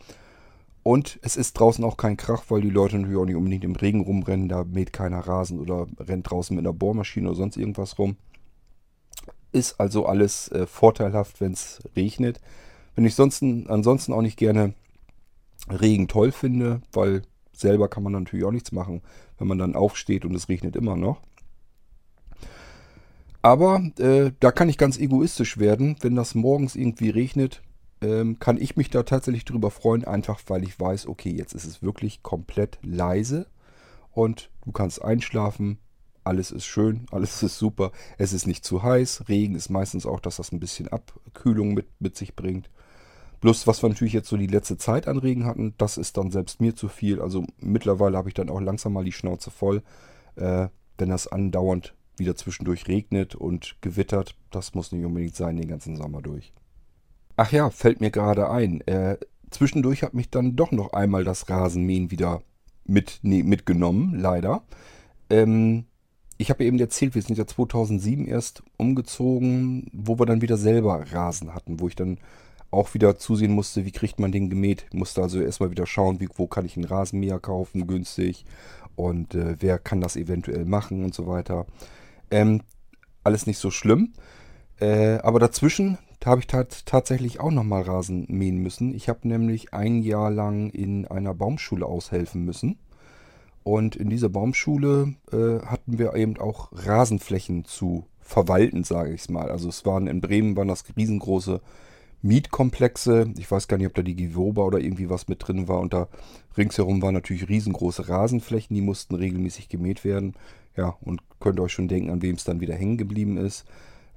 Und 0.85 1.19
es 1.23 1.37
ist 1.37 1.59
draußen 1.59 1.85
auch 1.85 1.97
kein 1.97 2.17
Krach, 2.17 2.45
weil 2.51 2.61
die 2.61 2.71
Leute 2.71 2.99
natürlich 2.99 3.19
auch 3.19 3.25
nicht 3.25 3.35
unbedingt 3.35 3.65
im 3.65 3.75
Regen 3.75 4.03
rumrennen. 4.03 4.49
Da 4.49 4.63
mäht 4.63 4.93
keiner 4.93 5.19
Rasen 5.19 5.59
oder 5.59 5.89
rennt 5.99 6.31
draußen 6.31 6.55
mit 6.55 6.65
einer 6.65 6.73
Bohrmaschine 6.73 7.29
oder 7.29 7.37
sonst 7.37 7.57
irgendwas 7.57 7.99
rum. 7.99 8.17
Ist 9.51 9.81
also 9.81 10.07
alles 10.07 10.53
äh, 10.53 10.69
vorteilhaft, 10.69 11.41
wenn 11.41 11.53
es 11.53 11.81
regnet. 11.97 12.41
Wenn 12.95 13.05
ich 13.05 13.17
sonst, 13.17 13.43
ansonsten 13.43 14.13
auch 14.13 14.23
nicht 14.23 14.37
gerne 14.37 14.75
Regen 15.69 16.07
toll 16.07 16.31
finde, 16.31 16.81
weil 16.93 17.23
selber 17.63 17.89
kann 17.89 18.03
man 18.03 18.13
natürlich 18.13 18.45
auch 18.45 18.53
nichts 18.53 18.73
machen, 18.73 19.01
wenn 19.39 19.49
man 19.49 19.59
dann 19.59 19.75
aufsteht 19.75 20.27
und 20.27 20.35
es 20.35 20.49
regnet 20.49 20.77
immer 20.77 20.97
noch. 20.97 21.23
Aber 23.41 23.83
äh, 23.99 24.31
da 24.39 24.53
kann 24.53 24.69
ich 24.69 24.79
ganz 24.79 24.99
egoistisch 24.99 25.59
werden. 25.59 25.97
Wenn 26.01 26.15
das 26.15 26.35
morgens 26.35 26.77
irgendwie 26.77 27.11
regnet, 27.11 27.63
ähm, 28.01 28.39
kann 28.39 28.57
ich 28.57 28.77
mich 28.77 28.91
da 28.91 29.03
tatsächlich 29.03 29.45
drüber 29.45 29.71
freuen, 29.71 30.05
einfach 30.05 30.41
weil 30.47 30.63
ich 30.63 30.79
weiß, 30.79 31.07
okay, 31.07 31.31
jetzt 31.31 31.55
ist 31.55 31.65
es 31.65 31.83
wirklich 31.83 32.23
komplett 32.23 32.79
leise 32.83 33.47
und 34.13 34.51
du 34.65 34.73
kannst 34.73 35.03
einschlafen, 35.03 35.79
alles 36.25 36.53
ist 36.53 36.67
schön, 36.67 37.07
alles 37.11 37.43
ist 37.43 37.59
super. 37.59 37.91
Es 38.17 38.33
ist 38.33 38.47
nicht 38.47 38.65
zu 38.65 38.83
heiß. 38.83 39.29
Regen 39.29 39.57
ist 39.57 39.71
meistens 39.71 40.07
auch, 40.07 40.21
dass 40.21 40.37
das 40.37 40.53
ein 40.53 40.61
bisschen 40.61 40.89
Abkühlung 40.89 41.75
mit, 41.75 41.87
mit 42.01 42.17
sich 42.17 42.37
bringt. 42.37 42.71
Plus, 43.43 43.67
was 43.67 43.83
wir 43.83 43.89
natürlich 43.89 44.13
jetzt 44.13 44.29
so 44.29 44.37
die 44.37 44.47
letzte 44.47 44.79
Zeit 44.79 45.09
an 45.09 45.19
Regen 45.19 45.47
hatten, 45.47 45.75
das 45.77 45.99
ist 45.99 46.17
dann 46.17 46.31
selbst 46.31 46.61
mir 46.61 46.77
zu 46.77 46.87
viel. 46.87 47.21
Also 47.21 47.45
mittlerweile 47.59 48.17
habe 48.17 48.29
ich 48.29 48.35
dann 48.35 48.49
auch 48.49 48.61
langsam 48.61 48.93
mal 48.93 49.05
die 49.05 49.11
Schnauze 49.11 49.51
voll. 49.51 49.83
Äh, 50.37 50.69
wenn 50.97 51.09
das 51.09 51.27
andauernd 51.27 51.93
wieder 52.17 52.37
zwischendurch 52.37 52.87
regnet 52.87 53.35
und 53.35 53.75
gewittert, 53.81 54.37
das 54.53 54.75
muss 54.75 54.93
nicht 54.93 55.05
unbedingt 55.05 55.35
sein 55.35 55.57
den 55.57 55.67
ganzen 55.67 55.97
Sommer 55.97 56.23
durch. 56.23 56.53
Ach 57.37 57.51
ja, 57.51 57.71
fällt 57.71 58.01
mir 58.01 58.13
gerade 58.13 58.49
ein. 58.49 58.81
Äh, 58.83 59.19
zwischendurch 59.51 60.05
hat 60.05 60.15
mich 60.15 60.31
dann 60.31 60.55
doch 60.55 60.71
noch 60.71 60.93
einmal 60.93 61.25
das 61.25 61.51
Rasenmähen 61.51 62.13
wieder 62.13 62.43
mit, 62.85 63.19
nee, 63.23 63.43
mitgenommen, 63.43 64.21
leider. 64.21 64.63
Ähm, 65.31 65.87
ich 66.39 66.49
habe 66.51 66.65
eben 66.65 66.79
erzählt, 66.79 67.17
wir 67.17 67.23
sind 67.23 67.39
ja 67.39 67.47
2007 67.49 68.25
erst 68.25 68.63
umgezogen, 68.77 69.91
wo 69.93 70.17
wir 70.21 70.27
dann 70.27 70.43
wieder 70.43 70.57
selber 70.57 71.05
Rasen 71.11 71.57
hatten, 71.57 71.81
wo 71.81 71.89
ich 71.89 71.97
dann 71.97 72.19
auch 72.73 72.95
wieder 72.95 73.17
zusehen 73.17 73.53
musste, 73.53 73.85
wie 73.85 73.93
kriegt 73.93 74.19
man 74.19 74.33
den 74.33 74.51
gemäht. 74.51 74.87
Musste 74.93 75.23
also 75.23 75.41
erstmal 75.41 75.71
wieder 75.71 75.87
schauen, 75.87 76.21
wie, 76.21 76.29
wo 76.35 76.47
kann 76.47 76.65
ich 76.65 76.77
einen 76.77 76.87
Rasenmäher 76.87 77.39
kaufen, 77.39 77.87
günstig 77.87 78.45
und 78.97 79.35
äh, 79.35 79.57
wer 79.61 79.79
kann 79.79 80.01
das 80.01 80.17
eventuell 80.17 80.65
machen 80.65 81.05
und 81.05 81.15
so 81.15 81.27
weiter. 81.27 81.67
Ähm, 82.31 82.63
alles 83.23 83.47
nicht 83.47 83.59
so 83.59 83.71
schlimm. 83.71 84.15
Äh, 84.81 85.19
aber 85.19 85.39
dazwischen 85.39 85.99
habe 86.25 86.41
ich 86.41 86.47
tat, 86.47 86.87
tatsächlich 86.87 87.41
auch 87.41 87.51
nochmal 87.51 87.83
Rasen 87.83 88.27
mähen 88.29 88.59
müssen. 88.59 88.95
Ich 88.95 89.09
habe 89.09 89.29
nämlich 89.29 89.75
ein 89.75 90.03
Jahr 90.03 90.31
lang 90.31 90.71
in 90.71 91.07
einer 91.07 91.35
Baumschule 91.35 91.87
aushelfen 91.87 92.45
müssen. 92.45 92.79
Und 93.65 93.97
in 93.97 94.09
dieser 94.09 94.29
Baumschule 94.29 95.15
äh, 95.31 95.65
hatten 95.65 95.99
wir 95.99 96.15
eben 96.15 96.39
auch 96.39 96.71
Rasenflächen 96.73 97.65
zu 97.65 98.07
verwalten, 98.21 98.83
sage 98.83 99.13
ich 99.13 99.23
es 99.23 99.29
mal. 99.29 99.51
Also 99.51 99.69
es 99.69 99.85
waren 99.85 100.07
in 100.07 100.21
Bremen 100.21 100.57
waren 100.57 100.69
das 100.69 100.85
riesengroße 100.97 101.61
Mietkomplexe. 102.23 103.33
Ich 103.37 103.51
weiß 103.51 103.69
gar 103.69 103.77
nicht, 103.77 103.87
ob 103.87 103.95
da 103.95 104.03
die 104.03 104.17
Gewoba 104.17 104.63
oder 104.63 104.79
irgendwie 104.79 105.11
was 105.11 105.29
mit 105.29 105.47
drin 105.47 105.69
war. 105.69 105.81
Und 105.81 105.93
da 105.93 106.09
ringsherum 106.57 107.03
waren 107.03 107.15
natürlich 107.15 107.49
riesengroße 107.49 108.09
Rasenflächen, 108.09 108.75
die 108.75 108.83
mussten 108.83 109.15
regelmäßig 109.15 109.69
gemäht 109.69 110.05
werden. 110.05 110.35
Ja, 110.77 110.97
und 111.01 111.21
könnt 111.41 111.61
euch 111.61 111.73
schon 111.73 111.89
denken, 111.89 112.11
an 112.11 112.23
wem 112.23 112.37
es 112.37 112.45
dann 112.45 112.61
wieder 112.61 112.75
hängen 112.75 112.97
geblieben 112.97 113.37
ist. 113.37 113.67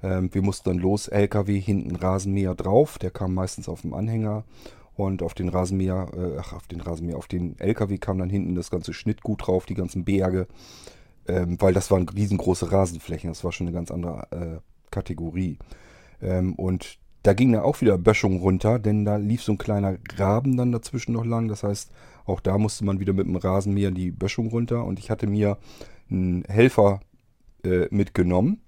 Ähm, 0.02 0.30
wir 0.32 0.42
mussten 0.42 0.70
dann 0.70 0.78
los, 0.78 1.08
LKW 1.08 1.58
hinten 1.58 1.96
Rasenmäher 1.96 2.54
drauf, 2.54 2.98
der 2.98 3.10
kam 3.10 3.34
meistens 3.34 3.68
auf 3.68 3.82
dem 3.82 3.94
Anhänger. 3.94 4.44
Und 4.94 5.22
auf 5.22 5.34
den 5.34 5.50
Rasenmäher, 5.50 6.08
äh, 6.16 6.38
ach, 6.40 6.54
auf 6.54 6.68
den 6.68 6.80
Rasenmäher, 6.80 7.18
auf 7.18 7.26
den 7.26 7.58
LKW 7.58 7.98
kam 7.98 8.16
dann 8.18 8.30
hinten 8.30 8.54
das 8.54 8.70
ganze 8.70 8.94
Schnittgut 8.94 9.46
drauf, 9.46 9.66
die 9.66 9.74
ganzen 9.74 10.04
Berge. 10.04 10.46
Ähm, 11.28 11.60
weil 11.60 11.74
das 11.74 11.90
waren 11.90 12.08
riesengroße 12.08 12.72
Rasenflächen. 12.72 13.28
Das 13.28 13.44
war 13.44 13.52
schon 13.52 13.66
eine 13.66 13.74
ganz 13.74 13.90
andere 13.90 14.26
äh, 14.30 14.60
Kategorie. 14.90 15.58
Ähm, 16.22 16.54
und 16.54 16.98
da 17.26 17.34
ging 17.34 17.50
dann 17.50 17.62
auch 17.62 17.80
wieder 17.80 17.98
Böschung 17.98 18.38
runter, 18.38 18.78
denn 18.78 19.04
da 19.04 19.16
lief 19.16 19.42
so 19.42 19.50
ein 19.50 19.58
kleiner 19.58 19.98
Graben 19.98 20.56
dann 20.56 20.70
dazwischen 20.70 21.12
noch 21.12 21.24
lang. 21.24 21.48
Das 21.48 21.64
heißt, 21.64 21.90
auch 22.24 22.38
da 22.38 22.56
musste 22.56 22.84
man 22.84 23.00
wieder 23.00 23.12
mit 23.12 23.26
dem 23.26 23.34
Rasenmäher 23.34 23.90
die 23.90 24.12
Böschung 24.12 24.48
runter. 24.48 24.84
Und 24.84 25.00
ich 25.00 25.10
hatte 25.10 25.26
mir 25.26 25.58
einen 26.08 26.44
Helfer 26.44 27.00
äh, 27.64 27.88
mitgenommen 27.90 28.60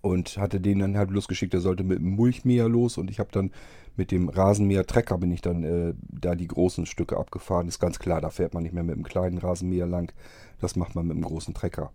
und 0.00 0.38
hatte 0.38 0.62
den 0.62 0.78
dann 0.78 0.96
halt 0.96 1.10
losgeschickt. 1.10 1.52
Der 1.52 1.60
sollte 1.60 1.84
mit 1.84 1.98
dem 1.98 2.16
Mulchmäher 2.16 2.70
los 2.70 2.96
und 2.96 3.10
ich 3.10 3.18
habe 3.18 3.30
dann 3.32 3.50
mit 3.96 4.12
dem 4.12 4.30
Rasenmäher 4.30 4.86
Trecker 4.86 5.18
bin 5.18 5.30
ich 5.30 5.42
dann 5.42 5.62
äh, 5.62 5.92
da 6.08 6.36
die 6.36 6.48
großen 6.48 6.86
Stücke 6.86 7.18
abgefahren. 7.18 7.68
Ist 7.68 7.80
ganz 7.80 7.98
klar, 7.98 8.22
da 8.22 8.30
fährt 8.30 8.54
man 8.54 8.62
nicht 8.62 8.72
mehr 8.72 8.84
mit 8.84 8.96
dem 8.96 9.02
kleinen 9.04 9.36
Rasenmäher 9.36 9.86
lang. 9.86 10.10
Das 10.58 10.74
macht 10.74 10.94
man 10.94 11.06
mit 11.06 11.18
dem 11.18 11.24
großen 11.24 11.52
Trecker. 11.52 11.92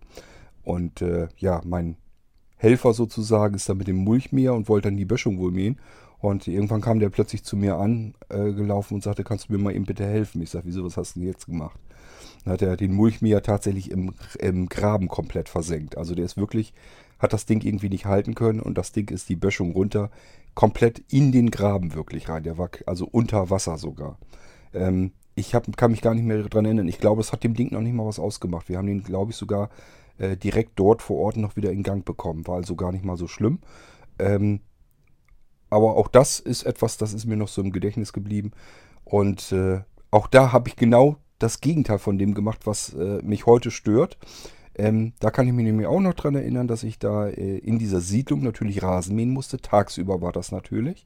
Und 0.63 1.01
äh, 1.01 1.29
ja, 1.38 1.62
mein 1.65 1.97
Helfer 2.63 2.93
sozusagen 2.93 3.56
ist 3.56 3.67
dann 3.67 3.78
mit 3.78 3.88
dem 3.88 3.97
Mulchmäher 3.97 4.54
und 4.54 4.69
wollte 4.69 4.88
dann 4.88 4.95
die 4.95 5.04
Böschung 5.04 5.38
wohl 5.38 5.52
mähen. 5.52 5.78
Und 6.19 6.47
irgendwann 6.47 6.80
kam 6.80 6.99
der 7.02 7.10
plötzlich 7.10 7.43
zu 7.43 7.58
mir 7.58 7.76
angelaufen 7.76 8.93
äh, 8.93 8.95
und 8.95 9.04
sagte, 9.04 9.26
kannst 9.26 9.49
du 9.49 9.54
mir 9.54 9.60
mal 9.60 9.76
eben 9.76 9.84
bitte 9.84 10.06
helfen? 10.06 10.41
Ich 10.41 10.52
sage, 10.52 10.65
wieso, 10.65 10.86
was 10.86 10.95
hast 10.95 11.15
du 11.15 11.19
denn 11.19 11.28
jetzt 11.28 11.47
gemacht? 11.47 11.78
Dann 12.45 12.54
hat 12.54 12.62
er 12.62 12.78
den 12.78 12.93
Mulchmäher 12.93 13.43
tatsächlich 13.43 13.91
im, 13.91 14.13
im 14.39 14.69
Graben 14.69 15.10
komplett 15.10 15.49
versenkt. 15.49 15.97
Also 15.97 16.15
der 16.15 16.23
ist 16.23 16.38
wirklich, 16.38 16.73
hat 17.19 17.34
das 17.34 17.45
Ding 17.45 17.62
irgendwie 17.62 17.89
nicht 17.89 18.06
halten 18.06 18.34
können 18.34 18.62
und 18.62 18.78
das 18.78 18.93
Ding 18.93 19.12
ist 19.12 19.28
die 19.28 19.36
Böschung 19.36 19.73
runter, 19.73 20.10
komplett 20.56 21.04
in 21.12 21.34
den 21.34 21.52
Graben 21.52 21.93
wirklich 21.93 22.30
rein. 22.30 22.43
Der 22.43 22.58
war 22.58 22.69
also 22.86 23.06
unter 23.06 23.49
Wasser 23.49 23.78
sogar. 23.78 24.17
Ähm, 24.73 25.12
ich 25.36 25.54
hab, 25.56 25.76
kann 25.76 25.91
mich 25.91 26.02
gar 26.02 26.13
nicht 26.13 26.23
mehr 26.23 26.43
daran 26.43 26.63
erinnern. 26.63 26.88
Ich 26.88 26.99
glaube, 26.99 27.19
es 27.19 27.34
hat 27.34 27.43
dem 27.43 27.56
Ding 27.56 27.73
noch 27.73 27.82
nicht 27.82 27.93
mal 27.93 28.06
was 28.06 28.19
ausgemacht. 28.19 28.69
Wir 28.69 28.78
haben 28.78 28.88
den, 28.88 29.04
glaube 29.04 29.32
ich, 29.32 29.38
sogar 29.38 29.69
äh, 30.17 30.38
direkt 30.38 30.73
dort 30.76 31.02
vor 31.02 31.17
Ort 31.17 31.38
noch 31.38 31.56
wieder 31.56 31.71
in 31.71 31.84
Gang 31.84 32.06
bekommen. 32.06 32.47
War 32.47 32.56
also 32.56 32.76
gar 32.76 32.91
nicht 32.91 33.06
mal 33.06 33.17
so 33.17 33.28
schlimm. 33.28 33.60
Ähm, 34.19 34.62
aber 35.69 35.95
auch 35.97 36.08
das 36.08 36.39
ist 36.39 36.63
etwas, 36.63 36.97
das 36.97 37.13
ist 37.13 37.26
mir 37.26 37.38
noch 37.38 37.47
so 37.47 37.62
im 37.62 37.71
Gedächtnis 37.71 38.13
geblieben. 38.13 38.52
Und 39.04 39.52
äh, 39.52 39.82
auch 40.12 40.28
da 40.28 40.52
habe 40.52 40.69
ich 40.69 40.76
genau 40.76 41.17
das 41.39 41.62
Gegenteil 41.62 41.99
von 41.99 42.17
dem 42.17 42.34
gemacht, 42.34 42.62
was 42.65 42.93
äh, 42.93 43.21
mich 43.23 43.45
heute 43.45 43.71
stört. 43.71 44.17
Ähm, 44.76 45.13
da 45.19 45.30
kann 45.30 45.47
ich 45.47 45.54
mich 45.54 45.65
nämlich 45.65 45.88
auch 45.88 45.99
noch 45.99 46.13
dran 46.13 46.36
erinnern, 46.36 46.67
dass 46.67 46.84
ich 46.84 46.99
da 46.99 47.28
äh, 47.28 47.58
in 47.58 47.80
dieser 47.80 48.02
Siedlung 48.02 48.43
natürlich 48.43 48.82
Rasen 48.82 49.15
mähen 49.15 49.32
musste. 49.32 49.58
Tagsüber 49.58 50.21
war 50.21 50.32
das 50.32 50.52
natürlich. 50.52 51.06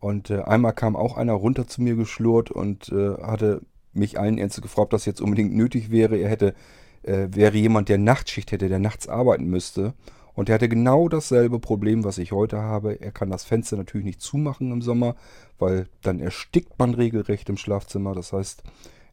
Und 0.00 0.30
äh, 0.30 0.42
einmal 0.42 0.74
kam 0.74 0.96
auch 0.96 1.16
einer 1.16 1.32
runter 1.32 1.66
zu 1.66 1.82
mir 1.82 1.96
geschlurrt 1.96 2.50
und 2.50 2.90
äh, 2.90 3.14
hatte 3.22 3.62
mich 3.92 4.18
allen 4.18 4.38
Ernstes 4.38 4.62
gefragt, 4.62 4.86
ob 4.86 4.90
das 4.90 5.06
jetzt 5.06 5.20
unbedingt 5.20 5.54
nötig 5.54 5.90
wäre. 5.90 6.16
Er 6.16 6.28
hätte 6.28 6.54
äh, 7.04 7.28
wäre 7.30 7.56
jemand, 7.56 7.88
der 7.88 7.98
Nachtschicht 7.98 8.52
hätte, 8.52 8.68
der 8.68 8.78
nachts 8.78 9.08
arbeiten 9.08 9.46
müsste. 9.46 9.94
Und 10.34 10.48
er 10.48 10.56
hatte 10.56 10.68
genau 10.68 11.08
dasselbe 11.08 11.60
Problem, 11.60 12.02
was 12.02 12.18
ich 12.18 12.32
heute 12.32 12.58
habe. 12.60 13.00
Er 13.00 13.12
kann 13.12 13.30
das 13.30 13.44
Fenster 13.44 13.76
natürlich 13.76 14.04
nicht 14.04 14.20
zumachen 14.20 14.72
im 14.72 14.82
Sommer, 14.82 15.14
weil 15.58 15.86
dann 16.02 16.18
erstickt 16.18 16.78
man 16.78 16.94
regelrecht 16.94 17.48
im 17.48 17.56
Schlafzimmer. 17.56 18.14
Das 18.14 18.32
heißt, 18.32 18.64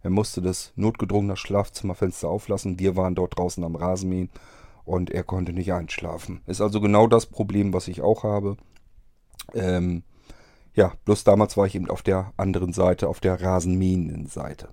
er 0.02 0.10
musste 0.10 0.42
das 0.42 0.74
notgedrungene 0.76 1.38
Schlafzimmerfenster 1.38 2.28
auflassen. 2.28 2.80
Wir 2.80 2.96
waren 2.96 3.14
dort 3.14 3.38
draußen 3.38 3.64
am 3.64 3.76
Rasenmähen 3.76 4.30
und 4.84 5.12
er 5.12 5.24
konnte 5.24 5.54
nicht 5.54 5.72
einschlafen. 5.74 6.42
Ist 6.48 6.62
also 6.62 6.82
genau 6.82 7.06
das 7.06 7.28
Problem, 7.28 7.72
was 7.72 7.88
ich 7.88 8.02
auch 8.02 8.24
habe. 8.24 8.58
Ähm, 9.54 10.04
ja, 10.74 10.94
bloß 11.06 11.24
damals 11.24 11.56
war 11.56 11.68
ich 11.68 11.76
eben 11.76 11.90
auf 11.90 12.02
der 12.02 12.34
anderen 12.38 12.74
Seite, 12.74 13.08
auf 13.10 13.20
der 13.20 13.42
rasenmähenden 13.42 14.26
Seite. 14.26 14.70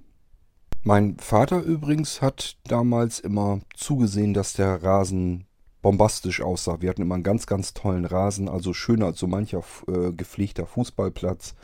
Mein 0.85 1.17
Vater 1.19 1.61
übrigens 1.61 2.23
hat 2.23 2.57
damals 2.65 3.19
immer 3.19 3.61
zugesehen, 3.75 4.33
dass 4.33 4.53
der 4.53 4.83
Rasen 4.83 5.45
bombastisch 5.83 6.41
aussah. 6.41 6.81
Wir 6.81 6.91
hatten 6.91 7.03
immer 7.03 7.15
einen 7.15 7.25
ganz, 7.25 7.47
ganz 7.47 7.75
tollen 7.75 8.05
Rasen, 8.05 8.49
also 8.49 8.73
schöner 8.73 9.07
als 9.07 9.19
so 9.19 9.27
mancher 9.27 9.63
äh, 9.89 10.13
gepflegter 10.13 10.67
Fußballplatz. 10.67 11.55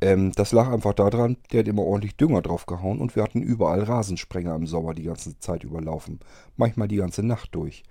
Ähm, 0.00 0.32
das 0.32 0.52
lag 0.52 0.68
einfach 0.68 0.94
daran, 0.94 1.36
der 1.52 1.60
hat 1.60 1.68
immer 1.68 1.82
ordentlich 1.82 2.16
Dünger 2.16 2.42
draufgehauen 2.42 3.00
und 3.00 3.16
wir 3.16 3.22
hatten 3.22 3.42
überall 3.42 3.82
Rasensprenger 3.82 4.54
im 4.54 4.66
Sommer 4.66 4.94
die 4.94 5.04
ganze 5.04 5.38
Zeit 5.38 5.64
überlaufen. 5.64 6.20
Manchmal 6.56 6.88
die 6.88 6.96
ganze 6.96 7.22
Nacht 7.22 7.54
durch. 7.54 7.82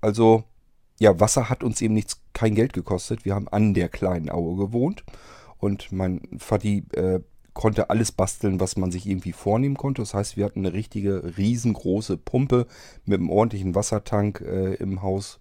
Also, 0.00 0.44
ja, 1.00 1.18
Wasser 1.18 1.48
hat 1.48 1.64
uns 1.64 1.80
eben 1.80 1.94
nichts, 1.94 2.20
kein 2.32 2.54
Geld 2.54 2.72
gekostet. 2.72 3.24
Wir 3.24 3.34
haben 3.34 3.48
an 3.48 3.74
der 3.74 3.88
kleinen 3.88 4.30
Aue 4.30 4.56
gewohnt 4.56 5.04
und 5.58 5.90
mein 5.90 6.20
Vati 6.38 6.84
äh, 6.92 7.20
konnte 7.54 7.88
alles 7.88 8.12
basteln, 8.12 8.60
was 8.60 8.76
man 8.76 8.90
sich 8.90 9.06
irgendwie 9.06 9.32
vornehmen 9.32 9.76
konnte. 9.76 10.02
Das 10.02 10.12
heißt, 10.12 10.36
wir 10.36 10.44
hatten 10.44 10.66
eine 10.66 10.74
richtige 10.74 11.36
riesengroße 11.38 12.18
Pumpe 12.18 12.66
mit 13.06 13.20
einem 13.20 13.30
ordentlichen 13.30 13.74
Wassertank 13.74 14.40
äh, 14.40 14.74
im 14.74 15.02
Haus. 15.02 15.40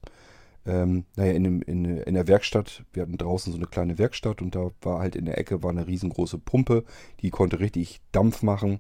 Ähm, 0.66 1.06
naja, 1.18 1.34
in, 1.34 1.44
dem, 1.44 1.62
in, 1.64 1.86
in, 1.98 2.14
der 2.14 2.28
Werkstatt, 2.28 2.86
wir 2.94 3.04
hatten 3.04 3.18
draußen 3.18 3.52
so 3.52 3.58
eine 3.58 3.68
kleine 3.68 3.98
Werkstatt 3.98 4.42
und 4.42 4.56
da 4.56 4.72
war 4.82 5.00
halt 5.00 5.18
in 5.18 5.26
der 5.26 5.38
Ecke 5.38 5.62
war 5.62 5.72
eine 5.72 5.88
riesengroße 5.88 6.38
Pumpe, 6.38 6.86
die 7.22 7.32
konnte 7.32 7.60
richtig 7.60 8.00
Dampf 8.14 8.44
machen 8.44 8.80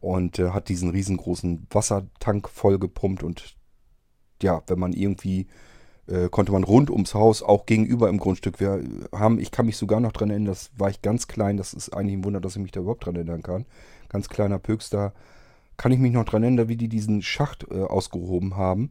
und 0.00 0.40
äh, 0.40 0.50
hat 0.50 0.68
diesen 0.68 0.90
riesengroßen 0.90 1.68
Wassertank 1.70 2.48
voll 2.48 2.80
gepumpt 2.80 3.22
und 3.22 3.54
ja, 4.42 4.62
wenn 4.66 4.80
man 4.80 4.92
irgendwie 4.92 5.46
äh, 6.10 6.28
konnte 6.28 6.52
man 6.52 6.64
rund 6.64 6.90
ums 6.90 7.14
Haus, 7.14 7.42
auch 7.42 7.66
gegenüber 7.66 8.08
im 8.08 8.18
Grundstück. 8.18 8.60
Wir 8.60 8.82
haben, 9.14 9.38
ich 9.38 9.50
kann 9.50 9.66
mich 9.66 9.76
sogar 9.76 10.00
noch 10.00 10.12
dran 10.12 10.30
erinnern, 10.30 10.46
das 10.46 10.70
war 10.76 10.90
ich 10.90 11.02
ganz 11.02 11.28
klein, 11.28 11.56
das 11.56 11.72
ist 11.72 11.90
eigentlich 11.90 12.18
ein 12.18 12.24
Wunder, 12.24 12.40
dass 12.40 12.56
ich 12.56 12.62
mich 12.62 12.72
da 12.72 12.80
überhaupt 12.80 13.06
dran 13.06 13.14
erinnern 13.14 13.42
kann. 13.42 13.66
Ganz 14.08 14.28
kleiner 14.28 14.58
Pöks, 14.58 14.90
da 14.90 15.12
kann 15.76 15.92
ich 15.92 15.98
mich 15.98 16.12
noch 16.12 16.24
dran 16.24 16.42
erinnern, 16.42 16.68
wie 16.68 16.76
die 16.76 16.88
diesen 16.88 17.22
Schacht 17.22 17.66
äh, 17.70 17.82
ausgehoben 17.82 18.56
haben. 18.56 18.90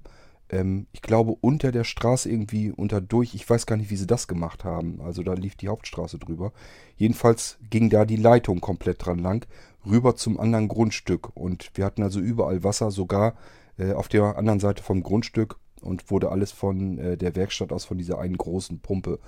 Ähm, 0.50 0.88
ich 0.92 1.02
glaube, 1.02 1.36
unter 1.42 1.72
der 1.72 1.84
Straße 1.84 2.30
irgendwie 2.30 2.72
unterdurch, 2.72 3.36
ich 3.36 3.48
weiß 3.48 3.66
gar 3.66 3.76
nicht, 3.76 3.92
wie 3.92 3.98
sie 3.98 4.08
das 4.08 4.28
gemacht 4.28 4.64
haben. 4.64 5.00
Also 5.02 5.22
da 5.22 5.34
lief 5.34 5.56
die 5.56 5.68
Hauptstraße 5.68 6.18
drüber. 6.18 6.52
Jedenfalls 6.98 7.58
ging 7.70 7.90
da 7.90 8.06
die 8.06 8.16
Leitung 8.16 8.62
komplett 8.62 9.06
dran 9.06 9.20
lang, 9.20 9.46
rüber 9.86 10.16
zum 10.16 10.40
anderen 10.40 10.68
Grundstück. 10.68 11.36
Und 11.36 11.72
wir 11.76 11.86
hatten 11.86 12.02
also 12.02 12.20
überall 12.20 12.64
Wasser, 12.64 12.92
sogar 12.92 13.36
äh, 13.78 13.94
auf 13.94 14.08
der 14.08 14.38
anderen 14.38 14.60
Seite 14.60 14.84
vom 14.84 15.04
Grundstück 15.04 15.58
und 15.84 16.10
wurde 16.12 16.30
alles 16.32 16.52
von 16.52 16.98
äh, 16.98 17.18
der 17.18 17.36
Werkstatt 17.36 17.72
aus 17.72 17.86
von 17.86 17.98
dieser 17.98 18.20
einen 18.20 18.38
großen 18.38 18.80
Pumpe 18.80 19.20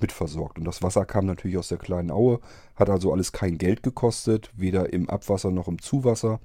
mitversorgt. 0.00 0.58
Und 0.58 0.64
das 0.64 0.82
Wasser 0.82 1.04
kam 1.04 1.26
natürlich 1.26 1.58
aus 1.58 1.68
der 1.68 1.78
kleinen 1.78 2.10
Aue, 2.10 2.40
hat 2.76 2.90
also 2.90 3.12
alles 3.12 3.32
kein 3.32 3.58
Geld 3.58 3.82
gekostet, 3.82 4.50
weder 4.56 4.92
im 4.92 5.08
Abwasser 5.08 5.50
noch 5.50 5.68
im 5.68 5.80
Zuwasser. 5.80 6.40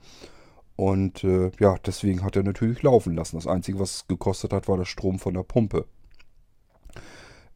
Und 0.75 1.23
äh, 1.23 1.51
ja, 1.59 1.75
deswegen 1.85 2.23
hat 2.23 2.35
er 2.35 2.43
natürlich 2.43 2.81
laufen 2.81 3.15
lassen. 3.15 3.35
Das 3.35 3.47
Einzige, 3.47 3.79
was 3.79 3.95
es 3.95 4.07
gekostet 4.07 4.53
hat, 4.53 4.67
war 4.67 4.77
der 4.77 4.85
Strom 4.85 5.19
von 5.19 5.35
der 5.35 5.43
Pumpe. 5.43 5.85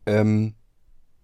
Ähm, 0.05 0.53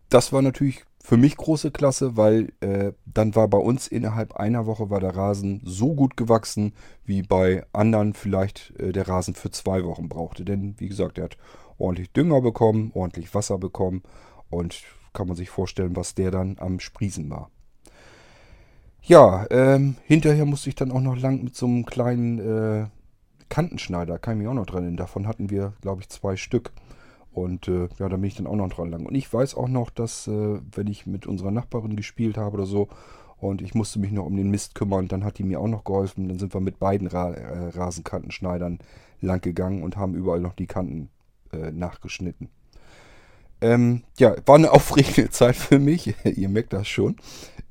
das 0.10 0.34
war 0.34 0.42
natürlich 0.42 0.84
für 1.06 1.18
mich 1.18 1.36
große 1.36 1.72
Klasse, 1.72 2.16
weil 2.16 2.54
äh, 2.62 2.94
dann 3.06 3.36
war 3.36 3.50
bei 3.50 3.58
uns 3.58 3.88
innerhalb 3.90 4.38
einer 4.38 4.66
Woche 4.66 4.90
war 4.90 5.02
der 5.02 5.16
Rasen 5.16 5.62
so 5.66 5.94
gut 5.94 6.16
gewachsen, 6.16 6.74
wie 7.04 7.22
bei 7.22 7.66
anderen 7.74 8.14
vielleicht 8.14 8.74
äh, 8.80 8.94
der 8.94 9.10
Rasen 9.10 9.36
für 9.36 9.52
zwei 9.52 9.84
Wochen 9.84 10.08
brauchte. 10.08 10.46
Denn 10.46 10.76
wie 10.78 10.88
gesagt, 10.88 11.18
er 11.18 11.26
hat 11.26 11.38
ordentlich 11.78 12.14
Dünger 12.14 12.40
bekommen, 12.40 12.92
ordentlich 12.94 13.36
Wasser 13.36 13.58
bekommen 13.58 14.02
und 14.50 14.82
kann 15.12 15.28
man 15.28 15.36
sich 15.36 15.50
vorstellen, 15.50 15.98
was 15.98 16.16
der 16.16 16.32
dann 16.32 16.56
am 16.60 16.80
Sprießen 16.80 17.30
war. 17.30 17.52
Ja, 19.02 19.46
ähm, 19.52 19.98
hinterher 20.06 20.46
musste 20.46 20.70
ich 20.70 20.76
dann 20.76 20.94
auch 20.94 21.02
noch 21.02 21.18
lang 21.18 21.44
mit 21.44 21.54
so 21.54 21.66
einem 21.66 21.86
kleinen 21.86 22.40
äh, 22.40 22.88
Kantenschneider, 23.50 24.20
kann 24.20 24.36
ich 24.36 24.40
mich 24.40 24.48
auch 24.48 24.54
noch 24.54 24.66
dran 24.66 24.84
erinnern. 24.84 24.98
Davon 24.98 25.28
hatten 25.28 25.50
wir, 25.50 25.74
glaube 25.82 26.02
ich, 26.02 26.08
zwei 26.08 26.38
Stück. 26.38 26.72
Und 27.34 27.68
äh, 27.68 27.90
ja, 27.98 28.10
da 28.10 28.16
bin 28.16 28.26
ich 28.26 28.36
dann 28.36 28.48
auch 28.48 28.56
noch 28.56 28.70
dran 28.70 28.92
lang. 28.92 29.06
Und 29.06 29.16
ich 29.16 29.32
weiß 29.32 29.56
auch 29.56 29.68
noch, 29.68 29.90
dass 29.90 30.28
äh, 30.28 30.60
wenn 30.76 30.88
ich 30.88 31.06
mit 31.08 31.26
unserer 31.26 31.52
Nachbarin 31.52 31.96
gespielt 31.96 32.38
habe 32.38 32.56
oder 32.56 32.66
so 32.66 32.90
und 33.38 33.62
ich 33.62 33.74
musste 33.74 34.00
mich 34.00 34.12
noch 34.12 34.26
um 34.26 34.38
den 34.38 34.52
Mist 34.52 34.76
kümmern, 34.76 35.08
dann 35.08 35.24
hat 35.24 35.40
die 35.40 35.44
mir 35.44 35.60
auch 35.60 35.68
noch 35.68 35.84
geholfen. 35.84 36.30
Dann 36.30 36.40
sind 36.40 36.54
wir 36.54 36.62
mit 36.62 36.80
beiden 36.80 37.08
Ra 37.08 37.32
äh, 37.32 37.70
Rasenkantenschneidern 37.70 38.80
lang 39.20 39.42
gegangen 39.42 39.84
und 39.84 39.98
haben 39.98 40.14
überall 40.14 40.40
noch 40.40 40.54
die 40.54 40.68
Kanten 40.68 41.10
äh, 41.52 41.72
nachgeschnitten. 41.72 42.50
Ähm, 43.62 44.04
ja, 44.18 44.36
war 44.46 44.56
eine 44.56 44.72
aufregende 44.74 45.32
Zeit 45.32 45.56
für 45.56 45.80
mich. 45.80 46.14
Ihr 46.24 46.50
merkt 46.50 46.74
das 46.74 46.88
schon. 46.88 47.16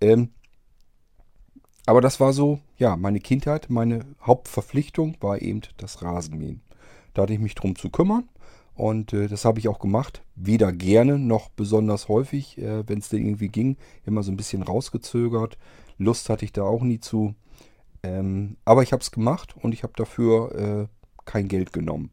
Ähm, 0.01 0.31
aber 1.87 2.01
das 2.01 2.21
war 2.21 2.33
so, 2.33 2.61
ja, 2.79 2.97
meine 2.97 3.21
Kindheit, 3.21 3.69
meine 3.69 4.05
Hauptverpflichtung 4.23 5.17
war 5.21 5.41
eben 5.41 5.63
das 5.77 6.03
Rasenmähen. 6.03 6.63
Da 7.15 7.23
hatte 7.23 7.33
ich 7.35 7.41
mich 7.41 7.55
drum 7.55 7.77
zu 7.77 7.91
kümmern. 7.91 8.29
Und 8.75 9.13
äh, 9.13 9.29
das 9.29 9.45
habe 9.45 9.59
ich 9.59 9.69
auch 9.69 9.79
gemacht. 9.79 10.23
Weder 10.35 10.73
gerne 10.73 11.19
noch 11.19 11.51
besonders 11.51 12.09
häufig, 12.09 12.59
äh, 12.59 12.89
wenn 12.89 12.99
es 12.99 13.09
denn 13.11 13.25
irgendwie 13.25 13.49
ging. 13.49 13.77
Immer 14.07 14.23
so 14.23 14.33
ein 14.33 14.37
bisschen 14.37 14.63
rausgezögert. 14.63 15.59
Lust 15.99 16.31
hatte 16.31 16.45
ich 16.45 16.53
da 16.53 16.63
auch 16.63 16.83
nie 16.83 17.01
zu. 17.01 17.35
Ähm, 18.03 18.57
aber 18.65 18.83
ich 18.83 18.93
habe 18.93 19.03
es 19.03 19.11
gemacht 19.11 19.55
und 19.61 19.73
ich 19.73 19.83
habe 19.83 19.93
dafür 19.97 20.55
äh, 20.55 20.87
kein 21.25 21.49
Geld 21.49 21.73
genommen. 21.73 22.11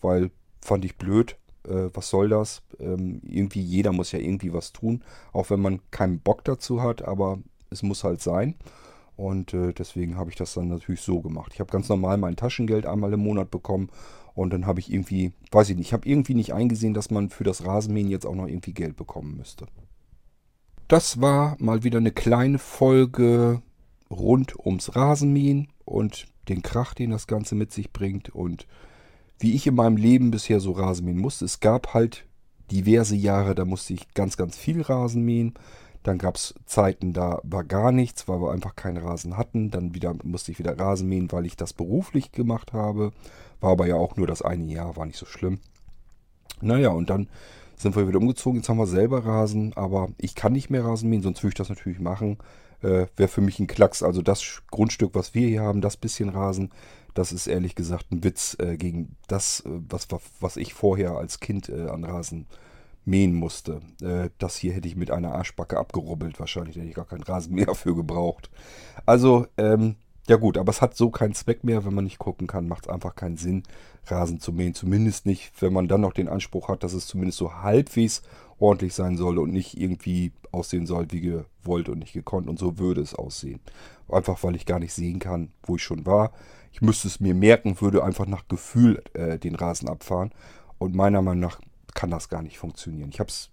Weil 0.00 0.30
fand 0.60 0.84
ich 0.84 0.96
blöd. 0.96 1.36
Äh, 1.66 1.88
was 1.94 2.10
soll 2.10 2.28
das? 2.28 2.62
Ähm, 2.78 3.20
irgendwie 3.24 3.62
jeder 3.62 3.92
muss 3.92 4.12
ja 4.12 4.18
irgendwie 4.18 4.52
was 4.52 4.72
tun. 4.72 5.02
Auch 5.32 5.50
wenn 5.50 5.60
man 5.60 5.80
keinen 5.90 6.20
Bock 6.20 6.44
dazu 6.44 6.82
hat. 6.82 7.02
Aber 7.02 7.38
es 7.70 7.82
muss 7.82 8.04
halt 8.04 8.20
sein. 8.20 8.54
Und 9.22 9.54
äh, 9.54 9.72
deswegen 9.72 10.16
habe 10.16 10.30
ich 10.30 10.36
das 10.36 10.52
dann 10.54 10.66
natürlich 10.66 11.02
so 11.02 11.20
gemacht. 11.20 11.52
Ich 11.54 11.60
habe 11.60 11.70
ganz 11.70 11.88
normal 11.88 12.16
mein 12.16 12.34
Taschengeld 12.34 12.86
einmal 12.86 13.12
im 13.12 13.20
Monat 13.20 13.52
bekommen 13.52 13.88
und 14.34 14.52
dann 14.52 14.66
habe 14.66 14.80
ich 14.80 14.92
irgendwie, 14.92 15.30
weiß 15.52 15.70
ich 15.70 15.76
nicht, 15.76 15.86
ich 15.86 15.92
habe 15.92 16.08
irgendwie 16.08 16.34
nicht 16.34 16.52
eingesehen, 16.52 16.92
dass 16.92 17.12
man 17.12 17.30
für 17.30 17.44
das 17.44 17.64
Rasenmähen 17.64 18.10
jetzt 18.10 18.26
auch 18.26 18.34
noch 18.34 18.48
irgendwie 18.48 18.72
Geld 18.72 18.96
bekommen 18.96 19.36
müsste. 19.36 19.66
Das 20.88 21.20
war 21.20 21.56
mal 21.60 21.84
wieder 21.84 21.98
eine 21.98 22.10
kleine 22.10 22.58
Folge 22.58 23.62
rund 24.10 24.58
ums 24.58 24.96
Rasenmähen 24.96 25.68
und 25.84 26.26
den 26.48 26.62
Krach, 26.62 26.92
den 26.92 27.10
das 27.10 27.28
Ganze 27.28 27.54
mit 27.54 27.72
sich 27.72 27.92
bringt 27.92 28.30
und 28.30 28.66
wie 29.38 29.54
ich 29.54 29.68
in 29.68 29.76
meinem 29.76 29.98
Leben 29.98 30.32
bisher 30.32 30.58
so 30.58 30.72
Rasenmähen 30.72 31.18
musste. 31.18 31.44
Es 31.44 31.60
gab 31.60 31.94
halt 31.94 32.26
diverse 32.72 33.14
Jahre, 33.14 33.54
da 33.54 33.64
musste 33.64 33.94
ich 33.94 34.14
ganz, 34.14 34.36
ganz 34.36 34.56
viel 34.56 34.82
Rasen 34.82 35.24
mähen. 35.24 35.54
Dann 36.02 36.18
gab 36.18 36.36
es 36.36 36.54
Zeiten, 36.66 37.12
da 37.12 37.40
war 37.44 37.64
gar 37.64 37.92
nichts, 37.92 38.26
weil 38.28 38.40
wir 38.40 38.52
einfach 38.52 38.74
keinen 38.74 38.96
Rasen 38.96 39.36
hatten. 39.36 39.70
Dann 39.70 39.94
wieder 39.94 40.14
musste 40.24 40.52
ich 40.52 40.58
wieder 40.58 40.78
Rasen 40.78 41.08
mähen, 41.08 41.30
weil 41.30 41.46
ich 41.46 41.56
das 41.56 41.72
beruflich 41.72 42.32
gemacht 42.32 42.72
habe. 42.72 43.12
War 43.60 43.72
aber 43.72 43.86
ja 43.86 43.96
auch 43.96 44.16
nur 44.16 44.26
das 44.26 44.42
eine 44.42 44.64
Jahr, 44.64 44.96
war 44.96 45.06
nicht 45.06 45.18
so 45.18 45.26
schlimm. 45.26 45.60
Naja, 46.60 46.90
und 46.90 47.10
dann 47.10 47.28
sind 47.76 47.96
wir 47.96 48.08
wieder 48.08 48.18
umgezogen. 48.18 48.58
Jetzt 48.58 48.68
haben 48.68 48.78
wir 48.78 48.86
selber 48.86 49.24
Rasen, 49.24 49.72
aber 49.74 50.08
ich 50.18 50.34
kann 50.34 50.52
nicht 50.52 50.70
mehr 50.70 50.84
Rasen 50.84 51.10
mähen, 51.10 51.22
sonst 51.22 51.42
würde 51.42 51.50
ich 51.50 51.58
das 51.58 51.68
natürlich 51.68 52.00
machen. 52.00 52.38
Äh, 52.82 53.06
Wäre 53.16 53.28
für 53.28 53.40
mich 53.40 53.58
ein 53.58 53.66
Klacks. 53.66 54.02
Also 54.02 54.22
das 54.22 54.62
Grundstück, 54.70 55.14
was 55.14 55.34
wir 55.34 55.48
hier 55.48 55.62
haben, 55.62 55.80
das 55.80 55.96
bisschen 55.96 56.28
Rasen, 56.28 56.70
das 57.14 57.32
ist 57.32 57.46
ehrlich 57.46 57.74
gesagt 57.74 58.10
ein 58.10 58.24
Witz 58.24 58.56
äh, 58.58 58.76
gegen 58.76 59.16
das, 59.28 59.60
äh, 59.60 59.70
was, 59.88 60.08
was 60.40 60.56
ich 60.56 60.74
vorher 60.74 61.12
als 61.12 61.40
Kind 61.40 61.68
äh, 61.68 61.88
an 61.88 62.04
Rasen 62.04 62.46
mähen 63.04 63.34
musste. 63.34 63.80
Äh, 64.00 64.30
das 64.38 64.56
hier 64.56 64.72
hätte 64.72 64.88
ich 64.88 64.96
mit 64.96 65.10
einer 65.10 65.34
Arschbacke 65.34 65.78
abgerubbelt. 65.78 66.38
Wahrscheinlich 66.38 66.76
hätte 66.76 66.86
ich 66.86 66.94
gar 66.94 67.06
keinen 67.06 67.22
Rasenmäher 67.22 67.74
für 67.74 67.94
gebraucht. 67.94 68.50
Also, 69.06 69.46
ähm, 69.56 69.96
ja 70.28 70.36
gut, 70.36 70.56
aber 70.56 70.70
es 70.70 70.80
hat 70.80 70.96
so 70.96 71.10
keinen 71.10 71.34
Zweck 71.34 71.64
mehr, 71.64 71.84
wenn 71.84 71.94
man 71.94 72.04
nicht 72.04 72.18
gucken 72.18 72.46
kann, 72.46 72.68
macht 72.68 72.86
es 72.86 72.92
einfach 72.92 73.16
keinen 73.16 73.36
Sinn, 73.36 73.64
Rasen 74.06 74.38
zu 74.38 74.52
mähen. 74.52 74.72
Zumindest 74.72 75.26
nicht, 75.26 75.52
wenn 75.60 75.72
man 75.72 75.88
dann 75.88 76.00
noch 76.00 76.12
den 76.12 76.28
Anspruch 76.28 76.68
hat, 76.68 76.84
dass 76.84 76.92
es 76.92 77.08
zumindest 77.08 77.38
so 77.38 77.54
halbwegs 77.54 78.22
ordentlich 78.60 78.94
sein 78.94 79.16
soll 79.16 79.38
und 79.38 79.52
nicht 79.52 79.76
irgendwie 79.76 80.32
aussehen 80.52 80.86
soll 80.86 81.08
wie 81.10 81.20
gewollt 81.20 81.88
und 81.88 81.98
nicht 81.98 82.12
gekonnt. 82.12 82.48
Und 82.48 82.58
so 82.58 82.78
würde 82.78 83.00
es 83.00 83.16
aussehen. 83.16 83.60
Einfach 84.08 84.44
weil 84.44 84.54
ich 84.54 84.64
gar 84.64 84.78
nicht 84.78 84.92
sehen 84.92 85.18
kann, 85.18 85.50
wo 85.64 85.74
ich 85.74 85.82
schon 85.82 86.06
war. 86.06 86.32
Ich 86.70 86.82
müsste 86.82 87.08
es 87.08 87.18
mir 87.18 87.34
merken, 87.34 87.80
würde 87.80 88.04
einfach 88.04 88.26
nach 88.26 88.46
Gefühl 88.46 89.02
äh, 89.14 89.38
den 89.38 89.56
Rasen 89.56 89.88
abfahren. 89.88 90.30
Und 90.78 90.94
meiner 90.94 91.22
Meinung 91.22 91.40
nach 91.40 91.60
kann 91.94 92.10
das 92.10 92.28
gar 92.28 92.42
nicht 92.42 92.58
funktionieren. 92.58 93.10
Ich 93.10 93.20
habe 93.20 93.28
es 93.28 93.50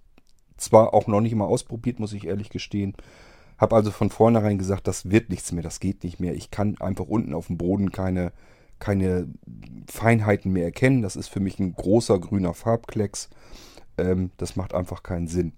zwar 0.57 0.93
auch 0.93 1.07
noch 1.07 1.21
nicht 1.21 1.35
mal 1.35 1.45
ausprobiert, 1.45 1.99
muss 1.99 2.13
ich 2.13 2.27
ehrlich 2.27 2.49
gestehen. 2.49 2.95
Habe 3.57 3.75
also 3.75 3.91
von 3.91 4.09
vornherein 4.09 4.57
gesagt, 4.57 4.87
das 4.87 5.09
wird 5.09 5.29
nichts 5.29 5.51
mehr, 5.51 5.63
das 5.63 5.79
geht 5.79 6.03
nicht 6.03 6.19
mehr. 6.19 6.33
Ich 6.33 6.49
kann 6.51 6.77
einfach 6.79 7.05
unten 7.05 7.33
auf 7.33 7.47
dem 7.47 7.57
Boden 7.57 7.91
keine, 7.91 8.31
keine 8.79 9.27
Feinheiten 9.87 10.51
mehr 10.51 10.65
erkennen. 10.65 11.01
Das 11.01 11.15
ist 11.15 11.27
für 11.27 11.39
mich 11.41 11.59
ein 11.59 11.73
großer 11.73 12.19
grüner 12.19 12.53
Farbklecks. 12.53 13.29
Ähm, 13.97 14.31
das 14.37 14.55
macht 14.55 14.73
einfach 14.73 15.03
keinen 15.03 15.27
Sinn. 15.27 15.53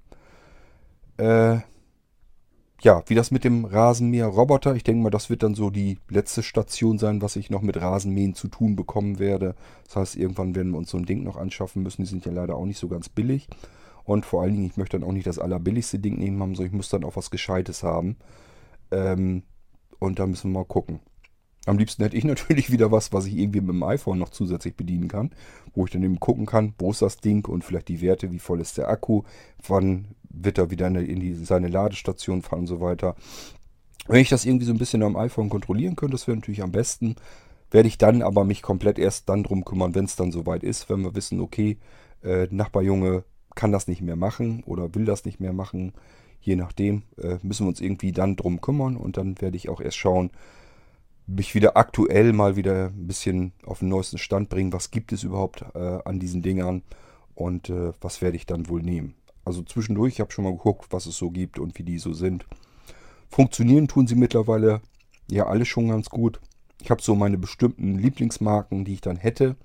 Äh, 1.17 1.59
ja, 2.81 3.03
wie 3.05 3.15
das 3.15 3.29
mit 3.29 3.43
dem 3.43 3.65
Rasenmäher-Roboter, 3.65 4.75
ich 4.75 4.83
denke 4.83 5.03
mal, 5.03 5.11
das 5.11 5.29
wird 5.29 5.43
dann 5.43 5.53
so 5.53 5.69
die 5.69 5.99
letzte 6.09 6.41
Station 6.41 6.97
sein, 6.97 7.21
was 7.21 7.35
ich 7.35 7.51
noch 7.51 7.61
mit 7.61 7.79
Rasenmähen 7.79 8.33
zu 8.33 8.47
tun 8.47 8.75
bekommen 8.75 9.19
werde. 9.19 9.55
Das 9.85 9.95
heißt, 9.95 10.15
irgendwann 10.15 10.55
werden 10.55 10.71
wir 10.71 10.79
uns 10.79 10.89
so 10.89 10.97
ein 10.97 11.05
Ding 11.05 11.23
noch 11.23 11.37
anschaffen 11.37 11.83
müssen. 11.83 12.01
Die 12.01 12.09
sind 12.09 12.25
ja 12.25 12.31
leider 12.31 12.55
auch 12.55 12.65
nicht 12.65 12.79
so 12.79 12.87
ganz 12.87 13.07
billig. 13.07 13.47
Und 14.03 14.25
vor 14.25 14.41
allen 14.41 14.53
Dingen, 14.53 14.65
ich 14.65 14.77
möchte 14.77 14.99
dann 14.99 15.07
auch 15.07 15.13
nicht 15.13 15.27
das 15.27 15.37
allerbilligste 15.37 15.99
Ding 15.99 16.17
nehmen 16.17 16.41
haben, 16.41 16.55
sondern 16.55 16.71
ich 16.71 16.77
muss 16.77 16.89
dann 16.89 17.03
auch 17.03 17.15
was 17.15 17.29
Gescheites 17.29 17.83
haben. 17.83 18.17
Ähm, 18.89 19.43
und 19.99 20.17
da 20.17 20.25
müssen 20.25 20.51
wir 20.51 20.59
mal 20.59 20.65
gucken. 20.65 21.01
Am 21.65 21.77
liebsten 21.77 22.03
hätte 22.03 22.17
ich 22.17 22.23
natürlich 22.25 22.71
wieder 22.71 22.91
was, 22.91 23.13
was 23.13 23.25
ich 23.25 23.37
irgendwie 23.37 23.61
mit 23.61 23.69
dem 23.69 23.83
iPhone 23.83 24.19
noch 24.19 24.29
zusätzlich 24.29 24.75
bedienen 24.75 25.07
kann, 25.07 25.31
wo 25.73 25.85
ich 25.85 25.91
dann 25.91 26.03
eben 26.03 26.19
gucken 26.19 26.45
kann, 26.45 26.73
wo 26.79 26.91
ist 26.91 27.01
das 27.01 27.17
Ding 27.17 27.47
und 27.47 27.63
vielleicht 27.63 27.87
die 27.87 28.01
Werte, 28.01 28.31
wie 28.31 28.39
voll 28.39 28.61
ist 28.61 28.77
der 28.77 28.89
Akku, 28.89 29.23
wann 29.67 30.07
wird 30.29 30.57
er 30.57 30.71
wieder 30.71 30.87
in, 30.87 31.19
die, 31.19 31.33
seine 31.33 31.67
Ladestation 31.67 32.41
fahren 32.41 32.61
und 32.61 32.67
so 32.67 32.79
weiter. 32.79 33.15
Wenn 34.07 34.21
ich 34.21 34.29
das 34.29 34.45
irgendwie 34.45 34.65
so 34.65 34.73
ein 34.73 34.77
bisschen 34.77 35.03
am 35.03 35.15
iPhone 35.15 35.49
kontrollieren 35.49 35.95
könnte, 35.95 36.13
das 36.13 36.27
wäre 36.27 36.37
natürlich 36.37 36.63
am 36.63 36.71
besten. 36.71 37.15
Werde 37.69 37.87
ich 37.87 37.97
dann 37.97 38.21
aber 38.21 38.43
mich 38.43 38.61
komplett 38.61 38.99
erst 38.99 39.29
dann 39.29 39.43
drum 39.43 39.63
kümmern, 39.63 39.95
wenn 39.95 40.05
es 40.05 40.15
dann 40.15 40.31
soweit 40.31 40.63
ist, 40.63 40.89
wenn 40.89 41.01
wir 41.01 41.15
wissen, 41.15 41.39
okay, 41.39 41.77
äh, 42.23 42.47
Nachbarjunge 42.49 43.23
kann 43.55 43.71
das 43.71 43.87
nicht 43.87 44.01
mehr 44.01 44.15
machen 44.15 44.63
oder 44.65 44.93
will 44.95 45.05
das 45.05 45.25
nicht 45.25 45.39
mehr 45.39 45.53
machen. 45.53 45.93
Je 46.41 46.55
nachdem 46.55 47.03
äh, 47.17 47.37
müssen 47.43 47.65
wir 47.65 47.69
uns 47.69 47.81
irgendwie 47.81 48.11
dann 48.11 48.35
drum 48.35 48.61
kümmern 48.61 48.97
und 48.97 49.17
dann 49.17 49.39
werde 49.39 49.57
ich 49.57 49.69
auch 49.69 49.79
erst 49.79 49.97
schauen, 49.97 50.31
mich 51.35 51.55
wieder 51.55 51.77
aktuell 51.77 52.33
mal 52.33 52.55
wieder 52.55 52.87
ein 52.87 53.07
bisschen 53.07 53.53
auf 53.65 53.79
den 53.79 53.89
neuesten 53.89 54.17
Stand 54.17 54.49
bringen. 54.49 54.73
Was 54.73 54.91
gibt 54.91 55.11
es 55.11 55.23
überhaupt 55.23 55.63
äh, 55.73 55.99
an 56.05 56.19
diesen 56.19 56.41
Dingern 56.41 56.83
und 57.35 57.69
äh, 57.69 57.93
was 58.01 58.21
werde 58.21 58.37
ich 58.37 58.45
dann 58.45 58.69
wohl 58.69 58.81
nehmen? 58.81 59.15
Also 59.45 59.63
zwischendurch, 59.63 60.13
ich 60.13 60.19
habe 60.19 60.31
schon 60.31 60.43
mal 60.43 60.53
geguckt, 60.53 60.87
was 60.91 61.05
es 61.05 61.17
so 61.17 61.31
gibt 61.31 61.59
und 61.59 61.77
wie 61.77 61.83
die 61.83 61.97
so 61.97 62.13
sind. 62.13 62.45
Funktionieren 63.29 63.87
tun 63.87 64.07
sie 64.07 64.15
mittlerweile 64.15 64.81
ja 65.29 65.47
alle 65.47 65.65
schon 65.65 65.87
ganz 65.87 66.09
gut. 66.09 66.39
Ich 66.81 66.91
habe 66.91 67.01
so 67.01 67.15
meine 67.15 67.37
bestimmten 67.37 67.97
Lieblingsmarken, 67.97 68.85
die 68.85 68.93
ich 68.93 69.01
dann 69.01 69.17
hätte. 69.17 69.55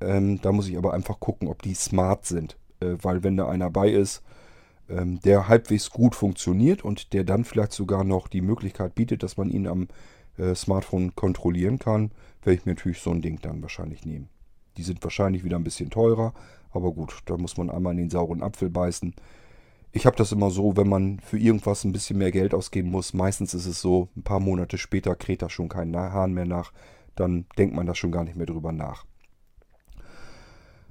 Ähm, 0.00 0.40
da 0.42 0.52
muss 0.52 0.68
ich 0.68 0.76
aber 0.76 0.92
einfach 0.92 1.18
gucken, 1.18 1.48
ob 1.48 1.62
die 1.62 1.74
smart 1.74 2.26
sind. 2.26 2.56
Äh, 2.80 2.96
weil 3.00 3.22
wenn 3.22 3.36
da 3.36 3.48
einer 3.48 3.70
bei 3.70 3.88
ist, 3.88 4.22
ähm, 4.88 5.20
der 5.20 5.48
halbwegs 5.48 5.90
gut 5.90 6.14
funktioniert 6.14 6.84
und 6.84 7.12
der 7.12 7.24
dann 7.24 7.44
vielleicht 7.44 7.72
sogar 7.72 8.04
noch 8.04 8.28
die 8.28 8.42
Möglichkeit 8.42 8.94
bietet, 8.94 9.22
dass 9.22 9.36
man 9.36 9.50
ihn 9.50 9.66
am 9.66 9.88
äh, 10.38 10.54
Smartphone 10.54 11.14
kontrollieren 11.14 11.78
kann, 11.78 12.10
werde 12.42 12.58
ich 12.58 12.66
mir 12.66 12.72
natürlich 12.72 13.00
so 13.00 13.10
ein 13.10 13.22
Ding 13.22 13.40
dann 13.42 13.62
wahrscheinlich 13.62 14.04
nehmen. 14.04 14.28
Die 14.76 14.82
sind 14.82 15.02
wahrscheinlich 15.02 15.44
wieder 15.44 15.56
ein 15.56 15.64
bisschen 15.64 15.90
teurer, 15.90 16.34
aber 16.70 16.92
gut, 16.92 17.22
da 17.26 17.36
muss 17.36 17.56
man 17.56 17.70
einmal 17.70 17.92
in 17.92 17.98
den 17.98 18.10
sauren 18.10 18.42
Apfel 18.42 18.70
beißen. 18.70 19.14
Ich 19.92 20.04
habe 20.04 20.16
das 20.16 20.32
immer 20.32 20.50
so, 20.50 20.76
wenn 20.76 20.88
man 20.88 21.20
für 21.20 21.38
irgendwas 21.38 21.84
ein 21.84 21.92
bisschen 21.92 22.18
mehr 22.18 22.30
Geld 22.30 22.52
ausgeben 22.52 22.90
muss, 22.90 23.14
meistens 23.14 23.54
ist 23.54 23.66
es 23.66 23.80
so, 23.80 24.08
ein 24.16 24.22
paar 24.22 24.40
Monate 24.40 24.76
später 24.76 25.16
kräht 25.16 25.40
da 25.40 25.48
schon 25.48 25.68
kein 25.68 25.96
Hahn 25.96 26.34
mehr 26.34 26.44
nach, 26.44 26.72
dann 27.14 27.46
denkt 27.56 27.74
man 27.74 27.86
da 27.86 27.94
schon 27.94 28.12
gar 28.12 28.24
nicht 28.24 28.36
mehr 28.36 28.46
drüber 28.46 28.72
nach. 28.72 29.06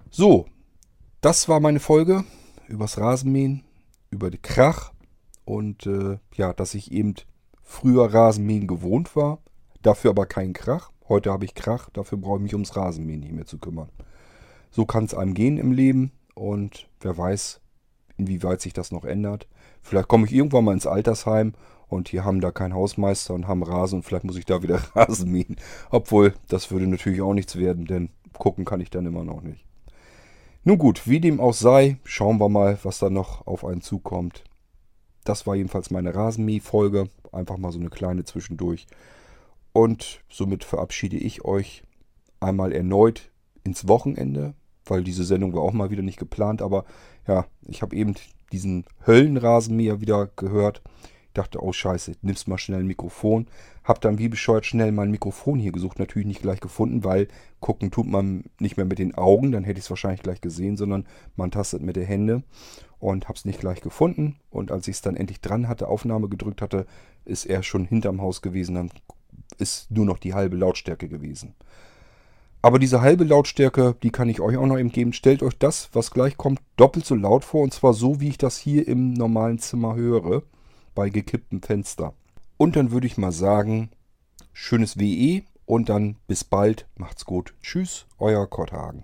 So, 0.09 0.47
das 1.21 1.47
war 1.47 1.59
meine 1.59 1.79
Folge 1.79 2.23
übers 2.67 2.97
Rasenmähen, 2.97 3.63
über 4.09 4.31
die 4.31 4.41
Krach 4.41 4.91
und 5.43 5.85
äh, 5.85 6.17
ja, 6.33 6.53
dass 6.53 6.73
ich 6.73 6.91
eben 6.91 7.15
früher 7.65 8.13
Rasenmähen 8.13 8.67
gewohnt 8.67 9.15
war, 9.15 9.39
dafür 9.81 10.11
aber 10.11 10.25
keinen 10.25 10.53
Krach. 10.53 10.91
Heute 11.09 11.31
habe 11.31 11.43
ich 11.43 11.55
Krach, 11.55 11.89
dafür 11.89 12.17
brauche 12.17 12.37
ich 12.37 12.43
mich 12.43 12.53
ums 12.53 12.75
Rasenmähen 12.75 13.19
nicht 13.19 13.33
mehr 13.33 13.45
zu 13.45 13.57
kümmern. 13.57 13.89
So 14.71 14.85
kann 14.85 15.05
es 15.05 15.13
einem 15.13 15.33
gehen 15.33 15.57
im 15.57 15.71
Leben 15.71 16.11
und 16.35 16.87
wer 17.01 17.17
weiß, 17.17 17.59
inwieweit 18.17 18.61
sich 18.61 18.73
das 18.73 18.91
noch 18.91 19.03
ändert. 19.03 19.47
Vielleicht 19.81 20.07
komme 20.07 20.25
ich 20.25 20.33
irgendwann 20.33 20.65
mal 20.65 20.73
ins 20.73 20.87
Altersheim 20.87 21.53
und 21.87 22.09
hier 22.09 22.23
haben 22.23 22.41
da 22.41 22.51
keinen 22.51 22.73
Hausmeister 22.73 23.33
und 23.33 23.47
haben 23.47 23.63
Rasen 23.63 23.97
und 23.97 24.03
vielleicht 24.03 24.23
muss 24.23 24.37
ich 24.37 24.45
da 24.45 24.63
wieder 24.63 24.79
Rasen 24.95 25.31
mähen. 25.31 25.57
Obwohl, 25.89 26.33
das 26.47 26.71
würde 26.71 26.87
natürlich 26.87 27.21
auch 27.21 27.33
nichts 27.33 27.57
werden, 27.57 27.85
denn 27.85 28.09
gucken 28.33 28.65
kann 28.65 28.81
ich 28.81 28.89
dann 28.89 29.05
immer 29.05 29.23
noch 29.23 29.41
nicht. 29.41 29.65
Nun 30.63 30.77
gut, 30.77 31.07
wie 31.07 31.19
dem 31.19 31.39
auch 31.39 31.53
sei, 31.53 31.97
schauen 32.03 32.39
wir 32.39 32.49
mal, 32.49 32.79
was 32.83 32.97
da 32.99 33.09
noch 33.09 33.45
auf 33.45 33.63
einen 33.63 33.81
zukommt. 33.81 34.43
Das 35.25 35.45
war 35.45 35.55
jedenfalls 35.55 35.91
meine 35.91 36.15
Rasenmäh-Folge. 36.15 37.09
Einfach 37.33 37.57
mal 37.57 37.73
so 37.73 37.79
eine 37.79 37.89
kleine 37.89 38.23
zwischendurch. 38.23 38.87
Und 39.73 40.21
somit 40.29 40.63
verabschiede 40.63 41.17
ich 41.17 41.43
euch 41.43 41.83
einmal 42.39 42.71
erneut 42.71 43.31
ins 43.63 43.87
Wochenende, 43.89 44.53
weil 44.85 45.03
diese 45.03 45.25
Sendung 45.25 45.53
war 45.53 45.63
auch 45.63 45.73
mal 45.73 45.89
wieder 45.89 46.03
nicht 46.03 46.19
geplant. 46.19 46.61
Aber 46.61 46.85
ja, 47.27 47.47
ich 47.67 47.81
habe 47.81 47.95
eben 47.95 48.13
diesen 48.51 48.85
Höllenrasenmäher 49.05 49.99
wieder 49.99 50.29
gehört. 50.35 50.81
Ich 51.27 51.33
dachte, 51.33 51.61
oh 51.61 51.73
scheiße, 51.73 52.13
nimmst 52.21 52.47
mal 52.47 52.57
schnell 52.57 52.79
ein 52.79 52.87
Mikrofon. 52.87 53.47
Hab 53.83 53.99
dann 53.99 54.19
wie 54.19 54.29
bescheuert 54.29 54.65
schnell 54.65 54.91
mein 54.91 55.11
Mikrofon 55.11 55.59
hier 55.59 55.71
gesucht. 55.71 55.99
Natürlich 55.99 56.27
nicht 56.27 56.41
gleich 56.41 56.61
gefunden, 56.61 57.03
weil 57.03 57.27
gucken 57.59 57.91
tut 57.91 58.07
man 58.07 58.45
nicht 58.59 58.77
mehr 58.77 58.85
mit 58.85 58.99
den 58.99 59.15
Augen. 59.15 59.51
Dann 59.51 59.63
hätte 59.63 59.79
ich 59.79 59.85
es 59.85 59.89
wahrscheinlich 59.89 60.21
gleich 60.21 60.39
gesehen, 60.39 60.77
sondern 60.77 61.05
man 61.35 61.51
tastet 61.51 61.81
mit 61.81 61.95
den 61.95 62.05
Händen. 62.05 62.43
Und 63.05 63.25
habe 63.27 63.37
es 63.37 63.45
nicht 63.45 63.59
gleich 63.59 63.81
gefunden. 63.81 64.37
Und 64.49 64.71
als 64.71 64.87
ich 64.87 64.95
es 64.95 65.01
dann 65.01 65.15
endlich 65.15 65.39
dran 65.39 65.67
hatte, 65.67 65.87
Aufnahme 65.87 66.27
gedrückt 66.27 66.59
hatte, 66.59 66.87
ist 67.23 67.45
er 67.45 67.61
schon 67.61 67.85
hinterm 67.85 68.19
Haus 68.19 68.41
gewesen. 68.41 68.73
Dann 68.73 68.89
ist 69.59 69.91
nur 69.91 70.05
noch 70.05 70.17
die 70.17 70.33
halbe 70.33 70.57
Lautstärke 70.57 71.07
gewesen. 71.07 71.53
Aber 72.63 72.79
diese 72.79 73.01
halbe 73.01 73.23
Lautstärke, 73.23 73.95
die 74.01 74.09
kann 74.09 74.27
ich 74.27 74.41
euch 74.41 74.57
auch 74.57 74.65
noch 74.65 74.79
eben 74.79 74.91
geben. 74.91 75.13
Stellt 75.13 75.43
euch 75.43 75.55
das, 75.59 75.89
was 75.93 76.09
gleich 76.09 76.35
kommt, 76.35 76.61
doppelt 76.77 77.05
so 77.05 77.13
laut 77.13 77.45
vor. 77.45 77.61
Und 77.61 77.75
zwar 77.75 77.93
so, 77.93 78.21
wie 78.21 78.29
ich 78.29 78.39
das 78.39 78.57
hier 78.57 78.87
im 78.87 79.13
normalen 79.13 79.59
Zimmer 79.59 79.93
höre, 79.93 80.41
bei 80.95 81.11
gekipptem 81.11 81.61
Fenster. 81.61 82.15
Und 82.57 82.75
dann 82.75 82.89
würde 82.89 83.05
ich 83.05 83.19
mal 83.19 83.31
sagen, 83.31 83.91
schönes 84.51 84.97
WE 84.97 85.43
und 85.67 85.89
dann 85.89 86.15
bis 86.25 86.43
bald. 86.43 86.87
Macht's 86.97 87.25
gut. 87.25 87.53
Tschüss, 87.61 88.07
euer 88.17 88.49
Kotthagen. 88.49 89.03